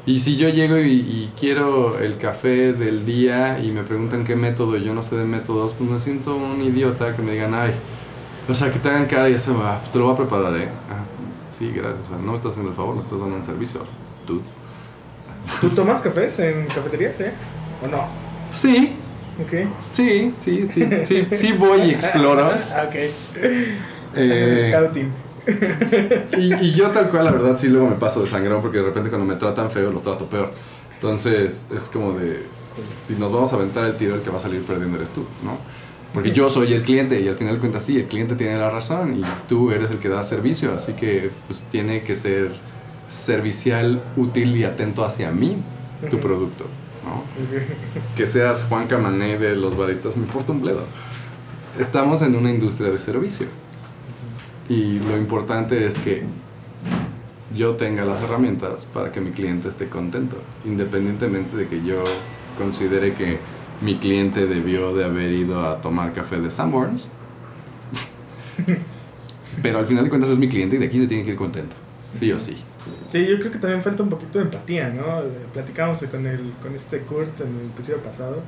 Y 0.06 0.20
si 0.20 0.38
yo 0.38 0.48
llego 0.48 0.78
y, 0.78 1.30
quiero 1.38 2.00
el 2.00 2.18
café 2.18 2.72
del 2.72 3.06
día 3.06 3.60
y 3.60 3.72
me 3.72 3.84
preguntan 3.84 4.24
qué 4.24 4.38
método 4.38 4.78
y 4.78 4.84
yo 4.84 4.94
no 4.94 5.04
sé 5.04 5.18
de 5.18 5.26
métodos, 5.26 5.74
pues 5.74 5.90
me 5.90 6.00
siento 6.00 6.36
un 6.38 6.62
idiota 6.62 7.14
que 7.14 7.22
me 7.22 7.34
digan, 7.34 7.54
ay, 7.54 7.74
o 8.48 8.54
sea, 8.54 8.72
que 8.72 8.80
te 8.80 8.90
hagan 8.90 9.06
cara 9.08 9.30
y 9.30 9.34
ya 9.34 9.40
se 9.40 9.52
va, 9.52 9.80
pues 9.80 9.92
te 9.92 10.00
lo 10.00 10.06
voy 10.06 10.14
a 10.14 10.18
preparar, 10.18 10.56
¿eh? 10.56 10.70
Ah, 10.90 11.04
sí, 11.58 11.72
gracias. 11.72 12.06
O 12.06 12.08
sea, 12.10 12.18
no 12.18 12.32
me 12.32 12.36
estás 12.36 12.52
haciendo 12.52 12.72
el 12.72 12.76
favor, 12.76 12.96
me 12.96 13.02
estás 13.02 13.20
dando 13.20 13.36
un 13.36 13.44
servicio. 13.44 13.82
¿Tú? 14.26 14.42
¿Tú 15.62 15.70
tomas 15.70 16.02
cafés 16.02 16.40
en 16.40 16.66
cafeterías, 16.68 17.20
eh? 17.22 17.32
¿O 17.84 17.88
no? 17.88 18.08
Sí. 18.52 18.96
Ok. 19.42 19.70
Sí, 19.92 20.32
sí, 20.36 20.66
sí, 20.66 20.88
sí, 21.04 21.28
sí 21.32 21.52
voy 21.54 21.82
y 21.82 21.92
exploro. 21.92 22.48
ok. 22.88 22.96
Eh, 24.16 24.72
Scouting. 24.72 25.12
y, 26.38 26.54
y 26.54 26.74
yo 26.74 26.90
tal 26.92 27.10
cual, 27.10 27.26
la 27.26 27.32
verdad, 27.32 27.58
sí 27.58 27.68
luego 27.68 27.88
me 27.88 27.96
paso 27.96 28.22
de 28.22 28.28
sangrón 28.28 28.62
porque 28.62 28.80
de 28.80 28.86
repente 28.86 29.10
cuando 29.10 29.26
me 29.26 29.36
tratan 29.36 29.70
feo 29.72 29.92
los 29.92 30.04
trato 30.04 30.26
peor. 30.26 30.52
Entonces 30.96 31.66
es 31.74 31.84
como 31.90 32.14
de, 32.14 32.44
si 33.08 33.14
nos 33.14 33.32
vamos 33.32 33.54
a 33.54 33.58
aventar 33.58 33.86
el 33.86 33.96
tiro, 33.98 34.16
el 34.16 34.22
que 34.22 34.30
va 34.30 34.38
a 34.38 34.42
salir 34.42 34.64
perdiendo 34.64 34.98
eres 34.98 35.12
tú, 35.12 35.26
¿no? 35.44 35.58
Porque 36.14 36.32
yo 36.32 36.50
soy 36.50 36.74
el 36.74 36.84
cliente 36.84 37.22
y 37.22 37.28
al 37.28 37.36
final 37.36 37.56
de 37.56 37.60
cuentas 37.60 37.84
sí, 37.84 37.98
el 37.98 38.06
cliente 38.06 38.36
tiene 38.36 38.58
la 38.58 38.70
razón 38.70 39.20
y 39.20 39.24
tú 39.48 39.72
eres 39.72 39.92
el 39.92 40.00
que 40.00 40.10
da 40.10 40.24
servicio, 40.24 40.74
así 40.74 40.94
que 40.94 41.30
pues 41.48 41.62
tiene 41.70 42.02
que 42.02 42.16
ser 42.16 42.52
servicial, 43.10 44.02
útil 44.16 44.56
y 44.56 44.64
atento 44.64 45.06
hacia 45.06 45.32
mí, 45.32 45.58
tu 46.10 46.20
producto. 46.20 46.66
¿no? 47.06 47.24
Que 48.16 48.26
seas 48.26 48.66
Juan 48.68 48.88
Camané 48.88 49.38
de 49.38 49.56
los 49.56 49.78
baristas, 49.78 50.18
me 50.18 50.24
importa 50.24 50.52
un 50.52 50.62
bledo. 50.62 50.84
Estamos 51.80 52.22
en 52.22 52.36
una 52.36 52.50
industria 52.50 52.90
de 52.90 53.00
servicio. 53.00 53.48
Y 54.70 55.00
lo 55.00 55.16
importante 55.16 55.86
es 55.86 55.98
que 55.98 56.24
yo 57.56 57.76
tenga 57.76 58.04
las 58.04 58.22
herramientas 58.22 58.86
para 58.86 59.12
que 59.12 59.22
mi 59.22 59.32
cliente 59.32 59.70
esté 59.70 59.88
contento, 59.88 60.38
independientemente 60.66 61.56
de 61.56 61.68
que 61.68 61.84
yo 61.84 62.04
considere 62.58 63.14
que 63.14 63.40
mi 63.82 63.98
cliente 63.98 64.46
debió 64.48 64.96
de 64.96 65.06
haber 65.06 65.32
ido 65.34 65.68
a 65.68 65.82
tomar 65.82 66.14
café 66.14 66.40
de 66.40 66.50
Sanborns. 66.50 67.08
Pero 69.62 69.80
al 69.80 69.86
final 69.86 70.04
de 70.04 70.10
cuentas 70.10 70.30
es 70.30 70.38
mi 70.38 70.48
cliente 70.48 70.76
y 70.76 70.80
de 70.80 70.86
aquí 70.86 71.00
se 71.00 71.08
tiene 71.08 71.24
que 71.24 71.32
ir 71.32 71.36
contento, 71.36 71.76
sí 72.12 72.32
o 72.32 72.40
sí. 72.40 72.58
Sí, 73.12 73.26
yo 73.26 73.40
creo 73.40 73.52
que 73.52 73.58
también 73.58 73.82
falta 73.82 74.04
un 74.04 74.10
poquito 74.10 74.40
de 74.40 74.46
empatía, 74.46 74.90
¿no? 74.90 75.22
Platicamos 75.54 76.04
con, 76.04 76.28
el, 76.28 76.54
con 76.62 76.74
este 76.74 77.00
Kurt 77.00 77.40
en 77.42 77.60
el 77.60 77.66
episodio 77.68 78.00
pasado, 78.00 78.42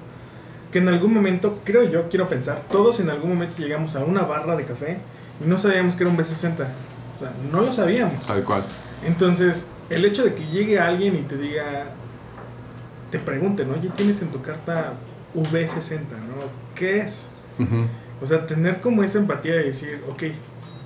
que 0.71 0.79
en 0.79 0.87
algún 0.87 1.13
momento, 1.13 1.59
creo 1.63 1.83
yo, 1.89 2.09
quiero 2.09 2.27
pensar, 2.27 2.63
todos 2.71 2.99
en 2.99 3.09
algún 3.09 3.29
momento 3.29 3.57
llegamos 3.57 3.95
a 3.95 4.03
una 4.03 4.23
barra 4.23 4.55
de 4.55 4.65
café 4.65 4.99
y 5.43 5.47
no 5.47 5.57
sabíamos 5.57 5.95
que 5.95 6.03
era 6.03 6.11
un 6.11 6.17
B60. 6.17 6.51
O 6.53 7.19
sea, 7.19 7.31
no 7.51 7.61
lo 7.61 7.73
sabíamos. 7.73 8.25
Tal 8.25 8.43
cual. 8.43 8.63
Entonces, 9.05 9.67
el 9.89 10.05
hecho 10.05 10.23
de 10.23 10.35
que 10.35 10.45
llegue 10.47 10.79
alguien 10.79 11.15
y 11.15 11.21
te 11.21 11.37
diga, 11.37 11.85
te 13.09 13.19
pregunten, 13.19 13.71
oye, 13.71 13.89
tienes 13.95 14.21
en 14.21 14.29
tu 14.29 14.41
carta 14.41 14.93
V60, 15.35 16.11
¿no? 16.11 16.75
¿Qué 16.75 16.99
es? 16.99 17.29
O 18.21 18.27
sea, 18.27 18.47
tener 18.47 18.81
como 18.81 19.03
esa 19.03 19.19
empatía 19.19 19.53
de 19.55 19.63
decir, 19.63 20.01
ok, 20.09 20.23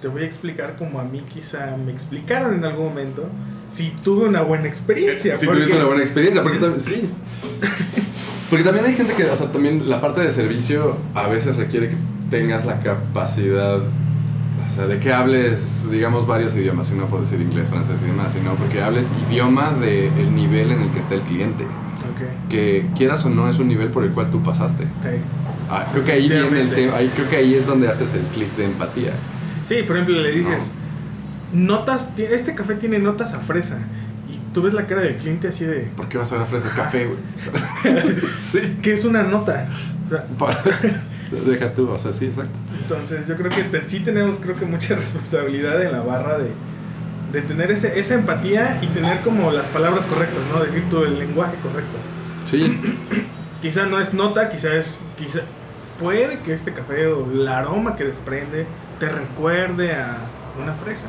te 0.01 0.07
voy 0.07 0.23
a 0.23 0.25
explicar 0.25 0.75
como 0.75 0.99
a 0.99 1.03
mí 1.03 1.23
quizá 1.33 1.77
me 1.77 1.91
explicaron 1.91 2.55
en 2.55 2.65
algún 2.65 2.87
momento 2.87 3.27
si 3.69 3.91
tuve 4.03 4.27
una 4.27 4.41
buena 4.41 4.67
experiencia. 4.67 5.35
Si 5.35 5.47
tuviste 5.47 5.75
una 5.75 5.85
buena 5.85 6.01
experiencia, 6.03 6.43
porque 6.43 6.59
también, 6.59 6.81
sí. 6.81 7.09
Porque 8.49 8.65
también 8.65 8.85
hay 8.85 8.93
gente 8.93 9.13
que, 9.15 9.25
o 9.25 9.35
sea, 9.35 9.51
también 9.51 9.89
la 9.89 9.99
parte 9.99 10.21
de 10.21 10.29
servicio 10.29 10.95
a 11.15 11.27
veces 11.27 11.55
requiere 11.55 11.89
que 11.89 11.95
tengas 12.29 12.65
la 12.65 12.81
capacidad, 12.81 13.79
o 13.79 14.75
sea, 14.75 14.85
de 14.85 14.99
que 14.99 15.11
hables, 15.11 15.89
digamos, 15.89 16.27
varios 16.27 16.53
idiomas, 16.55 16.91
y 16.91 16.93
no 16.93 17.07
por 17.07 17.21
decir 17.21 17.41
inglés, 17.41 17.69
francés 17.69 17.99
y 18.03 18.05
demás, 18.05 18.33
sino 18.33 18.53
porque 18.53 18.83
hables 18.83 19.11
idioma 19.27 19.73
del 19.73 20.35
nivel 20.35 20.71
en 20.71 20.81
el 20.81 20.91
que 20.91 20.99
está 20.99 21.15
el 21.15 21.21
cliente. 21.21 21.65
Que 22.49 22.85
quieras 22.95 23.25
o 23.25 23.29
no 23.29 23.49
es 23.49 23.59
un 23.59 23.67
nivel 23.67 23.89
por 23.89 24.03
el 24.03 24.11
cual 24.11 24.31
tú 24.31 24.41
pasaste. 24.41 24.85
Ah, 25.69 25.87
creo 25.91 26.03
que 26.03 26.11
ahí 26.11 26.27
viene 26.27 26.61
el 26.61 26.69
tema, 26.69 26.93
creo 27.15 27.29
que 27.29 27.37
ahí 27.37 27.55
es 27.55 27.65
donde 27.65 27.87
haces 27.87 28.13
el 28.13 28.21
clic 28.33 28.55
de 28.55 28.65
empatía. 28.65 29.11
Sí, 29.65 29.83
por 29.87 29.95
ejemplo, 29.95 30.21
le 30.21 30.31
dices, 30.31 30.71
notas, 31.53 32.09
este 32.17 32.53
café 32.55 32.75
tiene 32.75 32.99
notas 32.99 33.33
a 33.33 33.39
fresa. 33.39 33.79
Y 34.29 34.53
tú 34.53 34.61
ves 34.61 34.73
la 34.73 34.87
cara 34.87 35.01
del 35.01 35.15
cliente 35.15 35.47
así 35.47 35.65
de... 35.65 35.91
¿Por 35.95 36.09
qué 36.09 36.17
vas 36.17 36.31
a 36.31 36.35
ver 36.35 36.43
a 36.43 36.47
fresa? 36.47 36.67
Es 36.67 36.73
café, 36.73 37.05
güey. 37.05 37.19
sí. 38.51 38.77
Que 38.81 38.93
es 38.93 39.05
una 39.05 39.23
nota. 39.23 39.67
Deja 41.45 41.73
tú, 41.73 41.89
o 41.89 41.97
sea, 41.97 42.13
sí, 42.13 42.25
exacto. 42.25 42.59
Entonces, 42.81 43.27
yo 43.27 43.35
creo 43.35 43.49
que 43.49 43.81
sí 43.87 44.01
tenemos, 44.01 44.37
creo 44.37 44.55
que 44.55 44.65
mucha 44.65 44.95
responsabilidad 44.95 45.81
en 45.81 45.91
la 45.91 46.01
barra 46.01 46.37
de, 46.37 46.51
de 47.33 47.41
tener 47.41 47.71
ese, 47.71 47.99
esa 47.99 48.13
empatía 48.13 48.79
y 48.81 48.87
tener 48.87 49.21
como 49.21 49.51
las 49.51 49.65
palabras 49.65 50.05
correctas, 50.05 50.39
¿no? 50.53 50.63
Decir 50.63 50.83
tú 50.89 51.03
el 51.03 51.17
lenguaje 51.17 51.57
correcto. 51.63 51.97
Sí. 52.45 52.79
quizá 53.61 53.87
no 53.87 53.99
es 53.99 54.13
nota, 54.13 54.49
quizá 54.49 54.75
es. 54.75 54.99
Quizá, 55.17 55.41
puede 55.99 56.39
que 56.39 56.53
este 56.53 56.73
café 56.73 57.07
o 57.07 57.29
el 57.29 57.47
aroma 57.47 57.95
que 57.95 58.03
desprende 58.03 58.67
te 58.99 59.09
recuerde 59.09 59.95
a 59.95 60.17
una 60.61 60.73
fresa 60.73 61.07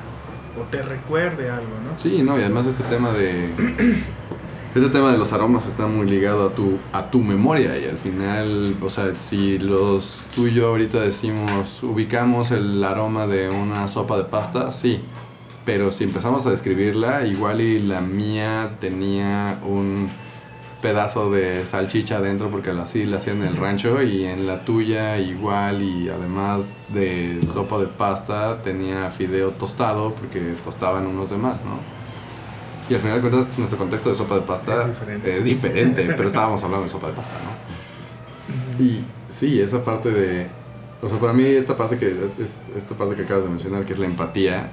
o 0.58 0.62
te 0.70 0.80
recuerde 0.82 1.50
algo, 1.50 1.74
¿no? 1.84 1.98
Sí, 1.98 2.22
no, 2.22 2.38
y 2.38 2.40
además 2.40 2.66
este 2.66 2.84
tema 2.84 3.10
de 3.12 3.50
este 4.74 4.88
tema 4.88 5.12
de 5.12 5.18
los 5.18 5.32
aromas 5.34 5.66
está 5.66 5.87
muy 5.87 6.06
ligado 6.06 6.48
a 6.48 6.52
tu 6.52 6.78
a 6.92 7.10
tu 7.10 7.20
memoria 7.20 7.78
y 7.78 7.84
al 7.84 7.98
final, 7.98 8.76
o 8.80 8.88
sea, 8.88 9.12
si 9.18 9.58
los 9.58 10.16
tú 10.34 10.46
y 10.46 10.54
yo 10.54 10.68
ahorita 10.68 11.00
decimos 11.00 11.82
ubicamos 11.82 12.50
el 12.50 12.82
aroma 12.82 13.26
de 13.26 13.50
una 13.50 13.88
sopa 13.88 14.16
de 14.16 14.24
pasta, 14.24 14.70
sí, 14.72 15.02
pero 15.64 15.92
si 15.92 16.05
empezamos 16.05 16.46
a 16.46 16.50
describirla, 16.50 17.27
igual 17.27 17.61
y 17.61 17.79
la 17.81 18.00
mía 18.00 18.77
tenía 18.81 19.59
un 19.64 20.09
pedazo 20.85 21.31
de 21.31 21.64
salchicha 21.64 22.18
adentro 22.18 22.50
porque 22.50 22.68
así 22.68 23.05
la 23.05 23.16
hacían 23.16 23.38
en 23.38 23.46
el 23.46 23.57
rancho 23.57 24.03
y 24.03 24.27
en 24.27 24.46
la 24.46 24.66
tuya 24.66 25.16
igual 25.16 25.81
y 25.81 26.11
además 26.11 26.83
de 26.90 27.40
sopa 27.50 27.79
de 27.79 27.87
pasta 27.87 28.62
tenía 28.62 29.11
fideo 29.11 29.53
tostado 29.53 30.12
porque 30.12 30.40
tostaban 30.62 31.07
unos 31.07 31.31
demás, 31.31 31.64
¿no? 31.64 31.79
Y 32.90 32.94
al 32.94 33.00
final 33.00 33.22
de 33.22 33.31
cuentas 33.31 33.59
nuestro 33.59 33.79
contexto 33.79 34.11
de 34.11 34.14
sopa 34.14 34.35
de 34.35 34.42
pasta 34.42 34.90
es 35.24 35.44
diferente, 35.44 36.05
pero 36.14 36.29
estábamos 36.29 36.62
hablando 36.62 36.85
de 36.85 36.90
sopa 36.90 37.07
de 37.07 37.14
pasta, 37.14 37.33
¿no? 37.42 38.85
Y 38.85 39.03
sí, 39.31 39.61
esa 39.62 39.83
parte 39.83 40.11
de... 40.11 40.48
O 41.00 41.09
sea, 41.09 41.18
para 41.18 41.33
mí 41.33 41.44
esta 41.44 41.79
parte 41.79 41.96
que, 41.96 42.09
es, 42.09 42.66
esta 42.77 42.94
parte 42.94 43.14
que 43.14 43.22
acabas 43.22 43.44
de 43.44 43.48
mencionar, 43.48 43.87
que 43.87 43.94
es 43.94 43.98
la 43.98 44.05
empatía, 44.05 44.70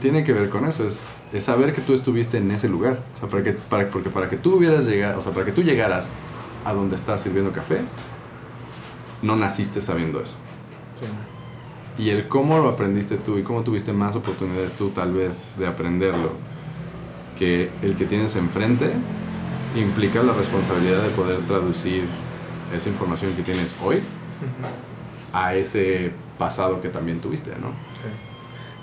tiene 0.00 0.24
que 0.24 0.32
ver 0.32 0.48
con 0.48 0.66
eso, 0.66 0.86
es, 0.86 1.04
es, 1.32 1.44
saber 1.44 1.72
que 1.72 1.80
tú 1.80 1.94
estuviste 1.94 2.38
en 2.38 2.50
ese 2.50 2.68
lugar. 2.68 3.02
O 3.14 3.18
sea, 3.18 3.28
para 3.28 3.42
que, 3.42 3.52
para, 3.52 3.88
porque 3.88 4.10
para 4.10 4.28
que 4.28 4.36
tú 4.36 4.56
hubieras 4.56 4.86
llegado, 4.86 5.18
o 5.18 5.22
sea, 5.22 5.32
para 5.32 5.44
que 5.44 5.52
tú 5.52 5.62
llegaras 5.62 6.14
a 6.64 6.72
donde 6.72 6.96
estás 6.96 7.20
sirviendo 7.20 7.52
café, 7.52 7.80
no 9.22 9.36
naciste 9.36 9.80
sabiendo 9.80 10.20
eso. 10.20 10.36
Sí. 10.94 11.06
Y 12.02 12.10
el 12.10 12.28
cómo 12.28 12.58
lo 12.58 12.68
aprendiste 12.68 13.16
tú 13.16 13.38
y 13.38 13.42
cómo 13.42 13.62
tuviste 13.62 13.92
más 13.92 14.16
oportunidades 14.16 14.72
tú 14.72 14.90
tal 14.90 15.12
vez 15.12 15.58
de 15.58 15.66
aprenderlo 15.66 16.32
que 17.38 17.70
el 17.82 17.96
que 17.96 18.06
tienes 18.06 18.34
enfrente 18.36 18.92
implica 19.76 20.22
la 20.22 20.32
responsabilidad 20.32 21.02
de 21.02 21.10
poder 21.10 21.38
traducir 21.40 22.04
esa 22.74 22.88
información 22.88 23.32
que 23.34 23.42
tienes 23.42 23.74
hoy 23.82 24.00
a 25.32 25.54
ese 25.54 26.12
pasado 26.38 26.80
que 26.80 26.88
también 26.88 27.20
tuviste, 27.20 27.50
¿no? 27.60 27.72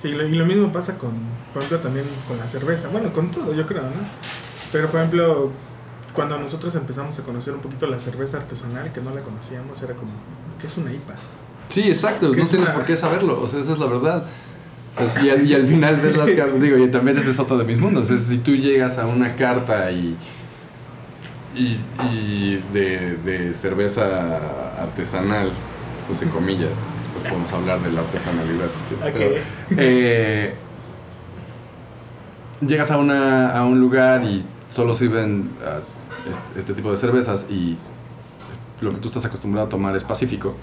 Sí. 0.01 0.09
Sí, 0.09 0.15
y 0.15 0.35
lo 0.35 0.45
mismo 0.45 0.71
pasa 0.71 0.97
con, 0.97 1.11
por 1.53 1.61
ejemplo, 1.63 1.79
también 1.79 2.05
con 2.27 2.37
la 2.37 2.47
cerveza. 2.47 2.87
Bueno, 2.89 3.11
con 3.11 3.31
todo, 3.31 3.53
yo 3.53 3.65
creo, 3.65 3.83
¿no? 3.83 3.89
Pero, 4.71 4.87
por 4.89 4.99
ejemplo, 4.99 5.51
cuando 6.13 6.37
nosotros 6.39 6.75
empezamos 6.75 7.17
a 7.19 7.23
conocer 7.23 7.53
un 7.53 7.59
poquito 7.59 7.87
la 7.87 7.99
cerveza 7.99 8.37
artesanal, 8.37 8.91
que 8.93 9.01
no 9.01 9.13
la 9.13 9.21
conocíamos, 9.21 9.81
era 9.81 9.95
como, 9.95 10.11
¿qué 10.59 10.67
es 10.67 10.77
una 10.77 10.91
IPA? 10.91 11.15
Sí, 11.69 11.83
exacto, 11.83 12.33
no 12.33 12.45
tienes 12.45 12.69
por 12.69 12.83
qué 12.83 12.95
saberlo, 12.95 13.41
o 13.41 13.47
sea, 13.47 13.59
esa 13.59 13.73
es 13.73 13.79
la 13.79 13.85
verdad. 13.85 14.23
Y 15.23 15.29
al, 15.29 15.45
y 15.45 15.53
al 15.53 15.67
final 15.67 15.97
ves 15.97 16.17
las 16.17 16.29
cartas, 16.31 16.59
digo, 16.59 16.77
y 16.77 16.89
también 16.89 17.17
ese 17.17 17.29
es 17.29 17.39
otro 17.39 17.57
de 17.57 17.63
mis 17.63 17.79
mundos, 17.79 18.09
es 18.09 18.23
si 18.23 18.39
tú 18.39 18.55
llegas 18.55 18.97
a 18.97 19.05
una 19.05 19.35
carta 19.35 19.91
y, 19.91 20.17
y, 21.55 21.79
y 22.11 22.63
de, 22.73 23.17
de 23.17 23.53
cerveza 23.53 24.37
artesanal, 24.81 25.51
pues 26.07 26.21
en 26.21 26.29
comillas, 26.29 26.71
podemos 27.19 27.51
hablar 27.53 27.79
de 27.81 27.91
la 27.91 28.01
artesanalidad. 28.01 28.69
Eh, 29.77 30.53
llegas 32.61 32.91
a, 32.91 32.97
una, 32.97 33.51
a 33.51 33.65
un 33.65 33.79
lugar 33.79 34.23
y 34.23 34.45
solo 34.67 34.95
sirven 34.95 35.49
ah, 35.65 35.79
este, 36.55 36.73
tipo 36.73 36.91
de 36.91 36.97
cervezas 36.97 37.47
y 37.49 37.77
lo 38.81 38.91
que 38.91 38.97
tú 38.97 39.07
estás 39.07 39.25
acostumbrado 39.25 39.67
a 39.67 39.69
tomar 39.69 39.95
es 39.95 40.03
pacífico. 40.03 40.55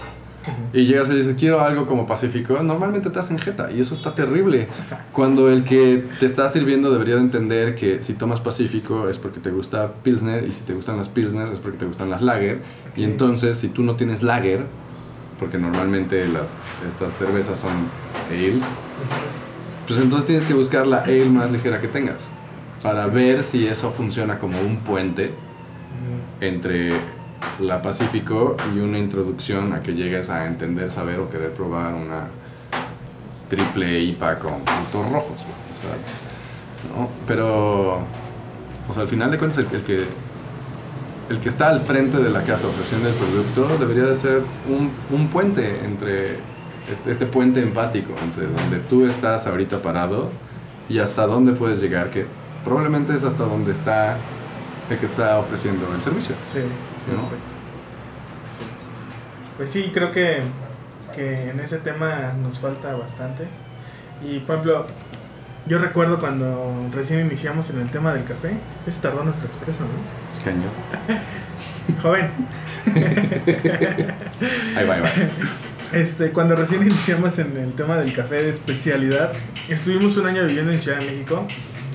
Y 0.71 0.85
llegas 0.85 1.09
y 1.09 1.15
dices, 1.15 1.35
quiero 1.37 1.59
algo 1.59 1.85
como 1.85 2.07
pacífico, 2.07 2.63
normalmente 2.63 3.09
te 3.09 3.19
hacen 3.19 3.37
jeta 3.37 3.69
y 3.69 3.81
eso 3.81 3.93
está 3.93 4.15
terrible. 4.15 4.69
Cuando 5.11 5.51
el 5.51 5.65
que 5.65 6.05
te 6.21 6.25
está 6.25 6.47
sirviendo 6.47 6.89
debería 6.89 7.15
de 7.15 7.21
entender 7.21 7.75
que 7.75 8.01
si 8.01 8.13
tomas 8.13 8.39
pacífico 8.39 9.09
es 9.09 9.17
porque 9.17 9.41
te 9.41 9.51
gusta 9.51 9.91
Pilsner 10.03 10.45
y 10.45 10.53
si 10.53 10.63
te 10.63 10.73
gustan 10.73 10.95
las 10.95 11.09
Pilsner 11.09 11.49
es 11.49 11.59
porque 11.59 11.79
te 11.79 11.85
gustan 11.85 12.09
las 12.09 12.21
Lager. 12.21 12.61
Y 12.95 13.03
entonces 13.03 13.57
si 13.57 13.67
tú 13.67 13.83
no 13.83 13.97
tienes 13.97 14.23
Lager, 14.23 14.65
porque 15.39 15.57
normalmente 15.57 16.27
las, 16.27 16.49
estas 16.87 17.13
cervezas 17.13 17.59
son 17.59 17.71
ales, 18.29 18.63
pues 19.87 19.99
entonces 19.99 20.25
tienes 20.25 20.45
que 20.45 20.53
buscar 20.53 20.85
la 20.85 20.99
ale 20.99 21.25
más 21.25 21.51
ligera 21.51 21.79
que 21.79 21.87
tengas 21.87 22.29
para 22.81 23.07
ver 23.07 23.43
si 23.43 23.67
eso 23.67 23.91
funciona 23.91 24.37
como 24.39 24.59
un 24.59 24.77
puente 24.77 25.33
entre 26.41 26.91
la 27.59 27.81
Pacífico 27.81 28.55
y 28.73 28.79
una 28.79 28.99
introducción 28.99 29.73
a 29.73 29.81
que 29.81 29.93
llegues 29.93 30.29
a 30.29 30.45
entender, 30.45 30.91
saber 30.91 31.19
o 31.19 31.29
querer 31.29 31.53
probar 31.53 31.93
una 31.93 32.27
triple 33.49 33.99
IPA 33.99 34.39
con 34.39 34.61
frutos 34.65 35.11
rojos. 35.11 35.41
¿no? 36.95 37.09
Pero, 37.25 37.99
o 38.87 38.93
sea, 38.93 39.03
al 39.03 39.07
final 39.07 39.31
de 39.31 39.37
cuentas, 39.37 39.59
el 39.59 39.83
que 39.83 40.05
el 41.29 41.39
que 41.39 41.49
está 41.49 41.69
al 41.69 41.81
frente 41.81 42.17
de 42.17 42.29
la 42.29 42.43
casa 42.43 42.67
ofreciendo 42.67 43.09
el 43.09 43.15
producto 43.15 43.77
debería 43.77 44.05
de 44.05 44.15
ser 44.15 44.41
un, 44.67 44.91
un 45.11 45.27
puente 45.27 45.83
entre 45.83 46.35
este, 46.89 47.11
este 47.11 47.25
puente 47.25 47.61
empático 47.61 48.13
entre 48.23 48.47
donde 48.47 48.77
tú 48.89 49.05
estás 49.05 49.45
ahorita 49.45 49.81
parado 49.81 50.29
y 50.89 50.99
hasta 50.99 51.27
dónde 51.27 51.51
puedes 51.51 51.81
llegar, 51.81 52.09
que 52.11 52.25
probablemente 52.63 53.13
es 53.13 53.23
hasta 53.23 53.43
donde 53.43 53.73
está 53.73 54.15
el 54.89 54.97
que 54.97 55.05
está 55.05 55.37
ofreciendo 55.37 55.85
el 55.93 56.01
servicio. 56.01 56.35
Sí, 56.51 56.59
sí, 57.03 57.11
exacto. 57.11 57.57
Pues 59.57 59.69
sí, 59.69 59.91
creo 59.93 60.11
que, 60.11 60.43
que 61.13 61.49
en 61.49 61.59
ese 61.59 61.79
tema 61.79 62.33
nos 62.41 62.59
falta 62.59 62.95
bastante. 62.95 63.47
Y 64.23 64.39
por 64.39 64.55
ejemplo, 64.55 64.85
Yo 65.67 65.79
recuerdo 65.79 66.19
cuando 66.19 66.89
recién 66.93 67.25
iniciamos 67.25 67.69
en 67.71 67.81
el 67.81 67.89
tema 67.89 68.13
del 68.13 68.23
café, 68.23 68.51
ese 68.85 69.01
tardó 69.01 69.23
nuestro 69.23 69.47
expreso, 69.47 69.83
¿no? 69.83 70.43
Caño. 70.43 70.69
Joven. 72.01 72.31
Ahí 74.75 74.85
va, 74.85 74.95
ahí 74.95 75.01
va. 75.01 75.09
Este, 75.93 76.31
cuando 76.31 76.55
recién 76.55 76.83
iniciamos 76.83 77.39
en 77.39 77.57
el 77.57 77.73
tema 77.73 77.97
del 77.97 78.13
café 78.13 78.43
de 78.43 78.49
especialidad, 78.51 79.33
estuvimos 79.69 80.15
un 80.17 80.27
año 80.27 80.45
viviendo 80.45 80.71
en 80.71 80.81
Ciudad 80.81 80.99
de 80.99 81.05
México 81.05 81.45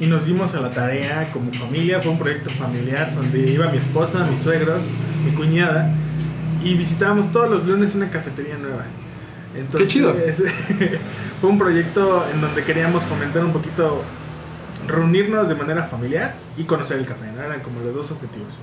y 0.00 0.06
nos 0.06 0.26
dimos 0.26 0.54
a 0.54 0.60
la 0.60 0.70
tarea 0.70 1.30
como 1.32 1.52
familia, 1.52 2.00
fue 2.00 2.12
un 2.12 2.18
proyecto 2.18 2.50
familiar 2.50 3.14
donde 3.14 3.50
iba 3.50 3.70
mi 3.70 3.78
esposa, 3.78 4.26
mis 4.30 4.40
suegros, 4.40 4.84
mi 5.24 5.32
cuñada 5.32 5.94
y 6.64 6.74
visitábamos 6.74 7.30
todos 7.32 7.50
los 7.50 7.66
lunes 7.66 7.94
una 7.94 8.10
cafetería 8.10 8.56
nueva. 8.56 8.84
¡Qué 9.76 9.86
chido! 9.86 10.16
fue 11.42 11.50
un 11.50 11.58
proyecto 11.58 12.24
en 12.32 12.40
donde 12.40 12.62
queríamos 12.62 13.02
fomentar 13.02 13.44
un 13.44 13.52
poquito, 13.52 14.04
reunirnos 14.86 15.48
de 15.48 15.56
manera 15.56 15.82
familiar 15.82 16.34
y 16.56 16.62
conocer 16.62 17.00
el 17.00 17.04
café, 17.04 17.32
¿no? 17.32 17.42
eran 17.42 17.58
como 17.62 17.80
los 17.80 17.92
dos 17.92 18.12
objetivos. 18.12 18.54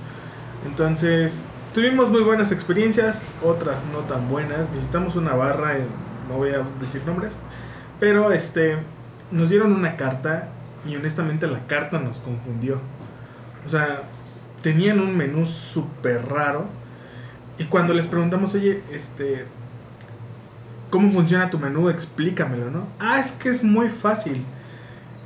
Entonces, 0.66 1.46
tuvimos 1.74 2.08
muy 2.08 2.22
buenas 2.22 2.52
experiencias, 2.52 3.34
otras 3.44 3.82
no 3.92 3.98
tan 3.98 4.30
buenas. 4.30 4.72
Visitamos 4.72 5.14
una 5.16 5.34
barra, 5.34 5.74
no 6.26 6.38
voy 6.38 6.52
a 6.52 6.62
decir 6.80 7.02
nombres, 7.04 7.36
pero 7.98 8.32
este, 8.32 8.78
nos 9.30 9.50
dieron 9.50 9.74
una 9.74 9.96
carta 9.98 10.48
y 10.88 10.96
honestamente 10.96 11.46
la 11.48 11.66
carta 11.66 12.00
nos 12.00 12.20
confundió. 12.20 12.80
O 13.66 13.68
sea, 13.68 14.04
tenían 14.62 15.00
un 15.00 15.18
menú 15.18 15.44
súper 15.44 16.26
raro. 16.30 16.64
Y 17.58 17.64
cuando 17.64 17.92
les 17.92 18.06
preguntamos, 18.06 18.54
oye, 18.54 18.82
este, 18.90 19.44
¿cómo 20.90 21.10
funciona 21.10 21.48
tu 21.48 21.58
menú? 21.58 21.88
Explícamelo, 21.88 22.70
¿no? 22.70 22.86
Ah, 22.98 23.18
es 23.20 23.32
que 23.32 23.48
es 23.48 23.64
muy 23.64 23.88
fácil. 23.88 24.44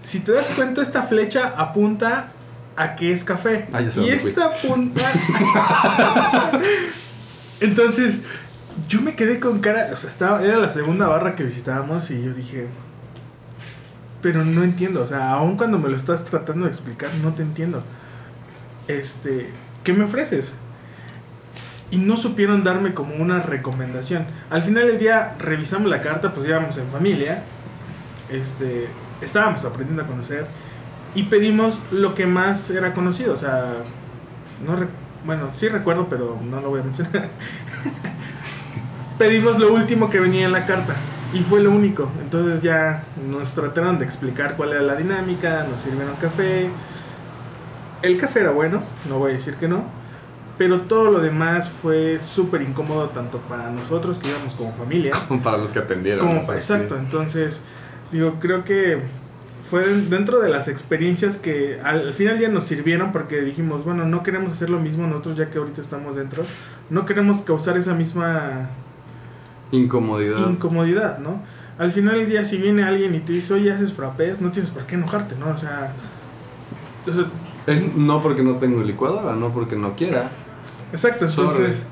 Si 0.03 0.21
te 0.21 0.33
das 0.33 0.47
cuenta, 0.55 0.83
esta 0.83 1.03
flecha 1.03 1.55
apunta 1.57 2.29
a 2.77 2.95
que 2.95 3.13
es 3.13 3.25
café. 3.25 3.69
Ah, 3.73 3.81
y 3.81 4.09
esta 4.09 4.47
apunta. 4.47 5.01
Entonces, 7.61 8.23
yo 8.89 9.01
me 9.01 9.15
quedé 9.15 9.41
con 9.41 9.61
cara. 9.61 9.91
O 9.93 9.97
sea, 9.97 10.11
estaba, 10.11 10.43
era 10.45 10.59
la 10.59 10.69
segunda 10.69 11.07
barra 11.07 11.35
que 11.35 11.45
visitábamos 11.45 12.11
y 12.11 12.23
yo 12.23 12.35
dije. 12.35 12.69
Pero 14.21 14.45
no 14.45 14.63
entiendo. 14.63 15.03
O 15.03 15.07
sea, 15.07 15.33
aun 15.33 15.57
cuando 15.57 15.79
me 15.79 15.89
lo 15.89 15.97
estás 15.97 16.25
tratando 16.25 16.67
de 16.67 16.71
explicar, 16.71 17.11
no 17.23 17.33
te 17.33 17.43
entiendo. 17.43 17.83
Este. 18.89 19.51
¿Qué 19.83 19.93
me 19.93 20.05
ofreces? 20.05 20.55
Y 21.95 21.99
no 21.99 22.17
supieron 22.17 22.65
darme 22.65 22.93
como 22.93 23.15
una 23.15 23.41
recomendación. 23.41 24.27
Al 24.51 24.63
final 24.63 24.89
del 24.89 24.99
día 24.99 25.37
revisamos 25.39 25.89
la 25.89 26.03
carta, 26.03 26.35
pues 26.35 26.49
íbamos 26.49 26.77
en 26.77 26.89
familia. 26.89 27.45
Este. 28.29 28.89
Estábamos 29.21 29.65
aprendiendo 29.65 30.03
a 30.03 30.07
conocer. 30.07 30.49
Y 31.15 31.23
pedimos 31.25 31.79
lo 31.93 32.17
que 32.17 32.27
más 32.27 32.69
era 32.71 32.93
conocido. 32.93 33.33
O 33.33 33.37
sea. 33.37 33.75
No 34.67 34.77
bueno, 35.25 35.51
sí 35.55 35.69
recuerdo, 35.69 36.09
pero 36.09 36.37
no 36.43 36.61
lo 36.61 36.71
voy 36.71 36.81
a 36.81 36.83
mencionar. 36.83 37.29
pedimos 39.19 39.61
lo 39.61 39.73
último 39.73 40.11
que 40.11 40.19
venía 40.19 40.47
en 40.47 40.53
la 40.53 40.67
carta. 40.67 40.97
Y 41.33 41.45
fue 41.45 41.61
lo 41.61 41.71
único. 41.71 42.11
Entonces 42.21 42.61
ya 42.61 43.05
nos 43.31 43.55
trataron 43.55 44.01
de 44.01 44.05
explicar 44.05 44.57
cuál 44.57 44.73
era 44.73 44.83
la 44.83 44.97
dinámica, 44.97 45.65
nos 45.71 45.81
sirvieron 45.81 46.17
café. 46.17 46.71
El 48.03 48.19
café 48.19 48.41
era 48.41 48.51
bueno, 48.51 48.83
no 49.09 49.21
voy 49.21 49.31
a 49.31 49.35
decir 49.35 49.55
que 49.55 49.69
no. 49.69 49.94
Pero 50.57 50.83
todo 50.83 51.11
lo 51.11 51.21
demás 51.21 51.69
fue 51.69 52.19
súper 52.21 52.63
incómodo 52.63 53.09
tanto 53.09 53.39
para 53.49 53.71
nosotros 53.71 54.19
que 54.19 54.29
íbamos 54.29 54.55
como 54.55 54.73
familia. 54.73 55.13
Para 55.43 55.59
los 55.59 55.73
que 55.73 55.81
atendieron. 55.81 56.27
Como, 56.27 56.53
exacto, 56.53 56.95
sí. 56.95 57.01
entonces 57.05 57.63
digo, 58.13 58.35
creo 58.39 58.63
que 58.63 59.01
fue 59.69 59.83
den- 59.85 60.11
dentro 60.11 60.39
de 60.41 60.51
las 60.51 60.69
experiencias 60.69 61.39
que 61.39 61.81
al, 61.83 62.07
al 62.09 62.15
final 62.15 62.39
día 62.39 62.49
nos 62.51 62.65
sirvieron 62.65 63.11
porque 63.11 63.41
dijimos, 63.41 63.85
bueno, 63.85 64.05
no 64.07 64.23
queremos 64.23 64.53
hacer 64.53 64.71
lo 64.71 64.79
mismo 64.79 65.07
nosotros 65.09 65.37
ya 65.37 65.51
que 65.51 65.59
ahorita 65.59 65.81
estamos 65.81 66.15
dentro, 66.15 66.45
no 66.91 67.05
queremos 67.05 67.43
causar 67.43 67.77
esa 67.77 67.95
misma 67.95 68.69
Incomodidad. 69.73 70.49
incomodidad, 70.51 71.19
¿no? 71.19 71.43
Al 71.79 71.91
final 71.91 72.19
del 72.19 72.29
día, 72.29 72.45
si 72.45 72.59
viene 72.59 72.85
alguien 72.85 73.15
y 73.17 73.21
te 73.21 73.33
dice, 73.33 73.55
oye, 73.55 73.73
haces 73.73 73.93
frappés, 73.93 74.41
no 74.41 74.53
tienes 74.53 74.71
por 74.71 74.85
qué 74.85 74.95
enojarte, 74.95 75.35
¿no? 75.37 75.49
O 75.49 75.59
sea, 75.59 75.93
o 77.09 77.13
sea, 77.13 77.25
es 77.67 77.97
no 77.97 78.23
porque 78.23 78.43
no 78.45 78.57
tengo 78.59 78.83
licuadora, 78.85 79.35
no 79.35 79.51
porque 79.53 79.75
no 79.75 79.97
quiera. 79.97 80.31
Exacto, 80.95 81.27
entonces... 81.27 81.83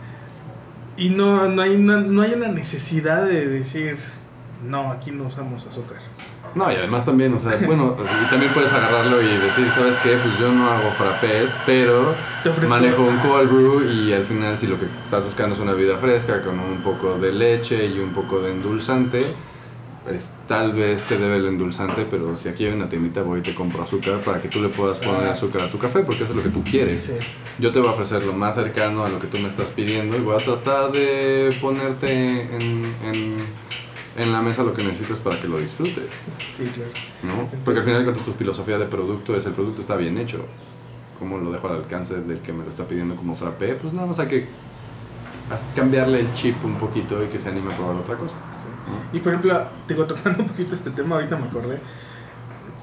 Y 0.97 1.09
no, 1.09 1.49
no, 1.49 1.63
hay 1.63 1.75
una, 1.75 1.97
no 1.99 2.23
hay 2.23 2.35
una 2.35 2.49
necesidad 2.49 3.25
de 3.25 3.49
decir, 3.49 3.97
no, 4.69 4.93
aquí 4.93 5.11
no 5.11 5.25
usamos 5.25 5.67
azúcar. 5.67 5.99
No, 6.55 6.71
y 6.71 6.75
además 6.75 7.05
también, 7.05 7.33
o 7.33 7.39
sea, 7.39 7.59
bueno, 7.65 7.97
y 8.27 8.31
también 8.31 8.53
puedes 8.53 8.73
agarrarlo 8.73 9.23
y 9.23 9.27
decir, 9.27 9.67
¿sabes 9.75 9.97
qué? 10.03 10.17
Pues 10.23 10.39
yo 10.39 10.53
no 10.53 10.71
hago 10.71 10.91
frappés, 10.91 11.51
pero 11.65 12.15
manejo 12.69 13.03
un 13.03 13.17
cold 13.27 13.51
brew 13.51 13.83
y 13.91 14.13
al 14.13 14.25
final 14.25 14.59
si 14.59 14.67
lo 14.67 14.79
que 14.79 14.85
estás 14.85 15.25
buscando 15.25 15.55
es 15.55 15.61
una 15.61 15.73
vida 15.73 15.97
fresca 15.97 16.43
con 16.43 16.61
un 16.61 16.83
poco 16.83 17.19
de 17.19 17.33
leche 17.33 17.87
y 17.87 17.99
un 17.99 18.11
poco 18.11 18.41
de 18.41 18.53
endulzante, 18.53 19.25
pues 20.05 20.35
tal 20.49 20.73
vez 20.73 21.05
te 21.05 21.17
debe 21.17 21.37
el 21.37 21.47
endulzante, 21.47 22.07
pero 22.11 22.37
si 22.37 22.49
aquí 22.49 22.65
hay 22.65 22.73
una 22.73 22.89
tiendita 22.89 23.23
voy 23.23 23.39
y 23.39 23.43
te 23.43 23.55
compro 23.55 23.83
azúcar 23.85 24.21
para 24.21 24.43
que 24.43 24.49
tú 24.49 24.61
le 24.61 24.69
puedas 24.69 24.99
poner 24.99 25.29
azúcar 25.29 25.63
a 25.63 25.71
tu 25.71 25.79
café 25.79 26.01
porque 26.01 26.25
eso 26.25 26.33
es 26.33 26.37
lo 26.37 26.43
que 26.43 26.49
tú 26.49 26.63
quieres. 26.65 27.05
Sí. 27.05 27.15
Yo 27.59 27.71
te 27.71 27.79
voy 27.79 27.89
a 27.89 27.93
ofrecer 27.93 28.25
lo 28.25 28.33
más 28.33 28.57
cercano 28.57 29.05
a 29.05 29.09
lo 29.09 29.21
que 29.21 29.29
tú 29.29 29.39
me 29.39 29.49
estás 29.49 29.67
pidiendo 29.71 30.17
y 30.17 30.21
voy 30.21 30.35
a 30.35 30.45
tratar 30.45 30.91
de 30.91 31.55
ponerte 31.61 32.43
en, 32.43 32.85
en, 33.05 33.37
en 34.17 34.33
la 34.33 34.43
mesa 34.43 34.65
lo 34.65 34.75
que 34.75 34.83
necesitas 34.83 35.21
para 35.21 35.41
que 35.41 35.47
lo 35.47 35.59
disfrutes. 35.59 36.07
Sí, 36.57 36.65
claro. 36.65 36.91
¿no? 37.23 37.51
Porque 37.65 37.79
al 37.79 37.85
final 37.85 38.13
tu 38.13 38.33
filosofía 38.33 38.79
de 38.79 38.87
producto 38.87 39.37
es 39.37 39.47
el 39.47 39.53
producto 39.53 39.83
está 39.83 39.97
bien 39.97 40.19
hecho. 40.19 40.45
¿Cómo 41.19 41.39
lo 41.39 41.53
dejo 41.53 41.69
al 41.69 41.77
alcance 41.77 42.21
del 42.21 42.41
que 42.41 42.53
me 42.53 42.65
lo 42.65 42.71
está 42.71 42.89
pidiendo 42.89 43.15
como 43.15 43.37
frappé? 43.37 43.75
Pues 43.77 43.93
nada 43.93 44.09
más 44.09 44.19
hay 44.19 44.27
que 44.27 44.49
cambiarle 45.75 46.21
el 46.21 46.33
chip 46.35 46.65
un 46.65 46.77
poquito 46.77 47.23
y 47.23 47.29
que 47.29 47.39
se 47.39 47.49
anime 47.49 47.73
a 47.73 47.77
probar 47.77 47.97
otra 47.97 48.17
cosa. 48.17 48.37
Y 49.13 49.21
por 49.21 49.33
ejemplo, 49.33 49.67
digo, 49.89 50.05
tocando 50.07 50.43
un 50.43 50.49
poquito 50.49 50.75
este 50.75 50.91
tema, 50.91 51.17
ahorita 51.17 51.37
me 51.37 51.47
acordé. 51.47 51.79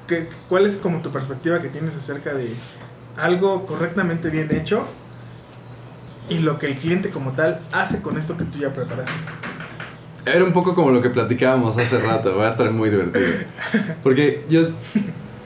¿qué- 0.06 0.28
¿Cuál 0.48 0.66
es 0.66 0.78
como 0.78 0.98
tu 1.02 1.10
perspectiva 1.10 1.60
que 1.62 1.68
tienes 1.68 1.94
acerca 1.94 2.34
de 2.34 2.52
algo 3.16 3.64
correctamente 3.66 4.28
bien 4.30 4.48
hecho 4.54 4.84
y 6.28 6.38
lo 6.40 6.58
que 6.58 6.66
el 6.66 6.76
cliente 6.76 7.10
como 7.10 7.32
tal 7.32 7.60
hace 7.72 8.02
con 8.02 8.16
esto 8.18 8.36
que 8.36 8.44
tú 8.44 8.58
ya 8.58 8.72
preparaste? 8.72 9.12
Era 10.26 10.44
un 10.44 10.52
poco 10.52 10.74
como 10.74 10.90
lo 10.90 11.00
que 11.00 11.10
platicábamos 11.10 11.78
hace 11.78 11.98
rato, 12.06 12.36
va 12.36 12.46
a 12.46 12.48
estar 12.48 12.70
muy 12.72 12.90
divertido. 12.90 13.26
Porque 14.02 14.44
yo, 14.48 14.68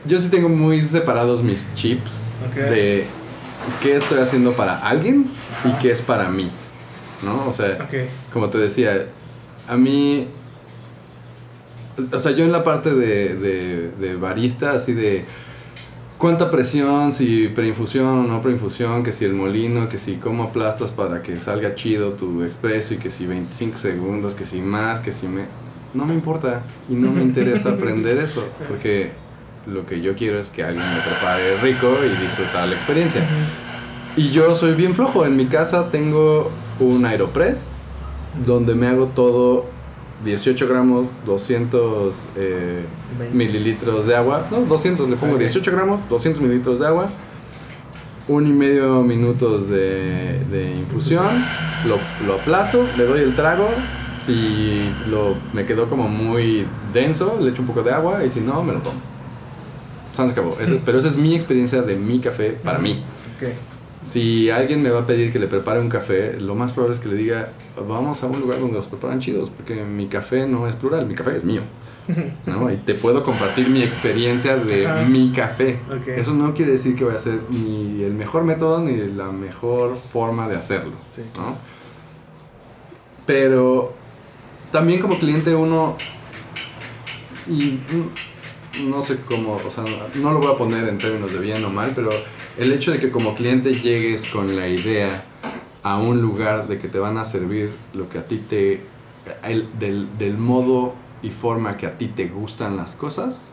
yo 0.05 0.19
sí 0.19 0.29
tengo 0.31 0.49
muy 0.49 0.83
separados 0.83 1.43
mis 1.43 1.67
chips 1.75 2.31
de 2.71 3.07
qué 3.83 3.97
estoy 3.97 4.21
haciendo 4.21 4.53
para 4.53 4.79
alguien 4.79 5.31
y 5.65 5.73
qué 5.79 5.91
es 5.91 6.03
para 6.03 6.29
mí. 6.29 6.51
¿No? 7.23 7.49
O 7.49 7.53
sea, 7.53 7.89
como 8.33 8.51
te 8.51 8.59
decía, 8.59 9.07
a 9.69 9.77
mí. 9.77 10.27
O 12.13 12.19
sea, 12.19 12.33
yo 12.33 12.45
en 12.45 12.53
la 12.53 12.65
parte 12.65 12.93
de, 12.93 13.37
de, 13.37 13.91
de 13.91 14.17
barista, 14.17 14.73
así 14.73 14.93
de. 14.93 15.25
¿Cuánta 16.19 16.51
presión? 16.51 17.13
Si 17.13 17.49
preinfusión 17.49 18.07
o 18.07 18.23
no 18.23 18.41
preinfusión, 18.41 19.03
que 19.03 19.13
si 19.13 19.25
el 19.25 19.35
molino, 19.35 19.89
que 19.89 19.99
si 19.99 20.15
cómo 20.15 20.45
aplastas 20.45 20.91
para 20.91 21.23
que 21.23 21.39
salga 21.39 21.75
chido 21.75 22.13
tu 22.13 22.43
expreso 22.45 22.95
y 22.95 22.97
que 22.99 23.11
si 23.11 23.27
25 23.27 23.77
segundos, 23.77 24.35
que 24.35 24.45
si 24.45 24.61
más, 24.61 25.01
que 25.01 25.13
si 25.13 25.27
me... 25.27 25.45
No 25.93 26.07
me 26.07 26.15
importa 26.15 26.63
y 26.89 26.95
no 26.95 27.11
me 27.13 27.23
interesa 27.23 27.71
aprender 27.75 28.19
eso, 28.19 28.45
porque 28.69 29.11
lo 29.67 29.87
que 29.87 30.01
yo 30.01 30.15
quiero 30.15 30.39
es 30.39 30.51
que 30.51 30.63
alguien 30.63 30.85
me 30.95 31.01
prepare 31.01 31.57
rico 31.63 31.95
y 32.05 32.09
disfrutar 32.23 32.69
la 32.69 32.75
experiencia. 32.75 33.23
Y 34.17 34.31
yo 34.31 34.55
soy 34.55 34.75
bien 34.75 34.95
flojo. 34.95 35.27
En 35.27 35.37
mi 35.37 35.47
casa 35.47 35.91
tengo 35.91 36.51
un 36.81 37.05
Aeropress 37.07 37.67
donde 38.47 38.75
me 38.75 38.87
hago 38.89 39.07
todo 39.07 39.67
18 40.25 40.67
gramos, 40.69 41.09
200 41.27 42.27
eh, 42.37 42.85
mililitros 43.33 44.07
de 44.07 44.17
agua. 44.17 44.47
No, 44.51 44.61
200, 44.61 45.09
le 45.09 45.17
pongo 45.17 45.35
Ok. 45.35 45.41
18 45.41 45.71
gramos, 45.73 46.01
200 46.09 46.41
mililitros 46.43 46.81
de 46.81 46.87
agua. 46.87 47.11
Un 48.27 48.47
y 48.47 48.53
medio 48.53 49.03
minutos 49.03 49.69
de, 49.69 50.41
de 50.51 50.77
infusión. 50.79 51.27
Lo, 51.87 51.99
lo 52.27 52.35
aplasto, 52.41 52.87
le 52.97 53.05
doy 53.05 53.21
el 53.21 53.37
trago. 53.37 53.69
Si 54.13 54.89
lo, 55.11 55.35
me 55.53 55.67
quedó 55.67 55.91
como 55.91 56.09
muy 56.09 56.67
denso, 56.95 57.37
le 57.41 57.51
echo 57.51 57.61
un 57.61 57.69
poco 57.69 57.83
de 57.83 57.93
agua. 57.93 58.25
Y 58.25 58.31
si 58.31 58.41
no, 58.41 58.63
me 58.63 58.73
lo 58.73 58.79
tomo. 58.79 58.97
Se 60.15 60.23
acabó. 60.23 60.57
Ese- 60.59 60.81
pero 60.87 60.99
esa 60.99 61.09
es 61.09 61.17
mi 61.17 61.35
experiencia 61.35 61.83
de 61.83 61.97
mi 61.97 62.19
café 62.21 62.53
para 62.65 62.79
mí. 62.79 63.03
ok. 63.37 63.49
Si 64.05 64.51
alguien 64.51 64.83
me 64.83 64.91
va 64.91 65.01
a 65.01 65.07
pedir 65.07 65.33
que 65.33 65.39
le 65.39 65.47
prepare 65.47 65.81
un 65.81 65.89
café, 65.89 66.39
lo 66.39 66.55
más 66.55 66.73
probable 66.75 66.95
es 66.95 67.01
que 67.01 67.09
le 67.09 67.17
diga, 67.17 67.49
vamos 67.89 68.23
a 68.23 68.27
un 68.27 68.39
lugar 68.39 68.61
donde 68.61 68.77
los 68.77 68.87
preparan 68.87 69.19
chidos, 69.19 69.49
porque 69.49 69.83
mi 69.83 70.09
café 70.09 70.47
no 70.47 70.69
es 70.69 70.75
plural, 70.75 71.07
mi 71.07 71.15
café 71.15 71.37
es 71.37 71.43
mío. 71.43 71.63
¿no? 72.47 72.71
Y 72.71 72.77
te 72.77 72.93
puedo 72.95 73.23
compartir 73.23 73.71
mi 73.71 73.83
experiencia 73.83 74.57
de 74.57 74.87
Ajá. 74.87 75.05
mi 75.05 75.33
café. 75.33 75.79
Eso 76.07 76.35
no 76.35 76.53
quiere 76.53 76.73
decir 76.73 76.95
que 76.97 77.05
voy 77.05 77.15
a 77.15 77.19
ser 77.19 77.41
ni 77.49 78.03
el 78.03 78.13
mejor 78.13 78.45
método 78.45 78.81
ni 78.81 78.95
la 78.97 79.33
mejor 79.33 79.97
forma 80.13 80.49
de 80.49 80.57
hacerlo. 80.57 80.93
Sí. 81.09 81.23
¿no? 81.35 81.57
Pero 83.27 83.95
también 84.71 85.01
como 85.01 85.19
cliente 85.19 85.55
uno... 85.55 85.97
Y 87.49 87.79
no 88.87 89.01
sé 89.03 89.19
cómo, 89.27 89.55
o 89.55 89.71
sea, 89.71 89.85
no 90.15 90.33
lo 90.33 90.41
voy 90.41 90.53
a 90.53 90.59
poner 90.59 90.89
en 90.89 90.99
términos 90.99 91.33
de 91.33 91.39
bien 91.39 91.65
o 91.65 91.71
mal, 91.71 91.93
pero 91.95 92.11
el 92.59 92.73
hecho 92.73 92.93
de 92.93 92.99
que 93.01 93.11
como 93.11 93.35
cliente 93.35 93.75
llegues 93.75 94.27
con 94.29 94.55
la 94.57 94.69
idea 94.69 95.25
a 95.83 95.99
un 95.99 96.21
lugar 96.21 96.69
de 96.69 96.79
que 96.79 96.89
te 96.89 96.99
van 96.99 97.19
a 97.19 97.25
servir 97.25 97.71
lo 97.93 98.09
que 98.09 98.19
a 98.19 98.27
ti 98.27 98.39
te, 98.39 98.81
el, 99.43 99.69
del, 99.79 100.17
del 100.19 100.39
modo 100.39 100.95
y 101.23 101.31
forma 101.31 101.77
que 101.77 101.87
a 101.87 101.99
ti 101.99 102.09
te 102.09 102.29
gustan 102.29 102.77
las 102.77 102.95
cosas, 102.95 103.51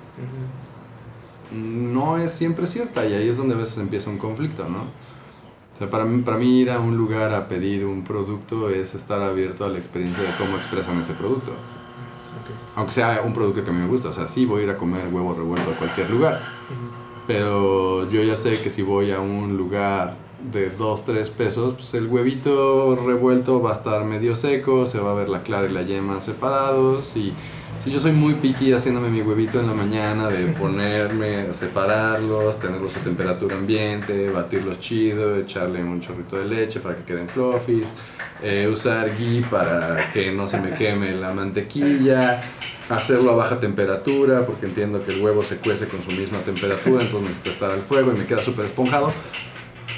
no 1.52 2.18
es 2.18 2.32
siempre 2.32 2.68
cierta 2.68 3.06
y 3.06 3.14
ahí 3.14 3.28
es 3.28 3.38
donde 3.38 3.56
a 3.56 3.58
veces 3.58 3.78
empieza 3.78 4.10
un 4.10 4.18
conflicto, 4.18 4.68
¿no? 4.70 4.84
O 5.74 5.78
sea, 5.78 5.90
para 5.90 6.06
mí, 6.06 6.22
para 6.22 6.38
mí 6.38 6.60
ir 6.60 6.70
a 6.70 6.80
un 6.80 6.96
lugar 6.96 7.34
a 7.34 7.48
pedir 7.48 7.86
un 7.86 8.04
producto 8.04 8.70
es 8.70 8.94
estar 8.94 9.22
abierto 9.22 9.66
a 9.66 9.70
la 9.70 9.78
experiencia 9.78 10.24
de 10.24 10.30
cómo 10.38 10.56
expresan 10.58 11.02
ese 11.02 11.14
producto. 11.14 11.52
Aunque 12.76 12.94
sea 12.94 13.22
un 13.26 13.34
producto 13.34 13.64
que 13.64 13.70
a 13.70 13.74
mí 13.74 13.82
me 13.82 13.88
gusta, 13.88 14.10
o 14.10 14.14
sea, 14.14 14.28
sí 14.28 14.46
voy 14.46 14.62
a 14.62 14.64
ir 14.66 14.70
a 14.70 14.78
comer 14.78 15.08
huevo 15.12 15.34
revuelto 15.34 15.72
a 15.72 15.74
cualquier 15.74 16.10
lugar, 16.10 16.40
pero 17.28 18.10
yo 18.10 18.24
ya 18.24 18.36
sé 18.36 18.60
que 18.62 18.70
si 18.70 18.82
voy 18.82 19.12
a 19.12 19.20
un 19.20 19.58
lugar 19.58 20.16
de 20.52 20.70
2, 20.70 21.06
3 21.06 21.30
pesos, 21.30 21.74
pues 21.76 21.94
el 21.94 22.08
huevito 22.08 22.96
revuelto 22.96 23.62
va 23.62 23.72
a 23.72 23.74
estar 23.74 24.04
medio 24.06 24.36
seco, 24.36 24.88
se 24.88 25.00
va 25.00 25.12
a 25.12 25.16
ver 25.16 25.30
la 25.30 25.44
clara 25.44 25.68
y 25.68 25.72
la 25.72 25.84
yema 25.84 26.22
separados 26.22 27.16
y 27.16 27.34
si 27.82 27.90
yo 27.90 28.00
soy 28.00 28.12
muy 28.12 28.36
piqui 28.36 28.74
haciéndome 28.74 29.10
mi 29.10 29.22
huevito 29.22 29.60
en 29.60 29.66
la 29.66 29.74
mañana, 29.74 30.28
de 30.28 30.46
ponerme, 30.60 31.52
separarlos, 31.52 32.60
tenerlos 32.60 32.96
a 32.98 33.00
temperatura 33.00 33.56
ambiente, 33.56 34.30
batirlos 34.30 34.80
chido, 34.80 35.36
echarle 35.38 35.84
un 35.84 36.00
chorrito 36.00 36.38
de 36.38 36.46
leche 36.46 36.80
para 36.80 36.96
que 36.98 37.04
queden 37.04 37.28
fluffies, 37.28 37.90
eh, 38.44 38.68
usar 38.72 39.16
ghee 39.18 39.42
para 39.50 40.12
que 40.14 40.32
no 40.32 40.48
se 40.48 40.62
me 40.62 40.74
queme 40.78 41.14
la 41.14 41.34
mantequilla, 41.34 42.40
hacerlo 42.90 43.32
a 43.32 43.36
baja 43.36 43.60
temperatura, 43.60 44.46
porque 44.46 44.68
entiendo 44.68 45.04
que 45.04 45.14
el 45.14 45.22
huevo 45.22 45.42
se 45.42 45.58
cuece 45.58 45.88
con 45.88 46.04
su 46.04 46.12
misma 46.12 46.38
temperatura, 46.40 47.04
entonces 47.04 47.30
necesito 47.30 47.50
estar 47.50 47.72
al 47.72 47.82
fuego 47.82 48.14
y 48.14 48.20
me 48.20 48.26
queda 48.26 48.42
súper 48.44 48.66
esponjado. 48.66 49.12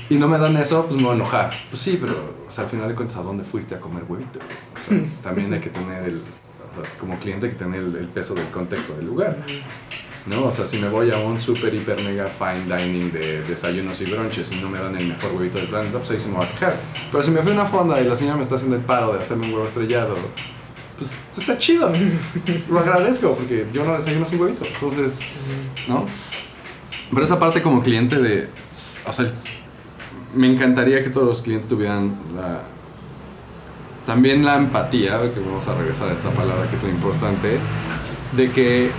Y 0.10 0.16
no 0.16 0.28
me 0.28 0.38
dan 0.38 0.56
eso, 0.56 0.86
pues 0.86 0.98
me 0.98 1.04
voy 1.04 1.14
a 1.14 1.16
enojar. 1.16 1.50
Pues 1.70 1.82
sí, 1.82 1.98
pero 2.00 2.14
al 2.56 2.68
final 2.68 2.88
de 2.88 2.96
cuentas, 2.96 3.18
¿a 3.18 3.24
dónde 3.24 3.44
fuiste 3.44 3.76
a 3.76 3.80
comer 3.80 4.04
huevito? 4.08 4.40
también 5.24 5.52
hay 5.54 5.60
que 5.60 5.70
tener 5.70 6.04
el, 6.04 6.22
como 7.00 7.20
cliente 7.20 7.50
que 7.50 7.56
tener 7.56 7.82
el, 7.82 8.08
peso 8.08 8.34
del 8.34 8.50
contexto 8.50 8.96
del 8.96 9.06
lugar. 9.06 9.38
¿no? 10.26 10.46
O 10.46 10.52
sea, 10.52 10.66
si 10.66 10.80
me 10.80 10.90
voy 10.90 11.12
a 11.12 11.18
un 11.18 11.40
super, 11.40 11.74
hiper, 11.74 12.02
mega 12.04 12.28
fine 12.28 12.78
dining 12.78 13.12
de 13.12 13.42
desayunos 13.44 14.00
y 14.02 14.06
brunches 14.06 14.52
y 14.52 14.56
no 14.56 14.70
me 14.70 14.80
dan 14.80 14.96
el 14.96 15.08
mejor 15.08 15.34
huevito 15.34 15.58
del 15.58 15.68
planeta, 15.68 15.98
pues 15.98 16.12
ahí 16.12 16.20
se 16.20 16.30
me 16.30 16.38
va 16.38 16.46
a 16.46 16.50
quejar. 16.50 16.76
Pero 17.12 17.24
si 17.24 17.32
me 17.32 17.42
fui 17.42 17.52
a 17.52 17.56
una 17.56 17.66
fonda 17.66 18.00
y 18.02 18.06
la 18.06 18.16
señora 18.16 18.38
me 18.38 18.44
está 18.44 18.56
haciendo 18.56 18.76
el 18.76 18.84
paro 18.84 19.14
de 19.14 19.20
hacerme 19.20 19.48
un 19.48 19.54
huevo 19.54 19.66
estrellado, 19.66 20.16
pues 20.98 21.18
está 21.38 21.58
chido. 21.58 21.92
Lo 22.70 22.80
agradezco 22.80 23.36
porque 23.36 23.66
yo 23.74 23.84
no 23.84 23.96
desayuno 23.96 24.26
sin 24.26 24.40
huevito. 24.40 24.66
Entonces, 24.66 25.20
¿no? 25.88 26.06
Pero 27.12 27.26
esa 27.26 27.38
parte 27.38 27.62
como 27.62 27.84
cliente 27.84 28.18
de, 28.18 28.48
o 29.06 29.14
sea, 29.14 29.32
me 30.34 30.48
encantaría 30.48 31.04
que 31.04 31.10
todos 31.10 31.28
los 31.28 31.42
clientes 31.42 31.70
tuvieran 31.70 32.18
la, 32.36 32.64
también 34.06 34.44
la 34.44 34.56
empatía, 34.56 35.20
que 35.34 35.40
vamos 35.40 35.68
a 35.68 35.76
regresar 35.76 36.10
a 36.10 36.14
esta 36.14 36.30
palabra 36.32 36.70
que 36.70 36.76
es 36.76 36.84
lo 36.84 36.90
importante, 36.90 37.60
de 38.34 38.52
que 38.52 38.92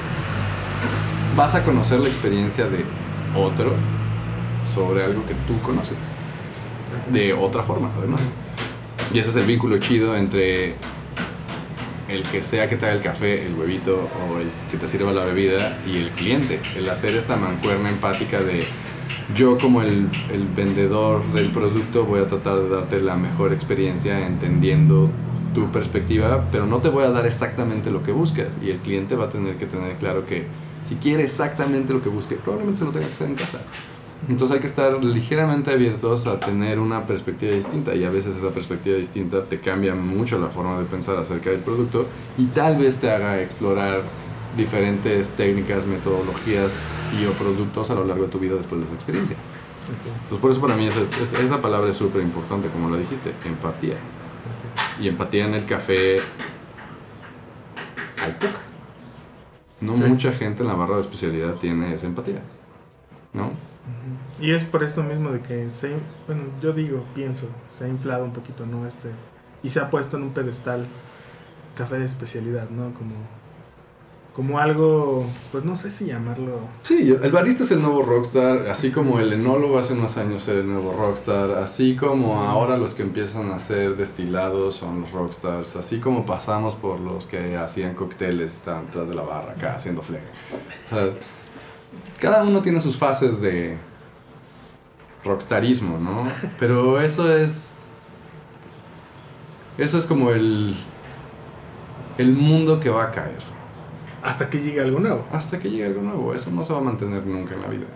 vas 1.36 1.54
a 1.54 1.64
conocer 1.64 2.00
la 2.00 2.08
experiencia 2.08 2.66
de 2.66 2.84
otro 3.36 3.72
sobre 4.74 5.04
algo 5.04 5.26
que 5.26 5.34
tú 5.46 5.60
conoces. 5.60 5.96
De 7.12 7.32
otra 7.34 7.62
forma, 7.62 7.90
además. 7.98 8.20
Y 9.12 9.18
ese 9.18 9.30
es 9.30 9.36
el 9.36 9.44
vínculo 9.44 9.78
chido 9.78 10.16
entre 10.16 10.74
el 12.08 12.22
que 12.22 12.42
sea 12.42 12.68
que 12.68 12.76
te 12.76 12.86
haga 12.86 12.94
el 12.94 13.02
café, 13.02 13.46
el 13.46 13.54
huevito 13.54 14.08
o 14.30 14.38
el 14.38 14.48
que 14.70 14.76
te 14.76 14.88
sirva 14.88 15.12
la 15.12 15.24
bebida 15.24 15.78
y 15.86 15.98
el 15.98 16.10
cliente. 16.10 16.60
El 16.76 16.88
hacer 16.88 17.14
esta 17.14 17.36
mancuerna 17.36 17.90
empática 17.90 18.40
de 18.40 18.64
yo 19.34 19.58
como 19.58 19.82
el, 19.82 20.08
el, 20.32 20.46
vendedor 20.54 21.24
del 21.32 21.50
producto 21.50 22.04
voy 22.04 22.20
a 22.20 22.26
tratar 22.26 22.60
de 22.60 22.68
darte 22.68 23.00
la 23.00 23.16
mejor 23.16 23.52
experiencia 23.52 24.26
entendiendo 24.26 25.10
tu 25.54 25.70
perspectiva, 25.70 26.48
pero 26.52 26.66
no 26.66 26.78
te 26.78 26.88
voy 26.88 27.04
a 27.04 27.10
dar 27.10 27.24
exactamente 27.24 27.90
lo 27.90 28.02
que 28.02 28.12
buscas 28.12 28.48
y 28.60 28.70
el 28.70 28.78
cliente 28.78 29.16
va 29.16 29.26
a 29.26 29.30
tener 29.30 29.56
que 29.56 29.66
tener 29.66 29.96
claro 29.96 30.26
que 30.26 30.46
si 30.80 30.96
quiere 30.96 31.22
exactamente 31.22 31.94
lo 31.94 32.02
que 32.02 32.10
busque, 32.10 32.34
probablemente 32.34 32.80
se 32.80 32.84
lo 32.84 32.92
tenga 32.92 33.06
que 33.06 33.12
hacer 33.12 33.28
en 33.28 33.36
casa. 33.36 33.60
Entonces 34.28 34.54
hay 34.54 34.60
que 34.60 34.66
estar 34.66 35.02
ligeramente 35.04 35.70
abiertos 35.70 36.26
a 36.26 36.40
tener 36.40 36.78
una 36.78 37.06
perspectiva 37.06 37.52
distinta 37.52 37.94
y 37.94 38.04
a 38.04 38.10
veces 38.10 38.36
esa 38.36 38.50
perspectiva 38.50 38.96
distinta 38.96 39.44
te 39.44 39.60
cambia 39.60 39.94
mucho 39.94 40.38
la 40.38 40.48
forma 40.48 40.78
de 40.78 40.84
pensar 40.86 41.16
acerca 41.18 41.50
del 41.50 41.60
producto 41.60 42.06
y 42.38 42.46
tal 42.46 42.78
vez 42.78 42.98
te 42.98 43.10
haga 43.10 43.40
explorar 43.42 44.02
diferentes 44.56 45.28
técnicas, 45.30 45.86
metodologías 45.86 46.76
y 47.20 47.26
o 47.26 47.32
productos 47.32 47.90
a 47.90 47.94
lo 47.94 48.04
largo 48.04 48.24
de 48.24 48.30
tu 48.30 48.38
vida 48.38 48.54
después 48.54 48.80
de 48.80 48.86
esa 48.86 48.94
experiencia. 48.94 49.36
Entonces 50.06 50.38
por 50.38 50.50
eso 50.50 50.60
para 50.60 50.76
mí 50.76 50.86
esa, 50.86 51.02
esa 51.02 51.60
palabra 51.60 51.90
es 51.90 51.96
súper 51.96 52.22
importante, 52.22 52.68
como 52.68 52.88
lo 52.88 52.96
dijiste, 52.96 53.32
empatía. 53.44 53.96
Y 55.00 55.08
empatía 55.08 55.46
en 55.46 55.54
el 55.54 55.66
café 55.66 56.16
hay 58.22 58.32
poca. 58.32 58.60
No 59.80 59.94
mucha 59.96 60.32
gente 60.32 60.62
en 60.62 60.68
la 60.68 60.74
barra 60.74 60.96
de 60.96 61.02
especialidad 61.02 61.54
tiene 61.54 61.92
esa 61.92 62.06
empatía. 62.06 62.42
¿No? 63.32 63.52
Y 64.40 64.52
es 64.52 64.64
por 64.64 64.82
esto 64.82 65.02
mismo 65.02 65.30
de 65.30 65.40
que 65.40 65.68
se, 65.68 65.94
bueno, 66.26 66.44
yo 66.62 66.72
digo, 66.72 67.04
pienso, 67.14 67.48
se 67.70 67.84
ha 67.84 67.88
inflado 67.88 68.24
un 68.24 68.32
poquito, 68.32 68.64
¿no? 68.64 68.86
Este, 68.86 69.10
y 69.62 69.70
se 69.70 69.80
ha 69.80 69.90
puesto 69.90 70.16
en 70.16 70.24
un 70.24 70.30
pedestal 70.32 70.86
café 71.76 71.98
de 71.98 72.06
especialidad, 72.06 72.70
¿no? 72.70 72.94
Como 72.94 73.14
como 74.34 74.58
algo, 74.58 75.24
pues 75.52 75.64
no 75.64 75.76
sé 75.76 75.92
si 75.92 76.06
llamarlo. 76.06 76.58
Sí, 76.82 77.16
el 77.22 77.30
barista 77.30 77.62
es 77.62 77.70
el 77.70 77.80
nuevo 77.80 78.02
rockstar, 78.02 78.66
así 78.68 78.90
como 78.90 79.20
el 79.20 79.32
enólogo 79.32 79.78
hace 79.78 79.92
unos 79.92 80.16
años 80.16 80.48
era 80.48 80.58
el 80.58 80.68
nuevo 80.68 80.92
rockstar, 80.92 81.52
así 81.52 81.94
como 81.94 82.40
ahora 82.40 82.76
los 82.76 82.94
que 82.94 83.02
empiezan 83.02 83.52
a 83.52 83.56
hacer 83.56 83.96
destilados 83.96 84.74
son 84.74 85.02
los 85.02 85.12
rockstars, 85.12 85.76
así 85.76 86.00
como 86.00 86.26
pasamos 86.26 86.74
por 86.74 86.98
los 86.98 87.26
que 87.26 87.56
hacían 87.56 87.94
cócteles, 87.94 88.54
están 88.54 88.86
detrás 88.86 89.08
de 89.08 89.14
la 89.14 89.22
barra 89.22 89.52
acá 89.52 89.74
haciendo 89.76 90.02
flega. 90.02 90.24
O 90.86 90.88
sea, 90.88 91.10
cada 92.18 92.42
uno 92.42 92.60
tiene 92.60 92.80
sus 92.80 92.96
fases 92.96 93.40
de 93.40 93.78
rockstarismo, 95.24 95.96
¿no? 95.98 96.26
Pero 96.58 97.00
eso 97.00 97.32
es... 97.32 97.84
Eso 99.78 99.96
es 99.96 100.06
como 100.06 100.30
el... 100.30 100.74
El 102.18 102.32
mundo 102.32 102.80
que 102.80 102.90
va 102.90 103.04
a 103.04 103.10
caer. 103.12 103.53
Hasta 104.24 104.50
que 104.50 104.60
llegue 104.60 104.80
algo 104.80 104.98
nuevo. 105.00 105.26
Hasta 105.32 105.58
que 105.58 105.70
llegue 105.70 105.86
algo 105.86 106.02
nuevo. 106.02 106.34
Eso 106.34 106.50
no 106.50 106.64
se 106.64 106.72
va 106.72 106.80
a 106.80 106.82
mantener 106.82 107.26
nunca 107.26 107.54
en 107.54 107.62
la 107.62 107.68
vida 107.68 107.86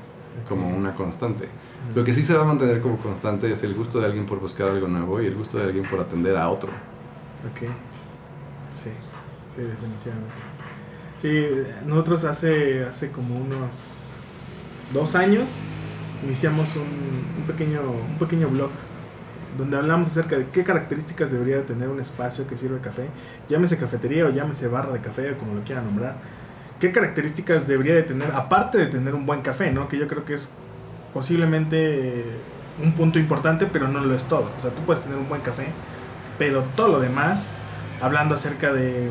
como 0.47 0.69
una 0.69 0.95
constante. 0.95 1.49
Lo 1.95 2.05
que 2.05 2.13
sí 2.13 2.23
se 2.23 2.35
va 2.35 2.43
a 2.43 2.45
mantener 2.45 2.81
como 2.81 2.99
constante 2.99 3.51
es 3.51 3.63
el 3.63 3.75
gusto 3.75 4.01
de 4.01 4.07
alguien 4.07 4.27
por 4.27 4.41
buscar 4.41 4.71
algo 4.71 4.89
nuevo 4.89 5.21
y 5.23 5.27
el 5.27 5.35
gusto 5.35 5.59
de 5.59 5.65
alguien 5.65 5.87
por 5.89 6.01
atender 6.01 6.37
a 6.37 6.49
otro. 6.49 6.71
Ok. 7.51 7.69
Sí, 8.75 8.91
sí, 9.55 9.63
definitivamente. 9.63 10.35
Sí, 11.19 11.87
nosotros 11.87 12.25
hace, 12.25 12.85
hace 12.85 13.11
como 13.11 13.37
unos 13.37 13.95
dos 14.93 15.15
años 15.15 15.61
iniciamos 16.25 16.77
un, 16.77 16.83
un, 17.39 17.45
pequeño, 17.47 17.81
un 17.83 18.19
pequeño 18.19 18.49
blog 18.49 18.71
donde 19.59 19.77
hablamos 19.77 20.09
acerca 20.09 20.39
de 20.39 20.47
qué 20.47 20.63
características 20.63 21.33
debería 21.33 21.67
tener 21.67 21.89
un 21.89 22.01
espacio 22.01 22.47
que 22.47 22.57
sirve 22.57 22.79
café, 22.79 23.09
llámese 23.49 23.77
cafetería 23.77 24.25
o 24.25 24.31
llámese 24.31 24.69
barra 24.69 24.93
de 24.93 25.01
café, 25.01 25.33
o 25.33 25.39
como 25.39 25.55
lo 25.55 25.65
quieran 25.65 25.85
nombrar. 25.85 26.15
¿Qué 26.79 26.93
características 26.93 27.67
debería 27.67 27.97
de 27.97 28.05
tener, 28.05 28.31
aparte 28.31 28.79
de 28.79 28.87
tener 28.87 29.17
un 29.17 29.27
buen 29.27 29.43
café, 29.43 29.73
¿no? 29.73 29.89
que 29.89 29.99
yo 29.99 30.07
creo 30.07 30.25
que 30.25 30.35
es 30.35 30.53
posiblemente 31.13 32.25
un 32.81 32.93
punto 32.93 33.19
importante, 33.19 33.67
pero 33.67 33.89
no 33.89 33.99
lo 33.99 34.15
es 34.15 34.25
todo. 34.25 34.49
O 34.57 34.61
sea, 34.61 34.71
tú 34.71 34.83
puedes 34.83 35.03
tener 35.03 35.19
un 35.19 35.29
buen 35.29 35.41
café, 35.41 35.67
pero 36.39 36.63
todo 36.77 36.87
lo 36.87 37.01
demás, 37.01 37.49
hablando 38.01 38.37
acerca 38.37 38.73
de 38.73 39.11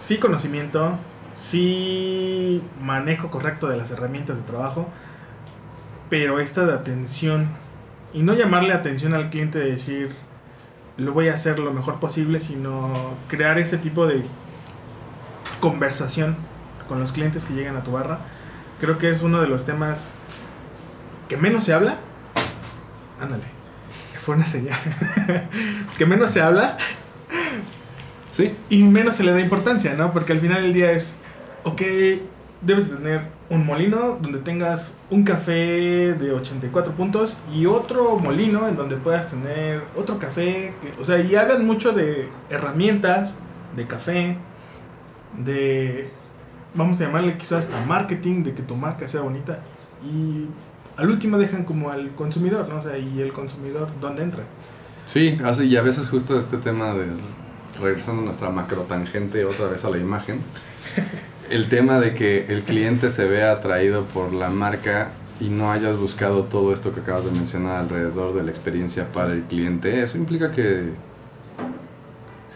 sí 0.00 0.18
conocimiento, 0.18 0.98
sí 1.36 2.60
manejo 2.80 3.30
correcto 3.30 3.68
de 3.68 3.76
las 3.76 3.92
herramientas 3.92 4.38
de 4.38 4.42
trabajo, 4.42 4.88
pero 6.10 6.40
esta 6.40 6.66
de 6.66 6.72
atención 6.72 7.46
y 8.14 8.22
no 8.22 8.34
llamarle 8.34 8.72
atención 8.72 9.14
al 9.14 9.30
cliente 9.30 9.58
de 9.58 9.72
decir 9.72 10.10
lo 10.96 11.12
voy 11.12 11.28
a 11.28 11.34
hacer 11.34 11.58
lo 11.58 11.72
mejor 11.72 12.00
posible, 12.00 12.40
sino 12.40 13.14
crear 13.28 13.58
ese 13.58 13.78
tipo 13.78 14.06
de 14.06 14.22
conversación 15.60 16.36
con 16.88 17.00
los 17.00 17.12
clientes 17.12 17.44
que 17.44 17.54
llegan 17.54 17.76
a 17.76 17.84
tu 17.84 17.92
barra. 17.92 18.20
Creo 18.80 18.98
que 18.98 19.08
es 19.08 19.22
uno 19.22 19.40
de 19.40 19.48
los 19.48 19.64
temas 19.64 20.14
que 21.28 21.36
menos 21.36 21.64
se 21.64 21.72
habla. 21.72 21.96
Ándale, 23.20 23.44
fue 24.20 24.34
una 24.34 24.46
señal. 24.46 24.78
que 25.98 26.06
menos 26.06 26.30
se 26.30 26.42
habla. 26.42 26.76
Sí. 28.30 28.54
Y 28.70 28.82
menos 28.82 29.16
se 29.16 29.24
le 29.24 29.32
da 29.32 29.40
importancia, 29.40 29.94
¿no? 29.94 30.12
Porque 30.12 30.32
al 30.32 30.40
final 30.40 30.62
del 30.62 30.72
día 30.72 30.92
es, 30.92 31.18
ok, 31.64 31.82
debes 32.60 32.90
tener 32.90 33.28
un 33.52 33.66
molino 33.66 34.18
donde 34.18 34.38
tengas 34.38 34.98
un 35.10 35.24
café 35.24 36.14
de 36.14 36.32
84 36.32 36.92
puntos 36.94 37.36
y 37.52 37.66
otro 37.66 38.18
molino 38.18 38.66
en 38.66 38.76
donde 38.76 38.96
puedas 38.96 39.30
tener 39.30 39.82
otro 39.94 40.18
café. 40.18 40.72
o 40.98 41.04
sea, 41.04 41.20
y 41.20 41.36
hablan 41.36 41.66
mucho 41.66 41.92
de 41.92 42.30
herramientas, 42.48 43.36
de 43.76 43.86
café, 43.86 44.38
de 45.44 46.10
vamos 46.74 46.98
a 47.02 47.04
llamarle 47.04 47.36
quizás 47.36 47.66
hasta 47.66 47.84
marketing, 47.84 48.42
de 48.42 48.54
que 48.54 48.62
tu 48.62 48.74
marca 48.74 49.06
sea 49.06 49.20
bonita. 49.20 49.58
Y 50.02 50.46
al 50.96 51.10
último 51.10 51.36
dejan 51.36 51.64
como 51.64 51.90
al 51.90 52.14
consumidor, 52.14 52.70
¿no? 52.70 52.78
O 52.78 52.82
sea, 52.82 52.96
y 52.96 53.20
el 53.20 53.34
consumidor, 53.34 53.88
¿dónde 54.00 54.22
entra? 54.22 54.44
Sí, 55.04 55.38
así, 55.44 55.64
y 55.64 55.76
a 55.76 55.82
veces 55.82 56.06
justo 56.06 56.38
este 56.38 56.56
tema 56.56 56.94
de, 56.94 57.06
regresando 57.78 58.22
a 58.22 58.24
nuestra 58.24 58.48
macro 58.48 58.82
tangente 58.82 59.44
otra 59.44 59.68
vez 59.68 59.84
a 59.84 59.90
la 59.90 59.98
imagen, 59.98 60.40
el 61.52 61.68
tema 61.68 62.00
de 62.00 62.14
que 62.14 62.46
el 62.46 62.62
cliente 62.62 63.10
se 63.10 63.28
vea 63.28 63.52
atraído 63.52 64.04
por 64.06 64.32
la 64.32 64.48
marca 64.48 65.10
y 65.38 65.50
no 65.50 65.70
hayas 65.70 65.98
buscado 65.98 66.44
todo 66.44 66.72
esto 66.72 66.94
que 66.94 67.00
acabas 67.00 67.26
de 67.26 67.30
mencionar 67.30 67.76
alrededor 67.76 68.32
de 68.32 68.42
la 68.42 68.50
experiencia 68.50 69.10
para 69.10 69.32
el 69.34 69.42
cliente, 69.42 70.02
eso 70.02 70.16
implica 70.16 70.50
que 70.50 70.92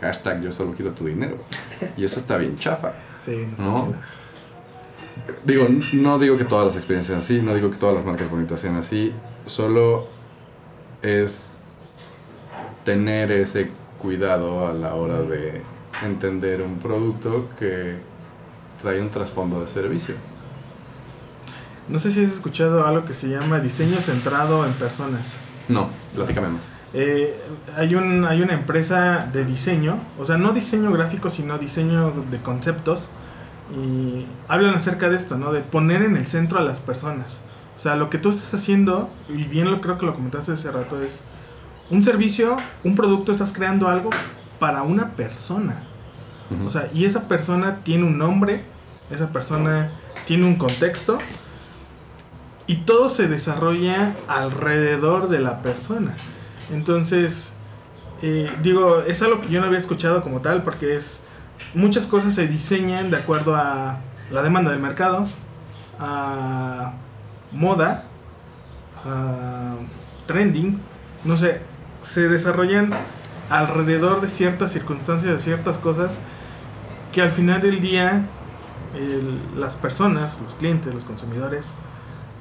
hashtag 0.00 0.40
yo 0.40 0.50
solo 0.50 0.72
quiero 0.72 0.92
tu 0.92 1.04
dinero. 1.04 1.36
Y 1.96 2.04
eso 2.06 2.18
está 2.18 2.38
bien 2.38 2.56
chafa. 2.56 2.94
Sí, 3.22 3.46
no. 3.58 3.92
Digo, 5.44 5.66
no 5.92 6.18
digo 6.18 6.38
que 6.38 6.44
todas 6.44 6.66
las 6.66 6.76
experiencias 6.76 7.08
sean 7.08 7.38
así, 7.38 7.44
no 7.44 7.54
digo 7.54 7.70
que 7.70 7.76
todas 7.76 7.94
las 7.94 8.04
marcas 8.04 8.30
bonitas 8.30 8.60
sean 8.60 8.76
así, 8.76 9.12
solo 9.44 10.08
es 11.02 11.52
tener 12.84 13.30
ese 13.30 13.70
cuidado 13.98 14.66
a 14.66 14.72
la 14.72 14.94
hora 14.94 15.20
de 15.20 15.60
entender 16.02 16.62
un 16.62 16.78
producto 16.78 17.50
que 17.58 17.96
trae 18.80 19.00
un 19.00 19.10
trasfondo 19.10 19.60
de 19.60 19.66
servicio. 19.66 20.14
No 21.88 21.98
sé 21.98 22.10
si 22.10 22.24
has 22.24 22.32
escuchado 22.32 22.86
algo 22.86 23.04
que 23.04 23.14
se 23.14 23.28
llama 23.28 23.60
diseño 23.60 23.96
centrado 23.98 24.66
en 24.66 24.72
personas. 24.72 25.36
No, 25.68 25.88
platícame 26.14 26.48
más. 26.48 26.82
Eh, 26.92 27.38
hay, 27.76 27.94
un, 27.94 28.24
hay 28.24 28.42
una 28.42 28.54
empresa 28.54 29.28
de 29.32 29.44
diseño, 29.44 29.98
o 30.18 30.24
sea, 30.24 30.36
no 30.36 30.52
diseño 30.52 30.90
gráfico, 30.92 31.28
sino 31.30 31.58
diseño 31.58 32.12
de 32.30 32.40
conceptos. 32.40 33.10
Y 33.76 34.26
hablan 34.48 34.74
acerca 34.74 35.08
de 35.08 35.16
esto, 35.16 35.38
¿no? 35.38 35.52
De 35.52 35.60
poner 35.60 36.02
en 36.02 36.16
el 36.16 36.26
centro 36.26 36.58
a 36.58 36.62
las 36.62 36.80
personas. 36.80 37.40
O 37.76 37.80
sea, 37.80 37.96
lo 37.96 38.10
que 38.10 38.18
tú 38.18 38.30
estás 38.30 38.54
haciendo, 38.54 39.10
y 39.28 39.44
bien 39.44 39.70
lo 39.70 39.80
creo 39.80 39.98
que 39.98 40.06
lo 40.06 40.14
comentaste 40.14 40.52
hace 40.52 40.70
rato, 40.70 41.02
es 41.02 41.22
un 41.90 42.02
servicio, 42.02 42.56
un 42.84 42.94
producto, 42.94 43.32
estás 43.32 43.52
creando 43.52 43.88
algo 43.88 44.10
para 44.58 44.82
una 44.82 45.12
persona. 45.12 45.82
O 46.64 46.70
sea, 46.70 46.88
y 46.94 47.04
esa 47.04 47.26
persona 47.26 47.80
tiene 47.82 48.04
un 48.04 48.18
nombre, 48.18 48.60
esa 49.10 49.32
persona 49.32 49.90
tiene 50.26 50.46
un 50.46 50.56
contexto 50.56 51.18
y 52.66 52.76
todo 52.78 53.08
se 53.08 53.28
desarrolla 53.28 54.14
alrededor 54.28 55.28
de 55.28 55.40
la 55.40 55.62
persona. 55.62 56.14
Entonces, 56.72 57.52
eh, 58.22 58.50
digo, 58.62 59.02
es 59.02 59.22
algo 59.22 59.40
que 59.40 59.48
yo 59.48 59.60
no 59.60 59.66
había 59.66 59.78
escuchado 59.78 60.22
como 60.22 60.40
tal 60.40 60.62
porque 60.62 60.96
es 60.96 61.24
muchas 61.74 62.06
cosas 62.06 62.34
se 62.34 62.46
diseñan 62.46 63.10
de 63.10 63.16
acuerdo 63.16 63.56
a 63.56 63.98
la 64.30 64.42
demanda 64.42 64.70
del 64.70 64.80
mercado, 64.80 65.24
a 65.98 66.92
moda, 67.52 68.04
a 69.04 69.74
trending, 70.26 70.80
no 71.24 71.36
sé, 71.36 71.60
se 72.02 72.28
desarrollan 72.28 72.90
alrededor 73.48 74.20
de 74.20 74.28
ciertas 74.28 74.72
circunstancias, 74.72 75.32
de 75.32 75.38
ciertas 75.38 75.78
cosas 75.78 76.18
que 77.16 77.22
al 77.22 77.30
final 77.30 77.62
del 77.62 77.80
día 77.80 78.26
el- 78.94 79.58
las 79.58 79.74
personas, 79.74 80.38
los 80.44 80.54
clientes, 80.54 80.92
los 80.92 81.04
consumidores, 81.06 81.64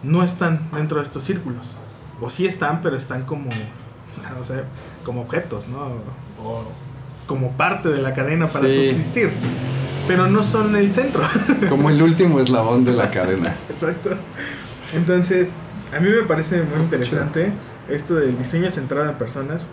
no 0.04 0.22
están 0.22 0.70
dentro 0.74 0.98
de 0.98 1.04
estos 1.06 1.24
círculos. 1.24 1.78
O 2.20 2.30
sí 2.30 2.46
están, 2.46 2.82
pero 2.82 2.98
están 2.98 3.24
como, 3.24 3.48
o 4.42 4.44
sea, 4.44 4.66
como 5.06 5.22
objetos, 5.22 5.70
¿no? 5.70 5.78
O 6.44 6.66
como 7.26 7.52
parte 7.54 7.88
de 7.88 8.02
la 8.02 8.14
cadena 8.14 8.48
para 8.48 8.66
Sí. 8.70 8.92
subsistir. 8.92 9.32
Pero 10.10 10.28
no 10.28 10.44
son 10.44 10.76
el 10.76 10.92
centro. 10.92 11.22
Como 11.70 11.90
el 11.90 12.00
último 12.04 12.42
eslabón 12.42 12.84
de 12.84 12.92
la 12.92 13.10
cadena. 13.10 13.56
Exacto. 13.70 14.10
Entonces, 14.94 15.56
a 15.96 16.00
mí 16.02 16.10
me 16.10 16.22
parece 16.24 16.58
muy 16.64 16.84
Está 16.84 16.98
interesante 16.98 17.54
esto 17.90 18.16
del 18.16 18.38
diseño 18.38 18.70
centrado 18.70 19.10
en 19.10 19.16
personas 19.18 19.68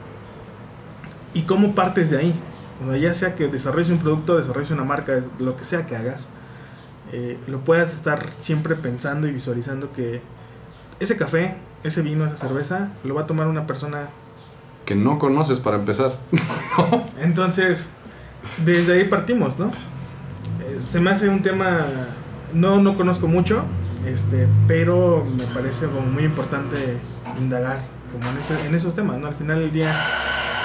y 1.34 1.42
cómo 1.42 1.74
partes 1.74 2.08
de 2.10 2.18
ahí. 2.18 2.34
O 2.86 2.90
sea, 2.90 2.96
ya 3.00 3.14
sea 3.14 3.34
que 3.34 3.48
desarrolles 3.48 3.90
un 3.90 3.98
producto, 3.98 4.36
desarrolles 4.36 4.70
una 4.70 4.84
marca, 4.84 5.20
lo 5.38 5.56
que 5.56 5.64
sea 5.64 5.86
que 5.86 5.96
hagas, 5.96 6.26
eh, 7.12 7.38
lo 7.46 7.60
puedas 7.60 7.92
estar 7.92 8.26
siempre 8.38 8.74
pensando 8.76 9.26
y 9.26 9.32
visualizando 9.32 9.92
que 9.92 10.20
ese 11.00 11.16
café, 11.16 11.56
ese 11.84 12.02
vino, 12.02 12.26
esa 12.26 12.36
cerveza, 12.36 12.90
lo 13.04 13.14
va 13.14 13.22
a 13.22 13.26
tomar 13.26 13.46
una 13.48 13.66
persona. 13.66 14.08
Que 14.86 14.94
no 14.94 15.18
conoces 15.18 15.60
para 15.60 15.76
empezar. 15.76 16.12
Entonces, 17.20 17.90
desde 18.64 18.94
ahí 18.94 19.04
partimos, 19.04 19.58
¿no? 19.58 19.66
Eh, 19.66 20.80
se 20.84 21.00
me 21.00 21.10
hace 21.10 21.28
un 21.28 21.42
tema, 21.42 21.80
no, 22.52 22.80
no 22.80 22.96
conozco 22.96 23.28
mucho, 23.28 23.64
este, 24.06 24.48
pero 24.66 25.24
me 25.24 25.44
parece 25.44 25.86
como 25.86 26.02
muy 26.02 26.24
importante 26.24 26.98
indagar 27.38 27.80
como 28.12 28.28
en, 28.30 28.38
ese- 28.38 28.66
en 28.66 28.74
esos 28.74 28.94
temas, 28.94 29.18
¿no? 29.18 29.28
Al 29.28 29.34
final 29.34 29.58
del 29.60 29.72
día, 29.72 29.94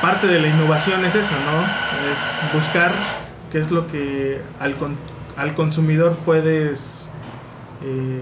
parte 0.01 0.27
de 0.27 0.39
la 0.39 0.47
innovación 0.47 1.03
es 1.05 1.15
eso, 1.15 1.33
¿no? 1.45 1.61
Es 2.11 2.53
buscar 2.53 2.91
qué 3.51 3.59
es 3.59 3.71
lo 3.71 3.87
que 3.87 4.41
al, 4.59 4.75
con- 4.75 4.97
al 5.37 5.53
consumidor 5.55 6.15
puedes... 6.25 7.09
eh, 7.83 8.21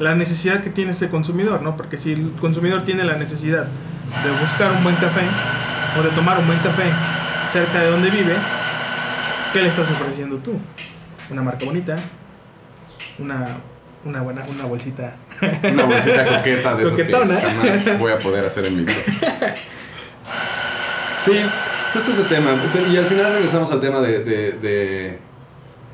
la 0.00 0.16
necesidad 0.16 0.60
que 0.60 0.70
tiene 0.70 0.90
este 0.90 1.08
consumidor, 1.08 1.62
¿no? 1.62 1.76
Porque 1.76 1.98
si 1.98 2.12
el 2.12 2.32
consumidor 2.40 2.82
tiene 2.82 3.04
la 3.04 3.14
necesidad 3.14 3.64
de 3.66 4.30
buscar 4.40 4.72
un 4.72 4.82
buen 4.82 4.96
café 4.96 5.20
o 5.98 6.02
de 6.02 6.08
tomar 6.10 6.36
un 6.38 6.46
buen 6.48 6.58
café 6.58 6.82
cerca 7.52 7.78
de 7.80 7.90
donde 7.92 8.10
vive, 8.10 8.34
¿qué 9.52 9.62
le 9.62 9.68
estás 9.68 9.88
ofreciendo 9.92 10.38
tú? 10.38 10.58
Una 11.30 11.42
marca 11.42 11.64
bonita, 11.64 11.96
una, 13.20 13.46
una 14.04 14.20
buena, 14.22 14.42
una 14.48 14.64
bolsita. 14.64 15.14
Una 15.72 15.84
bolsita 15.84 16.24
coqueta 16.26 16.74
de 16.74 16.82
esas 16.82 16.96
que 16.96 17.04
jamás 17.12 17.98
voy 18.00 18.12
a 18.12 18.18
poder 18.18 18.44
hacer 18.46 18.66
en 18.66 18.76
mi 18.78 18.82
vida. 18.84 18.96
Sí, 21.24 21.32
justo 21.92 22.12
ese 22.12 22.24
tema. 22.24 22.50
Y 22.92 22.96
al 22.96 23.06
final 23.06 23.32
regresamos 23.32 23.70
al 23.72 23.80
tema 23.80 24.00
de, 24.00 24.24
de, 24.24 24.52
de, 24.52 25.18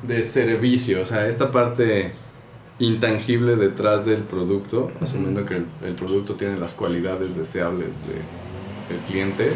de 0.03 0.23
servicio. 0.23 1.01
O 1.01 1.05
sea, 1.05 1.27
esta 1.27 1.51
parte 1.51 2.13
intangible 2.79 3.55
detrás 3.55 4.05
del 4.05 4.23
producto, 4.23 4.91
asumiendo 4.99 5.45
que 5.45 5.55
el, 5.55 5.65
el 5.83 5.93
producto 5.93 6.35
tiene 6.35 6.57
las 6.57 6.73
cualidades 6.73 7.35
deseables 7.35 7.99
de, 8.07 8.93
del 8.93 9.03
cliente, 9.07 9.51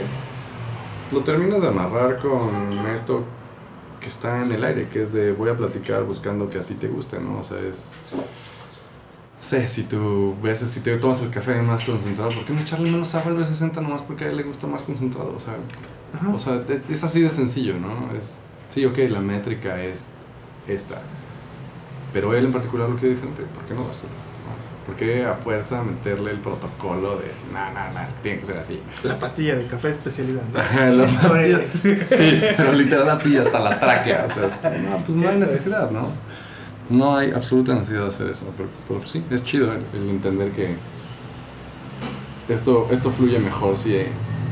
lo 1.11 1.21
terminas 1.21 1.61
de 1.61 1.67
amarrar 1.67 2.17
con 2.17 2.87
esto 2.93 3.23
que 3.99 4.07
está 4.07 4.43
en 4.43 4.51
el 4.51 4.63
aire, 4.63 4.87
que 4.89 5.01
es 5.03 5.11
de 5.11 5.31
voy 5.31 5.49
a 5.49 5.57
platicar 5.57 6.03
buscando 6.03 6.49
que 6.49 6.59
a 6.59 6.63
ti 6.63 6.75
te 6.75 6.87
guste, 6.87 7.19
¿no? 7.19 7.39
O 7.39 7.43
sea, 7.43 7.59
es 7.59 7.93
sé, 9.45 9.67
si 9.67 9.83
tú 9.83 10.35
ves, 10.41 10.59
si 10.59 10.79
te 10.79 10.97
tomas 10.97 11.21
el 11.21 11.29
café 11.29 11.61
más 11.61 11.83
concentrado, 11.83 12.31
¿por 12.31 12.45
qué 12.45 12.53
no 12.53 12.61
echarle 12.61 12.89
menos 12.89 13.13
agua 13.15 13.31
al 13.31 13.37
B60 13.37 13.75
nomás 13.75 14.01
porque 14.01 14.25
a 14.25 14.29
él 14.29 14.37
le 14.37 14.43
gusta 14.43 14.67
más 14.67 14.81
concentrado? 14.81 15.35
O 15.35 15.39
sea, 15.39 15.53
Ajá. 16.13 16.29
o 16.29 16.39
sea 16.39 16.61
es, 16.67 16.89
es 16.89 17.03
así 17.03 17.21
de 17.21 17.29
sencillo, 17.29 17.77
¿no? 17.79 18.11
Es, 18.17 18.39
sí, 18.67 18.85
ok, 18.85 18.97
la 19.09 19.19
métrica 19.19 19.81
es 19.81 20.09
esta, 20.67 21.01
pero 22.11 22.33
él 22.33 22.45
en 22.45 22.51
particular 22.51 22.89
lo 22.89 22.95
quiere 22.95 23.13
diferente, 23.15 23.43
¿por 23.43 23.63
qué 23.65 23.73
no 23.75 23.85
dárselo? 23.85 24.13
no? 24.13 24.85
¿Por 24.85 24.95
qué 24.95 25.25
a 25.25 25.35
fuerza 25.35 25.83
meterle 25.83 26.31
el 26.31 26.39
protocolo 26.39 27.17
de, 27.17 27.31
no, 27.53 27.71
no, 27.71 27.93
no, 27.93 28.07
tiene 28.23 28.39
que 28.39 28.45
ser 28.45 28.57
así? 28.57 28.81
La 29.03 29.19
pastilla 29.19 29.55
de 29.55 29.67
café 29.67 29.91
especialidad. 29.91 30.41
¿no? 30.51 30.85
Las 30.91 31.11
pastillas. 31.13 31.71
Sí, 31.71 32.41
pero 32.57 32.73
literal 32.73 33.09
así 33.09 33.37
hasta 33.37 33.59
la 33.59 33.79
tráquea. 33.79 34.25
O 34.25 34.29
sea, 34.29 34.43
no, 34.81 34.97
pues 35.05 35.17
no 35.17 35.29
hay 35.29 35.37
necesidad, 35.37 35.91
¿no? 35.91 36.09
No 36.89 37.15
hay 37.17 37.31
absoluta 37.31 37.73
necesidad 37.73 38.03
de 38.03 38.09
hacer 38.09 38.27
eso. 38.29 38.45
Pero, 38.57 38.69
pero 38.87 39.01
sí, 39.05 39.23
es 39.29 39.43
chido 39.43 39.71
el, 39.73 39.81
el 39.93 40.09
entender 40.09 40.51
que 40.51 40.75
esto, 42.47 42.87
esto 42.91 43.11
fluye 43.11 43.39
mejor 43.39 43.75
si 43.77 43.95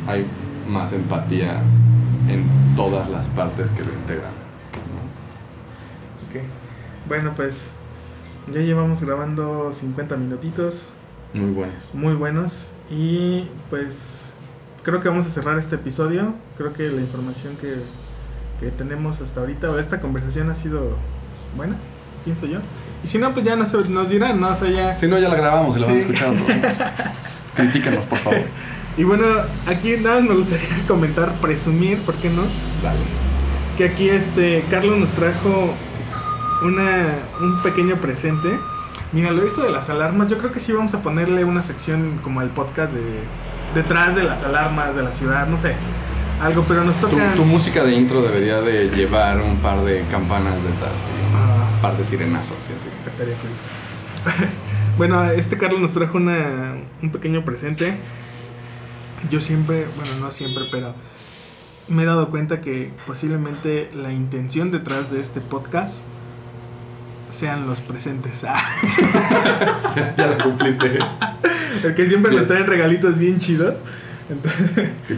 hay 0.08 0.26
más 0.68 0.94
empatía 0.94 1.62
en 2.28 2.46
todas 2.76 3.10
las 3.10 3.28
partes 3.28 3.72
que 3.72 3.84
lo 3.84 3.94
integran. 3.94 4.32
¿no? 4.32 5.04
Ok. 6.28 6.46
Bueno, 7.08 7.34
pues 7.36 7.74
ya 8.52 8.62
llevamos 8.62 9.04
grabando 9.04 9.72
50 9.72 10.18
minutitos, 10.18 10.90
Muy 11.34 11.52
buenos. 11.52 11.84
muy 11.94 12.14
buenos. 12.16 12.72
Y 12.90 13.48
pues 13.70 14.30
creo 14.84 15.00
que 15.02 15.10
vamos 15.10 15.26
a 15.28 15.30
cerrar 15.30 15.58
este 15.58 15.76
episodio. 15.76 16.34
Creo 16.58 16.74
que 16.74 16.90
la 16.90 17.02
información 17.02 17.56
que, 17.58 17.76
que 18.60 18.72
tenemos 18.72 19.22
hasta 19.22 19.42
ahorita, 19.42 19.70
o 19.72 19.80
esta 19.80 20.02
conversación 20.02 20.50
ha 20.50 20.56
sido 20.56 20.98
buena, 21.56 21.78
pienso 22.24 22.46
yo. 22.46 22.60
Y 23.04 23.08
si 23.08 23.18
no, 23.18 23.34
pues 23.34 23.46
ya 23.46 23.56
nos, 23.56 23.90
nos 23.90 24.10
dirán, 24.10 24.40
¿no? 24.40 24.50
O 24.50 24.56
sea, 24.56 24.70
ya... 24.70 24.96
Si 24.96 25.08
no, 25.08 25.18
ya 25.20 25.28
la 25.30 25.36
grabamos 25.36 25.76
y 25.78 25.80
la 25.82 25.88
van 25.88 25.96
Sí. 25.96 26.02
escuchando. 26.02 26.46
Critícanos, 27.56 28.06
por 28.06 28.18
favor. 28.20 28.42
Y 28.98 29.04
bueno, 29.04 29.26
aquí 29.68 29.96
nada 30.02 30.20
más 30.22 30.30
me 30.30 30.36
gustaría 30.36 30.68
comentar, 30.88 31.32
presumir, 31.42 31.98
¿por 32.00 32.16
qué 32.16 32.30
no? 32.30 32.44
Dale. 32.82 33.00
Que 33.78 33.86
aquí 33.86 34.08
este 34.10 34.64
Carlos 34.70 35.00
nos 35.00 35.12
trajo 35.12 35.74
una, 36.64 37.06
un 37.42 37.62
pequeño 37.64 37.96
presente. 37.98 38.50
Mira, 39.12 39.32
lo 39.32 39.44
esto 39.46 39.62
de 39.64 39.72
las 39.72 39.90
alarmas, 39.90 40.28
yo 40.28 40.38
creo 40.38 40.52
que 40.52 40.60
sí 40.60 40.72
vamos 40.74 40.94
a 40.94 41.02
ponerle 41.02 41.44
una 41.44 41.62
sección 41.64 42.20
como 42.24 42.42
el 42.42 42.50
podcast 42.50 42.94
de 42.94 43.02
detrás 43.76 44.16
de 44.16 44.24
las 44.24 44.44
alarmas 44.44 44.96
de 44.96 45.04
la 45.04 45.12
ciudad, 45.14 45.48
no 45.48 45.58
sé. 45.58 45.74
Algo, 46.42 46.64
pero 46.68 46.84
nos 46.84 46.96
Tu, 46.98 47.08
toca... 47.08 47.34
tu 47.36 47.46
música 47.46 47.84
de 47.84 47.94
intro 47.94 48.22
debería 48.22 48.62
de 48.62 48.90
llevar 48.90 49.40
un 49.42 49.58
par 49.58 49.82
de 49.84 50.04
campanas 50.12 50.54
de 50.64 50.70
estas. 50.70 50.90
sí. 51.02 51.08
Ah, 51.36 51.63
par 51.84 51.98
de 51.98 52.06
sirenazos 52.06 52.56
y 52.70 52.78
así. 52.78 52.88
Estaría 53.06 53.36
cool. 53.36 53.52
bueno, 54.98 55.22
este 55.26 55.58
Carlos 55.58 55.82
nos 55.82 55.94
trajo 55.94 56.18
una, 56.18 56.78
un 57.02 57.12
pequeño 57.12 57.44
presente. 57.44 57.98
Yo 59.30 59.42
siempre, 59.42 59.86
bueno, 59.98 60.12
no 60.22 60.32
siempre, 60.32 60.64
pero 60.72 60.96
me 61.90 62.04
he 62.04 62.06
dado 62.06 62.30
cuenta 62.30 62.62
que 62.62 62.94
posiblemente 63.06 63.92
la 63.94 64.14
intención 64.14 64.72
detrás 64.72 65.12
de 65.12 65.20
este 65.20 65.42
podcast 65.42 66.00
sean 67.28 67.68
los 67.68 67.82
presentes. 67.82 68.42
ya 70.18 70.28
la 70.28 70.38
cumpliste. 70.42 71.00
Porque 71.82 72.08
siempre 72.08 72.34
nos 72.34 72.48
traen 72.48 72.66
regalitos 72.66 73.20
bien 73.20 73.40
chidos. 73.40 73.76
Entonces, 74.30 74.90
Qué 75.06 75.18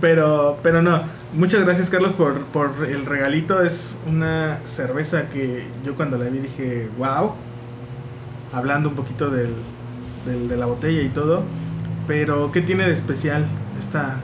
pero, 0.00 0.58
pero 0.62 0.80
no. 0.80 1.02
Muchas 1.34 1.64
gracias, 1.64 1.88
Carlos, 1.88 2.12
por, 2.12 2.40
por 2.46 2.72
el 2.86 3.06
regalito. 3.06 3.62
Es 3.62 4.02
una 4.06 4.58
cerveza 4.64 5.28
que 5.28 5.64
yo 5.84 5.94
cuando 5.94 6.18
la 6.18 6.26
vi 6.26 6.40
dije, 6.40 6.88
wow. 6.98 7.32
Hablando 8.52 8.90
un 8.90 8.94
poquito 8.94 9.30
del, 9.30 9.54
del- 10.26 10.48
de 10.48 10.56
la 10.56 10.66
botella 10.66 11.00
y 11.00 11.08
todo. 11.08 11.42
Pero, 12.06 12.52
¿qué 12.52 12.60
tiene 12.60 12.84
de 12.86 12.92
especial 12.92 13.46
esta 13.78 14.16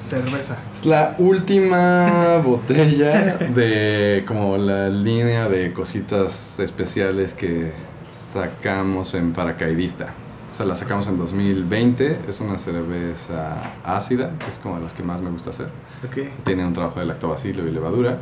cerveza? 0.00 0.56
Es 0.74 0.86
la 0.86 1.14
última 1.18 2.38
botella 2.44 3.36
de 3.36 4.24
como 4.26 4.56
la 4.56 4.88
línea 4.88 5.48
de 5.48 5.72
cositas 5.74 6.58
especiales 6.60 7.34
que 7.34 7.72
sacamos 8.10 9.12
en 9.14 9.32
Paracaidista. 9.34 10.14
O 10.56 10.58
sea, 10.58 10.64
la 10.64 10.74
sacamos 10.74 11.06
en 11.06 11.18
2020. 11.18 12.20
Es 12.26 12.40
una 12.40 12.56
cerveza 12.56 13.56
ácida, 13.84 14.30
que 14.38 14.46
es 14.48 14.58
como 14.62 14.76
de 14.76 14.84
las 14.84 14.94
que 14.94 15.02
más 15.02 15.20
me 15.20 15.28
gusta 15.28 15.50
hacer. 15.50 15.66
Ok. 16.02 16.28
Tiene 16.44 16.64
un 16.66 16.72
trabajo 16.72 16.98
de 16.98 17.04
lactobacilo 17.04 17.66
y 17.68 17.70
levadura. 17.70 18.20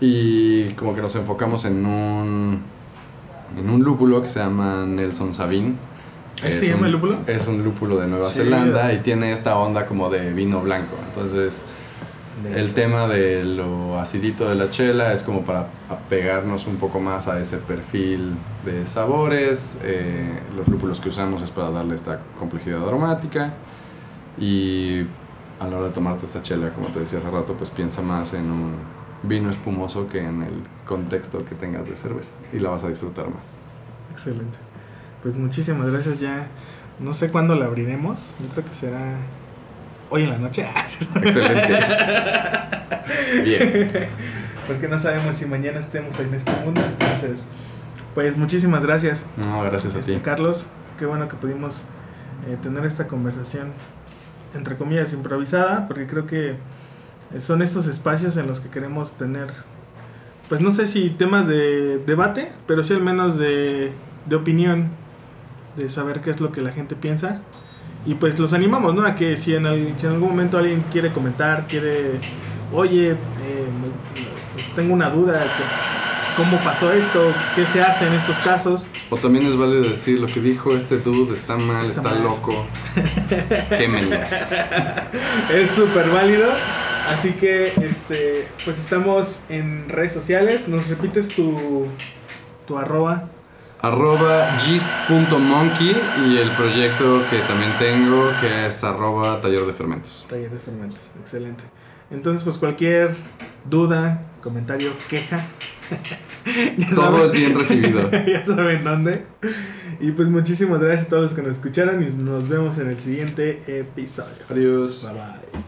Y 0.00 0.68
como 0.74 0.94
que 0.94 1.02
nos 1.02 1.16
enfocamos 1.16 1.64
en 1.64 1.84
un, 1.84 2.62
en 3.58 3.70
un 3.70 3.82
lúpulo 3.82 4.22
que 4.22 4.28
se 4.28 4.38
llama 4.38 4.86
Nelson 4.86 5.34
Sabin. 5.34 5.76
¿Así 6.44 6.52
se 6.52 6.66
llama 6.68 6.82
un- 6.82 6.86
el 6.86 6.92
lúpulo? 6.92 7.18
Es 7.26 7.48
un 7.48 7.64
lúpulo 7.64 7.96
de 7.98 8.06
Nueva 8.06 8.30
Sí. 8.30 8.38
Zelanda 8.42 8.92
y 8.92 8.98
tiene 9.00 9.32
esta 9.32 9.58
onda 9.58 9.86
como 9.86 10.10
de 10.10 10.32
vino 10.32 10.60
blanco. 10.60 10.94
Entonces, 11.08 11.62
el 12.44 12.74
tema 12.74 13.08
de 13.08 13.44
lo 13.44 13.98
acidito 13.98 14.48
de 14.48 14.54
la 14.54 14.70
chela 14.70 15.12
es 15.12 15.22
como 15.22 15.44
para 15.44 15.68
apegarnos 15.88 16.66
un 16.66 16.76
poco 16.76 17.00
más 17.00 17.28
a 17.28 17.40
ese 17.40 17.58
perfil 17.58 18.36
de 18.64 18.86
sabores. 18.86 19.76
Eh, 19.82 20.40
los 20.56 20.68
lúpulos 20.68 21.00
que 21.00 21.08
usamos 21.08 21.42
es 21.42 21.50
para 21.50 21.70
darle 21.70 21.94
esta 21.94 22.20
complejidad 22.38 22.86
aromática. 22.86 23.54
Y 24.38 25.02
a 25.60 25.66
la 25.66 25.76
hora 25.76 25.86
de 25.88 25.92
tomarte 25.92 26.26
esta 26.26 26.42
chela, 26.42 26.72
como 26.72 26.88
te 26.88 27.00
decía 27.00 27.18
hace 27.18 27.30
rato, 27.30 27.54
pues 27.54 27.70
piensa 27.70 28.02
más 28.02 28.34
en 28.34 28.50
un 28.50 28.76
vino 29.22 29.50
espumoso 29.50 30.08
que 30.08 30.20
en 30.20 30.42
el 30.42 30.62
contexto 30.86 31.44
que 31.44 31.54
tengas 31.54 31.88
de 31.88 31.96
cerveza. 31.96 32.30
Y 32.52 32.60
la 32.60 32.70
vas 32.70 32.84
a 32.84 32.88
disfrutar 32.88 33.28
más. 33.28 33.62
Excelente. 34.12 34.58
Pues 35.22 35.36
muchísimas 35.36 35.90
gracias. 35.90 36.20
Ya 36.20 36.48
no 37.00 37.12
sé 37.12 37.30
cuándo 37.30 37.54
la 37.54 37.66
abriremos. 37.66 38.34
Yo 38.40 38.48
creo 38.48 38.64
que 38.64 38.74
será 38.74 39.16
hoy 40.10 40.22
en 40.22 40.30
la 40.30 40.38
noche. 40.38 40.66
Excelente. 41.22 41.78
Bien. 43.44 43.90
Porque 44.66 44.88
no 44.88 44.98
sabemos 44.98 45.36
si 45.36 45.46
mañana 45.46 45.80
estemos 45.80 46.18
en 46.20 46.34
este 46.34 46.52
mundo. 46.64 46.82
Entonces, 46.84 47.46
pues 48.14 48.36
muchísimas 48.36 48.84
gracias, 48.84 49.24
No, 49.36 49.62
gracias 49.62 49.94
a 49.94 50.00
este, 50.00 50.14
ti. 50.14 50.20
Carlos. 50.20 50.68
Qué 50.98 51.06
bueno 51.06 51.28
que 51.28 51.36
pudimos 51.36 51.86
eh, 52.46 52.58
tener 52.60 52.84
esta 52.84 53.06
conversación, 53.06 53.72
entre 54.54 54.76
comillas, 54.76 55.12
improvisada, 55.12 55.86
porque 55.86 56.06
creo 56.06 56.26
que 56.26 56.56
son 57.38 57.62
estos 57.62 57.86
espacios 57.86 58.36
en 58.36 58.46
los 58.46 58.60
que 58.60 58.68
queremos 58.68 59.12
tener, 59.12 59.46
pues 60.48 60.60
no 60.60 60.72
sé 60.72 60.86
si 60.86 61.10
temas 61.10 61.46
de 61.46 61.98
debate, 61.98 62.50
pero 62.66 62.82
sí 62.82 62.94
al 62.94 63.02
menos 63.02 63.38
de, 63.38 63.92
de 64.26 64.36
opinión, 64.36 64.88
de 65.76 65.88
saber 65.88 66.20
qué 66.20 66.30
es 66.30 66.40
lo 66.40 66.50
que 66.50 66.60
la 66.60 66.72
gente 66.72 66.96
piensa. 66.96 67.42
Y 68.06 68.14
pues 68.14 68.38
los 68.38 68.52
animamos, 68.52 68.94
¿no? 68.94 69.04
A 69.04 69.14
que 69.14 69.36
si 69.36 69.54
en, 69.54 69.66
al- 69.66 69.94
si 69.98 70.06
en 70.06 70.12
algún 70.12 70.30
momento 70.30 70.56
alguien 70.58 70.84
quiere 70.90 71.12
comentar, 71.12 71.66
quiere, 71.66 72.12
oye, 72.72 73.10
eh, 73.10 73.16
tengo 74.74 74.94
una 74.94 75.10
duda, 75.10 75.34
que- 75.42 76.36
¿cómo 76.42 76.56
pasó 76.58 76.90
esto? 76.92 77.32
¿Qué 77.54 77.66
se 77.66 77.82
hace 77.82 78.06
en 78.06 78.14
estos 78.14 78.36
casos? 78.38 78.86
O 79.10 79.16
también 79.16 79.44
es 79.46 79.56
válido 79.56 79.82
decir 79.82 80.20
lo 80.20 80.26
que 80.26 80.40
dijo 80.40 80.74
este 80.76 80.98
dude 80.98 81.34
está 81.34 81.56
mal, 81.58 81.82
Está 81.82 82.00
está, 82.00 82.14
mal. 82.14 82.22
loco. 82.22 82.66
Quémenlo. 83.76 84.16
Es 85.52 85.70
súper 85.72 86.08
válido. 86.10 86.46
Así 87.14 87.32
que, 87.32 87.72
este, 87.82 88.48
pues 88.64 88.78
estamos 88.78 89.40
en 89.48 89.88
redes 89.88 90.12
sociales. 90.12 90.68
¿Nos 90.68 90.88
repites 90.88 91.28
tu, 91.28 91.86
tu 92.66 92.78
arroba? 92.78 93.28
Arroba 93.80 94.46
gist.monkey 94.60 95.96
y 96.26 96.38
el 96.38 96.50
proyecto 96.50 97.22
que 97.30 97.38
también 97.40 97.70
tengo 97.78 98.28
que 98.40 98.66
es 98.66 98.82
arroba 98.84 99.40
taller 99.40 99.64
de 99.66 99.72
fermentos. 99.72 100.26
Taller 100.28 100.50
de 100.50 100.58
fermentos. 100.58 101.10
Excelente. 101.20 101.64
Entonces, 102.10 102.42
pues 102.42 102.56
cualquier 102.58 103.14
duda, 103.68 104.22
comentario, 104.42 104.90
queja. 105.08 105.44
Todo 106.94 107.02
saben- 107.18 107.26
es 107.26 107.32
bien 107.32 107.58
recibido. 107.58 108.10
ya 108.26 108.44
saben 108.44 108.82
dónde. 108.84 109.26
Y 110.00 110.12
pues 110.12 110.28
muchísimas 110.28 110.80
gracias 110.80 111.06
a 111.06 111.10
todos 111.10 111.22
los 111.24 111.34
que 111.34 111.42
nos 111.42 111.56
escucharon 111.56 112.02
y 112.02 112.06
nos 112.14 112.48
vemos 112.48 112.78
en 112.78 112.88
el 112.88 112.98
siguiente 112.98 113.62
episodio. 113.78 114.44
Adiós. 114.50 115.02
Bye 115.04 115.12
bye. 115.12 115.62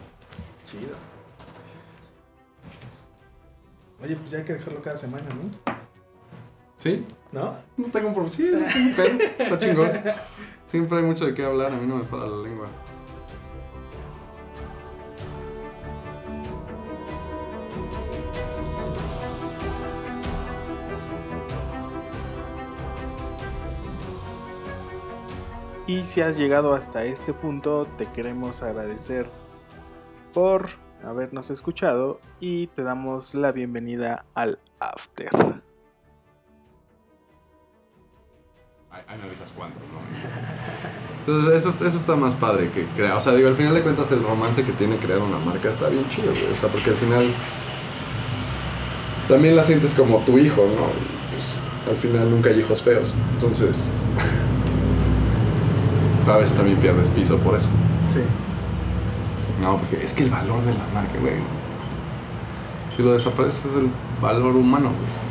Chido. 0.64 0.94
Oye, 4.02 4.16
pues 4.16 4.30
ya 4.30 4.38
hay 4.38 4.44
que 4.44 4.54
dejarlo 4.54 4.80
cada 4.80 4.96
semana, 4.96 5.24
¿no? 5.30 5.74
¿Sí? 6.80 7.04
¿No? 7.30 7.56
No 7.76 7.88
tengo 7.90 8.08
un 8.08 8.14
problema. 8.14 8.30
Sí, 8.30 8.48
no 8.50 8.58
tengo 8.66 8.96
pedo. 8.96 9.18
Está 9.38 9.58
chingón. 9.58 9.90
Siempre 10.64 10.96
hay 10.96 11.04
mucho 11.04 11.26
de 11.26 11.34
qué 11.34 11.44
hablar, 11.44 11.74
a 11.74 11.76
mí 11.76 11.86
no 11.86 11.96
me 11.96 12.04
para 12.04 12.26
la 12.26 12.42
lengua. 12.42 12.68
Y 25.86 26.04
si 26.04 26.22
has 26.22 26.38
llegado 26.38 26.72
hasta 26.72 27.04
este 27.04 27.34
punto, 27.34 27.86
te 27.98 28.06
queremos 28.06 28.62
agradecer 28.62 29.28
por 30.32 30.70
habernos 31.04 31.50
escuchado 31.50 32.22
y 32.40 32.68
te 32.68 32.84
damos 32.84 33.34
la 33.34 33.52
bienvenida 33.52 34.24
al 34.32 34.58
After. 34.78 35.59
Ahí 38.92 39.18
me 39.18 39.28
avisas 39.28 39.50
cuándo, 39.56 39.76
¿no? 39.76 40.00
Entonces, 41.20 41.54
eso, 41.54 41.68
eso 41.86 41.96
está 41.96 42.16
más 42.16 42.34
padre 42.34 42.70
que 42.70 42.86
crear. 42.96 43.16
O 43.16 43.20
sea, 43.20 43.34
digo, 43.34 43.48
al 43.48 43.54
final 43.54 43.72
de 43.74 43.82
cuentas, 43.82 44.10
el 44.10 44.20
romance 44.22 44.64
que 44.64 44.72
tiene 44.72 44.96
crear 44.96 45.20
una 45.20 45.38
marca 45.38 45.68
está 45.68 45.88
bien 45.88 46.04
chido, 46.08 46.32
güey. 46.32 46.50
O 46.50 46.54
sea, 46.56 46.68
porque 46.68 46.90
al 46.90 46.96
final. 46.96 47.24
También 49.28 49.54
la 49.54 49.62
sientes 49.62 49.94
como 49.94 50.18
tu 50.18 50.38
hijo, 50.38 50.62
¿no? 50.62 50.86
Pues, 51.30 51.54
al 51.88 51.96
final 51.96 52.32
nunca 52.32 52.50
hay 52.50 52.58
hijos 52.58 52.82
feos. 52.82 53.14
Entonces. 53.34 53.92
a 56.26 56.36
veces 56.38 56.56
también 56.56 56.78
pierdes 56.78 57.10
piso 57.10 57.38
por 57.38 57.56
eso. 57.56 57.68
Sí. 58.12 58.22
No, 59.62 59.76
porque 59.76 60.04
es 60.04 60.12
que 60.14 60.24
el 60.24 60.30
valor 60.30 60.62
de 60.62 60.72
la 60.72 60.84
marca, 60.92 61.16
güey. 61.20 61.34
Si 62.96 63.04
lo 63.04 63.12
desapareces 63.12 63.66
es 63.66 63.76
el 63.76 63.88
valor 64.20 64.56
humano, 64.56 64.88
güey. 64.88 65.29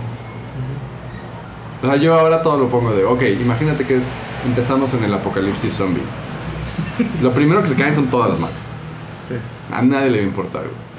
O 1.81 1.85
sea, 1.85 1.95
yo 1.95 2.19
ahora 2.19 2.41
todo 2.41 2.57
lo 2.57 2.67
pongo 2.67 2.91
de, 2.93 3.05
ok, 3.05 3.21
imagínate 3.41 3.85
que 3.85 3.99
empezamos 4.45 4.93
en 4.93 5.03
el 5.03 5.13
apocalipsis 5.13 5.73
zombie. 5.73 6.03
Lo 7.21 7.31
primero 7.31 7.61
que 7.61 7.69
se 7.69 7.75
caen 7.75 7.95
son 7.95 8.07
todas 8.07 8.29
las 8.29 8.39
marcas. 8.39 8.63
Sí. 9.27 9.35
A 9.71 9.81
nadie 9.81 10.09
le 10.09 10.17
va 10.17 10.23
a 10.23 10.27
importar, 10.27 10.61
güey. 10.63 10.89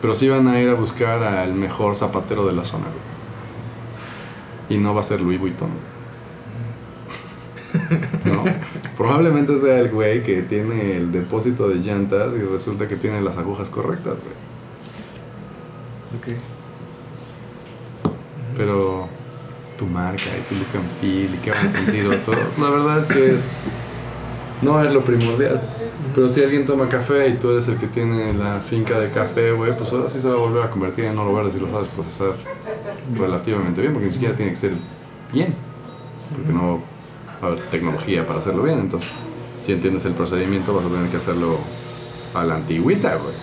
Pero 0.00 0.14
sí 0.14 0.28
van 0.28 0.48
a 0.48 0.60
ir 0.60 0.68
a 0.68 0.74
buscar 0.74 1.22
al 1.22 1.54
mejor 1.54 1.94
zapatero 1.94 2.46
de 2.46 2.52
la 2.52 2.64
zona, 2.64 2.84
güey. 2.84 4.76
Y 4.76 4.82
no 4.82 4.94
va 4.94 5.00
a 5.00 5.04
ser 5.04 5.20
Louis 5.20 5.38
Vuitton. 5.38 5.70
güey. 5.70 5.94
¿No? 8.24 8.44
Probablemente 8.96 9.58
sea 9.58 9.78
el 9.78 9.90
güey 9.90 10.22
que 10.22 10.42
tiene 10.42 10.96
el 10.96 11.12
depósito 11.12 11.68
de 11.68 11.76
llantas 11.76 12.34
y 12.34 12.42
resulta 12.42 12.88
que 12.88 12.96
tiene 12.96 13.20
las 13.20 13.36
agujas 13.36 13.68
correctas, 13.68 14.14
güey. 14.14 14.34
Ok. 16.16 16.40
Pero 18.56 19.08
tu 19.78 19.86
marca 19.86 20.22
y 20.22 20.42
tu 20.48 20.54
look 20.60 20.68
and 20.74 21.00
feel 21.00 21.34
y 21.34 21.38
qué 21.38 21.50
a 21.50 21.70
sentir 21.70 22.06
otros, 22.06 22.36
la 22.58 22.70
verdad 22.70 22.98
es 23.00 23.06
que 23.06 23.34
es 23.34 23.64
no 24.62 24.82
es 24.82 24.92
lo 24.92 25.04
primordial. 25.04 25.60
Pero 26.14 26.28
si 26.28 26.42
alguien 26.42 26.64
toma 26.64 26.88
café 26.88 27.28
y 27.28 27.34
tú 27.38 27.50
eres 27.50 27.66
el 27.68 27.76
que 27.76 27.88
tiene 27.88 28.32
la 28.34 28.60
finca 28.60 28.98
de 29.00 29.10
café, 29.10 29.50
güey, 29.52 29.76
pues 29.76 29.92
ahora 29.92 30.08
sí 30.08 30.20
se 30.20 30.28
va 30.28 30.34
a 30.34 30.38
volver 30.38 30.62
a 30.62 30.70
convertir 30.70 31.04
en 31.06 31.18
oro 31.18 31.34
verde 31.34 31.52
si 31.52 31.58
lo 31.58 31.68
sabes 31.68 31.88
procesar 31.88 32.34
relativamente 33.16 33.80
bien, 33.80 33.92
porque 33.92 34.06
ni 34.06 34.12
siquiera 34.12 34.34
tiene 34.36 34.52
que 34.52 34.56
ser 34.56 34.72
bien, 35.32 35.54
porque 36.34 36.52
no 36.52 36.80
va 37.42 37.48
a 37.48 37.50
haber 37.52 37.60
tecnología 37.66 38.26
para 38.26 38.38
hacerlo 38.38 38.62
bien. 38.62 38.78
Entonces, 38.78 39.12
si 39.62 39.72
entiendes 39.72 40.04
el 40.04 40.12
procedimiento, 40.12 40.72
vas 40.74 40.86
a 40.86 40.88
tener 40.88 41.10
que 41.10 41.16
hacerlo 41.16 41.56
a 42.36 42.44
la 42.44 42.54
antigüita, 42.56 43.08
güey. 43.08 43.34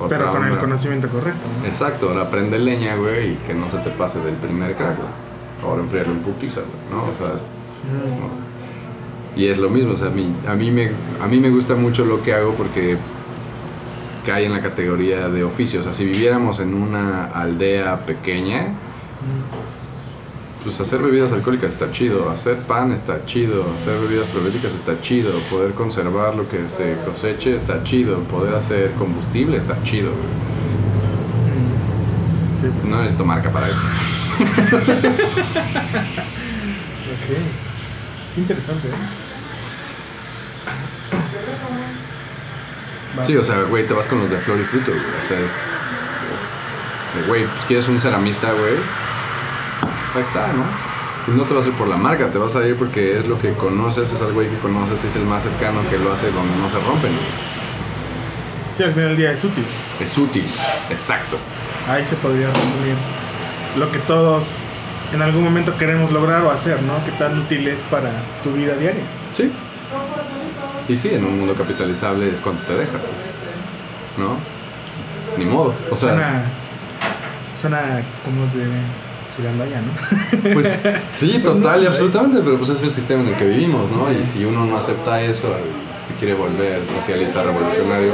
O 0.00 0.08
Pero 0.08 0.22
sea, 0.24 0.32
con 0.32 0.44
el 0.44 0.52
una- 0.52 0.60
conocimiento 0.60 1.08
correcto. 1.08 1.40
¿no? 1.60 1.66
Exacto, 1.68 2.08
ahora 2.08 2.30
prende 2.30 2.58
leña, 2.58 2.96
güey, 2.96 3.32
y 3.32 3.36
que 3.46 3.54
no 3.54 3.68
se 3.70 3.78
te 3.78 3.90
pase 3.90 4.18
del 4.20 4.34
primer 4.36 4.74
crack, 4.76 4.96
güey. 4.96 5.08
Ahora 5.62 5.82
enfriarlo 5.82 6.12
en 6.12 6.20
putiza, 6.20 6.60
¿no? 6.90 7.02
O 7.02 7.16
sea, 7.18 7.34
Mm. 7.82 8.20
no. 8.20 8.42
y 9.42 9.46
es 9.46 9.58
lo 9.58 9.68
mismo, 9.70 9.94
o 9.94 9.96
sea, 9.96 10.08
a 10.08 10.10
mí, 10.10 10.28
a, 10.46 10.54
mí 10.54 10.70
me, 10.70 10.90
a 11.20 11.26
mí 11.26 11.40
me 11.40 11.50
gusta 11.50 11.74
mucho 11.74 12.04
lo 12.04 12.22
que 12.22 12.32
hago 12.34 12.52
porque 12.54 12.96
cae 14.26 14.44
en 14.46 14.52
la 14.52 14.60
categoría 14.60 15.28
de 15.28 15.42
oficio. 15.42 15.80
O 15.80 15.82
sea, 15.82 15.92
si 15.92 16.04
viviéramos 16.04 16.60
en 16.60 16.74
una 16.74 17.24
aldea 17.24 18.04
pequeña, 18.06 18.68
pues 20.62 20.80
hacer 20.80 21.00
bebidas 21.00 21.32
alcohólicas 21.32 21.72
está 21.72 21.90
chido, 21.90 22.30
hacer 22.30 22.58
pan 22.58 22.92
está 22.92 23.24
chido, 23.24 23.64
hacer 23.74 23.98
bebidas 24.00 24.28
probióticas 24.28 24.74
está 24.74 25.00
chido, 25.00 25.32
poder 25.50 25.72
conservar 25.72 26.36
lo 26.36 26.48
que 26.48 26.68
se 26.68 26.94
coseche 27.04 27.56
está 27.56 27.82
chido, 27.82 28.20
poder 28.20 28.54
hacer 28.54 28.92
combustible 28.92 29.56
está 29.56 29.82
chido. 29.82 30.12
Sí, 32.60 32.68
pues. 32.80 32.88
No 32.88 32.98
necesito 32.98 33.24
marca 33.24 33.50
para 33.50 33.66
eso. 33.66 33.76
Ok. 37.12 37.28
Qué 38.34 38.40
interesante, 38.40 38.88
¿eh? 38.88 38.92
Sí, 43.26 43.36
o 43.36 43.44
sea, 43.44 43.62
güey, 43.64 43.86
te 43.86 43.92
vas 43.92 44.06
con 44.06 44.20
los 44.20 44.30
de 44.30 44.38
flor 44.38 44.58
y 44.58 44.64
fruto, 44.64 44.90
güey. 44.90 45.04
O 45.04 45.28
sea, 45.28 45.38
es. 45.38 45.52
Güey, 47.28 47.44
pues 47.44 47.64
quieres 47.66 47.88
un 47.88 48.00
ceramista, 48.00 48.52
güey. 48.52 48.76
Ahí 50.14 50.22
está, 50.22 50.52
¿no? 50.52 50.64
Pues 51.26 51.36
no 51.36 51.44
te 51.44 51.54
vas 51.54 51.66
a 51.66 51.68
ir 51.68 51.74
por 51.74 51.88
la 51.88 51.96
marca, 51.96 52.28
te 52.30 52.38
vas 52.38 52.56
a 52.56 52.66
ir 52.66 52.74
porque 52.76 53.18
es 53.18 53.28
lo 53.28 53.38
que 53.38 53.52
conoces, 53.52 54.12
es 54.12 54.20
al 54.22 54.32
güey 54.32 54.48
que 54.48 54.56
conoces, 54.56 55.04
es 55.04 55.16
el 55.16 55.24
más 55.24 55.42
cercano 55.42 55.80
que 55.88 55.98
lo 55.98 56.12
hace 56.12 56.30
donde 56.32 56.56
no 56.56 56.68
se 56.68 56.80
rompen. 56.80 57.12
Sí, 58.76 58.82
al 58.82 58.92
final 58.92 59.10
del 59.10 59.16
día 59.18 59.32
es 59.32 59.44
útil. 59.44 59.64
Es 60.00 60.18
útil, 60.18 60.46
exacto. 60.90 61.36
Ahí 61.88 62.04
se 62.04 62.16
podría 62.16 62.48
resumir 62.48 62.96
lo 63.76 63.90
que 63.90 63.98
todos 64.00 64.44
en 65.12 65.22
algún 65.22 65.44
momento 65.44 65.76
queremos 65.76 66.10
lograr 66.10 66.42
o 66.42 66.50
hacer, 66.50 66.82
¿no? 66.82 67.04
Qué 67.04 67.12
tan 67.12 67.38
útil 67.38 67.68
es 67.68 67.80
para 67.82 68.10
tu 68.42 68.52
vida 68.52 68.74
diaria. 68.74 69.02
Sí. 69.34 69.50
Y 70.88 70.96
sí, 70.96 71.10
en 71.12 71.24
un 71.24 71.38
mundo 71.38 71.54
capitalizable 71.54 72.28
es 72.28 72.40
cuanto 72.40 72.64
te 72.64 72.74
deja. 72.74 72.98
¿No? 74.18 74.36
Ni 75.38 75.44
modo. 75.44 75.74
O 75.90 75.96
sea, 75.96 76.08
suena, 76.08 76.44
suena 77.58 78.02
como 78.24 78.44
de 78.46 78.68
gandalla, 79.42 79.80
¿no? 79.80 80.52
Pues 80.54 80.82
sí, 81.12 81.30
Pues 81.32 81.44
total 81.44 81.82
y 81.82 81.86
absolutamente, 81.86 82.40
pero 82.42 82.58
pues 82.58 82.70
es 82.70 82.82
el 82.82 82.92
sistema 82.92 83.22
en 83.22 83.28
el 83.28 83.36
que 83.36 83.46
vivimos, 83.46 83.90
¿no? 83.90 84.10
Y 84.12 84.24
si 84.24 84.44
uno 84.44 84.66
no 84.66 84.76
acepta 84.76 85.20
eso, 85.22 85.48
si 86.08 86.14
quiere 86.18 86.34
volver 86.34 86.80
socialista 86.86 87.42
revolucionario, 87.42 88.12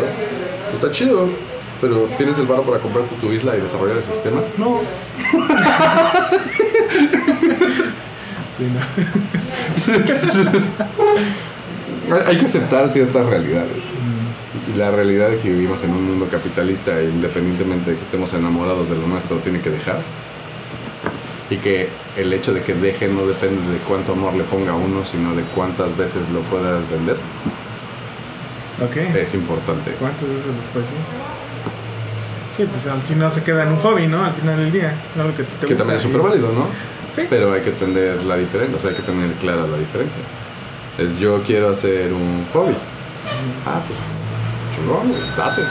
pues 0.71 0.75
está 0.75 0.91
chido. 0.93 1.29
Pero 1.81 2.09
¿tienes 2.17 2.37
el 2.39 2.47
varo 2.47 2.63
para 2.63 2.79
comprarte 2.79 3.15
tu 3.21 3.33
isla 3.33 3.57
y 3.57 3.61
desarrollar 3.61 3.99
ese 3.99 4.13
sistema? 4.13 4.41
No. 4.57 4.81
Sí, 8.59 8.65
¿no? 8.65 8.81
Hay- 12.27 12.39
que 12.39 12.47
aceptar 12.47 12.89
ciertas 12.89 13.27
realidades. 13.27 13.71
La 14.77 14.91
realidad 14.91 15.29
de 15.31 15.39
que 15.39 15.51
vivimos 15.51 15.83
en 15.85 15.91
un 15.91 16.05
mundo 16.07 16.27
capitalista, 16.31 17.01
independientemente 17.03 17.93
de 17.93 17.97
que 17.97 18.03
estemos 18.03 18.35
enamorados 18.35 18.89
de 18.91 18.97
lo 18.97 19.07
nuestro, 19.07 19.37
tiene 19.37 19.61
que 19.61 19.71
dejar. 19.71 19.99
Y 21.51 21.57
que 21.59 21.89
el 22.17 22.33
hecho 22.33 22.53
de 22.53 22.63
que 22.63 22.75
deje 22.75 23.07
no 23.09 23.27
depende 23.27 23.61
de 23.73 23.79
cuánto 23.87 24.13
amor 24.13 24.35
le 24.35 24.43
ponga 24.45 24.73
a 24.73 24.77
uno, 24.77 25.05
sino 25.05 25.35
de 25.35 25.43
cuántas 25.55 25.97
veces 25.97 26.23
lo 26.33 26.41
puedas 26.41 26.83
vender. 26.91 27.17
Ok. 28.83 28.97
Es 29.17 29.35
importante. 29.35 29.93
¿Cuántas 30.01 30.29
veces 30.29 30.47
lo 30.47 30.53
puedes? 30.73 30.89
Sí, 32.59 32.67
pues 32.71 32.87
al- 32.89 33.03
si 33.07 33.15
no 33.15 33.31
se 33.31 33.43
queda 33.43 33.63
en 33.63 33.69
un 33.71 33.79
hobby, 33.79 34.07
¿no? 34.09 34.23
Al 34.25 34.33
final 34.35 34.57
del 34.59 34.71
día. 34.73 34.93
No 35.17 35.25
lo 35.25 35.35
que 35.37 35.45
te 35.45 35.67
Que 35.69 35.75
también 35.77 35.97
es 35.99 36.05
y- 36.05 36.09
súper 36.09 36.21
válido, 36.29 36.53
¿no? 36.53 36.67
Sí. 37.15 37.23
Pero 37.31 37.53
hay 37.55 37.63
que 37.63 37.71
entender 37.71 38.23
la 38.25 38.37
diferencia, 38.37 38.77
o 38.77 38.81
sea, 38.81 38.91
hay 38.91 38.97
que 38.97 39.03
tener 39.03 39.31
clara 39.35 39.63
la 39.63 39.79
diferencia. 39.79 40.21
Es 40.99 41.17
yo 41.19 41.41
quiero 41.45 41.71
hacer 41.71 42.13
un 42.13 42.45
hobby. 42.53 42.75
Ah, 43.65 43.81
pues, 43.87 43.99
güey, 44.87 45.21
date. 45.37 45.63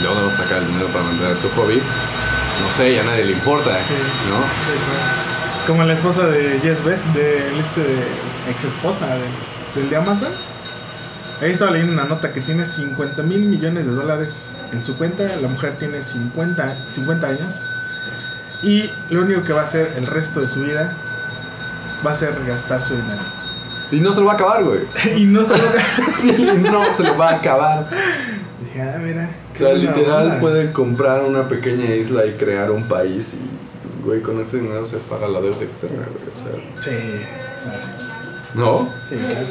Luego 0.00 0.14
debemos 0.16 0.34
sacar 0.34 0.58
el 0.58 0.66
dinero 0.66 0.86
para 0.88 1.04
mantener 1.04 1.36
tu 1.38 1.48
hobby. 1.50 1.76
No 1.76 2.70
sé, 2.76 2.94
ya 2.94 3.02
a 3.02 3.04
nadie 3.04 3.24
le 3.26 3.32
importa, 3.32 3.70
Sí. 3.78 3.94
¿no? 4.28 4.36
Sí, 4.38 4.78
claro. 4.84 5.66
Como 5.66 5.84
la 5.84 5.94
esposa 5.94 6.26
de 6.26 6.58
Jess 6.62 6.84
Best, 6.84 7.04
de 7.14 7.58
este 7.60 7.80
de 7.82 7.98
ex 8.50 8.64
esposa 8.64 9.06
de- 9.06 9.80
del 9.80 9.90
de 9.90 9.96
Amazon. 9.96 10.32
Ahí 11.40 11.50
estaba 11.52 11.70
leyendo 11.72 11.92
una 11.92 12.04
nota 12.04 12.32
que 12.32 12.40
tiene 12.40 12.64
50 12.66 13.22
mil 13.22 13.40
millones 13.40 13.86
de 13.86 13.92
dólares 13.92 14.46
en 14.72 14.84
su 14.84 14.96
cuenta. 14.96 15.24
La 15.40 15.48
mujer 15.48 15.76
tiene 15.78 16.02
50, 16.02 16.76
50 16.92 17.26
años. 17.26 17.60
Y 18.62 18.90
lo 19.10 19.22
único 19.22 19.42
que 19.42 19.52
va 19.52 19.62
a 19.62 19.64
hacer 19.64 19.92
el 19.96 20.06
resto 20.06 20.40
de 20.40 20.48
su 20.48 20.62
vida 20.62 20.92
va 22.06 22.12
a 22.12 22.14
ser 22.14 22.34
gastar 22.46 22.82
su 22.82 22.94
dinero. 22.94 23.22
Y 23.90 24.00
no 24.00 24.12
se 24.12 24.20
lo 24.20 24.26
va 24.26 24.32
a 24.32 24.34
acabar, 24.34 24.64
güey. 24.64 24.80
y 25.16 25.24
no 25.24 25.44
se 25.44 25.56
lo 25.56 25.64
Sí, 26.14 26.32
no 26.60 26.94
se 26.94 27.02
lo 27.04 27.16
va 27.16 27.30
a 27.30 27.34
acabar. 27.36 27.86
Dije, 28.64 28.82
ah, 28.82 28.98
mira. 28.98 29.28
O 29.54 29.58
sea, 29.58 29.72
literal 29.72 30.24
onda. 30.24 30.40
puede 30.40 30.72
comprar 30.72 31.22
una 31.22 31.48
pequeña 31.48 31.86
isla 31.94 32.26
y 32.26 32.32
crear 32.32 32.70
un 32.70 32.88
país 32.88 33.34
y, 33.34 34.04
güey, 34.04 34.20
con 34.22 34.40
ese 34.40 34.58
dinero 34.58 34.84
se 34.84 34.98
paga 34.98 35.28
la 35.28 35.40
deuda 35.40 35.62
externa, 35.62 36.04
güey. 36.06 36.28
O 36.34 36.36
sea, 36.36 36.82
Sí. 36.82 37.20
¿no? 38.54 38.88
Sí, 39.08 39.16
claro. 39.16 39.46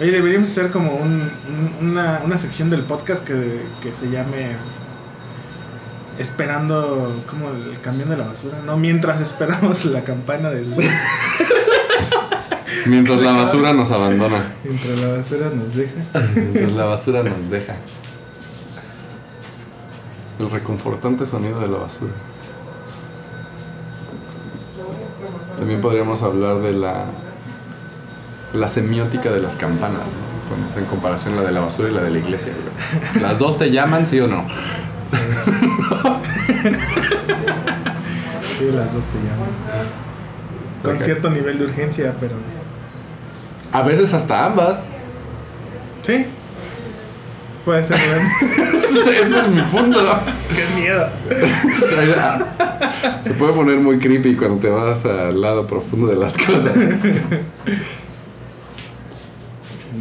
Oye, 0.00 0.10
deberíamos 0.10 0.48
hacer 0.50 0.70
como 0.70 0.94
un, 0.96 1.30
un- 1.48 1.76
una, 1.90 2.20
una 2.24 2.36
sección 2.38 2.68
del 2.70 2.82
podcast 2.82 3.24
que, 3.24 3.62
que 3.82 3.94
se 3.94 4.10
llame 4.10 4.56
Esperando, 6.18 7.12
como 7.28 7.50
el 7.50 7.80
camión 7.80 8.08
de 8.08 8.16
la 8.16 8.24
basura, 8.24 8.58
¿no? 8.64 8.76
Mientras 8.76 9.20
esperamos 9.20 9.84
la 9.86 10.02
campana 10.04 10.50
del... 10.50 10.66
Mientras 12.86 13.20
la 13.20 13.32
basura 13.32 13.72
nos 13.72 13.90
abandona. 13.90 14.52
Mientras 14.62 15.00
la 15.00 15.08
basura 15.16 15.46
nos 15.54 15.74
deja. 15.74 16.00
Mientras 16.34 16.72
la 16.72 16.84
basura 16.84 17.22
nos 17.22 17.50
deja. 17.50 17.74
El 20.38 20.50
reconfortante 20.50 21.24
sonido 21.26 21.58
de 21.60 21.68
la 21.68 21.78
basura. 21.78 22.12
También 25.58 25.80
podríamos 25.80 26.22
hablar 26.22 26.58
de 26.60 26.72
la 26.72 27.06
la 28.54 28.68
semiótica 28.68 29.30
de 29.30 29.40
las 29.40 29.56
campanas, 29.56 29.98
¿no? 29.98 30.34
En 30.78 30.86
comparación 30.86 31.36
la 31.36 31.42
de 31.42 31.52
la 31.52 31.60
basura 31.60 31.88
y 31.90 31.92
la 31.92 32.02
de 32.02 32.10
la 32.10 32.18
iglesia. 32.18 32.52
güey. 32.52 33.22
¿Las 33.22 33.38
dos 33.38 33.58
te 33.58 33.70
llaman, 33.70 34.06
sí 34.06 34.20
o 34.20 34.28
no? 34.28 34.44
Sí, 38.58 38.70
las 38.72 38.92
dos 38.92 39.04
te 39.04 39.18
llaman. 39.18 39.50
Con 40.82 40.96
cierto 40.96 41.30
nivel 41.30 41.58
de 41.58 41.64
urgencia, 41.64 42.14
pero... 42.20 42.34
A 43.72 43.82
veces 43.82 44.14
hasta 44.14 44.44
ambas. 44.44 44.90
Sí. 46.02 46.26
Puede 47.64 47.82
ser. 47.82 47.96
Ese 48.74 49.20
es 49.20 49.48
mi 49.48 49.62
punto. 49.62 49.98
¡Qué 50.54 50.80
miedo! 50.80 51.08
Se 53.22 53.32
puede 53.34 53.52
poner 53.54 53.78
muy 53.78 53.98
creepy 53.98 54.36
cuando 54.36 54.58
te 54.58 54.68
vas 54.68 55.04
al 55.06 55.40
lado 55.40 55.66
profundo 55.66 56.06
de 56.08 56.16
las 56.16 56.36
cosas. 56.36 56.72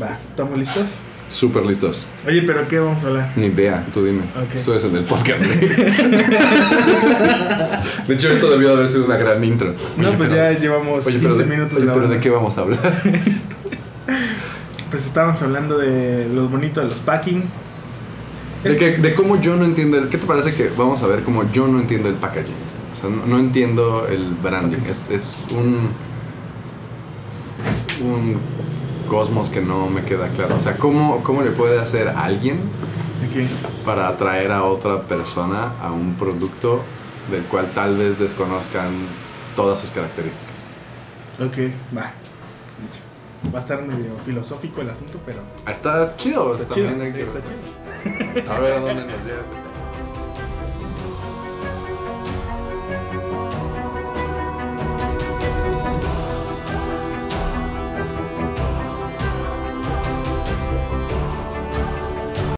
Va, 0.04 0.18
¿estamos 0.30 0.58
listos? 0.58 0.86
Súper 1.30 1.66
listos. 1.66 2.06
Oye, 2.28 2.42
¿pero 2.44 2.68
qué 2.68 2.78
vamos 2.80 3.04
a 3.04 3.08
hablar? 3.08 3.32
Ni 3.36 3.48
idea, 3.48 3.84
tú 3.94 4.06
dime. 4.06 4.22
Ok. 4.36 4.64
Tú 4.64 4.72
eres 4.72 4.84
el 4.84 4.94
del 4.94 5.04
podcast. 5.06 5.42
de 8.08 8.14
hecho, 8.14 8.30
esto 8.32 8.52
debió 8.52 8.74
haber 8.74 8.88
sido 8.88 9.06
una 9.06 9.18
gran 9.18 9.44
intro. 9.44 9.74
No, 9.98 10.16
pues 10.18 10.30
pero- 10.30 10.36
ya 10.54 10.60
llevamos 10.60 11.06
Oye, 11.08 11.20
15 11.20 11.22
pero, 11.22 11.36
de, 11.38 11.46
minutos 11.46 11.80
oye, 11.80 11.88
pero. 11.92 12.08
¿de 12.08 12.20
qué 12.20 12.30
vamos 12.30 12.56
a 12.58 12.62
hablar? 12.62 12.80
Pues 14.92 15.08
estábamos 15.08 15.42
hablando 15.42 15.80
de 15.80 16.30
lo 16.32 16.48
bonito 16.50 16.80
de 16.80 16.86
los 16.86 17.00
packing. 17.00 17.44
De, 18.64 18.78
que- 18.78 18.98
de 18.98 19.16
cómo 19.16 19.42
yo 19.42 19.56
no 19.56 19.66
entiendo. 19.66 19.98
el- 19.98 20.08
¿Qué 20.08 20.20
te 20.20 20.28
parece 20.28 20.54
que 20.54 20.70
vamos 20.78 21.02
a 21.02 21.08
ver 21.08 21.24
cómo 21.24 21.52
yo 21.52 21.68
no 21.68 21.80
entiendo 21.80 22.10
el 22.10 22.16
packaging? 22.16 22.54
O 22.94 22.96
sea, 22.96 23.10
no, 23.10 23.26
no 23.26 23.40
entiendo 23.40 24.06
el 24.08 24.28
branding. 24.44 24.78
Es, 24.88 25.10
es 25.10 25.34
un. 25.52 25.90
Un 28.08 28.38
cosmos 29.08 29.50
que 29.50 29.62
no 29.62 29.88
me 29.90 30.04
queda 30.04 30.28
claro. 30.30 30.56
O 30.56 30.60
sea, 30.60 30.78
¿cómo, 30.78 31.24
cómo 31.24 31.42
le 31.42 31.52
puede 31.52 31.80
hacer 31.80 32.08
alguien 32.10 32.60
para 33.86 34.08
atraer 34.10 34.52
a 34.52 34.64
otra 34.64 35.02
persona 35.04 35.72
a 35.82 35.92
un 35.92 36.14
producto 36.16 36.82
del 37.32 37.44
cual 37.44 37.70
tal 37.74 37.98
vez 37.98 38.20
desconozcan 38.20 38.92
todas 39.56 39.80
sus 39.80 39.92
características? 39.92 40.54
Ok, 41.40 41.74
va. 41.98 42.12
Va 43.54 43.60
a 43.60 43.62
estar 43.62 43.82
medio 43.82 44.12
filosófico 44.26 44.82
el 44.82 44.90
asunto, 44.90 45.20
pero 45.26 45.40
Está 45.68 46.16
chido. 46.16 46.56
está 46.56 46.74
chido. 46.74 46.88
también 46.90 47.08
hay 47.08 47.14
que- 47.14 47.24
Está 47.24 47.40
chido. 47.44 48.52
A 48.54 48.60
ver 48.60 48.74
a 48.74 48.80
dónde 48.80 48.94
nos 49.06 49.26
lleva. 49.26 49.63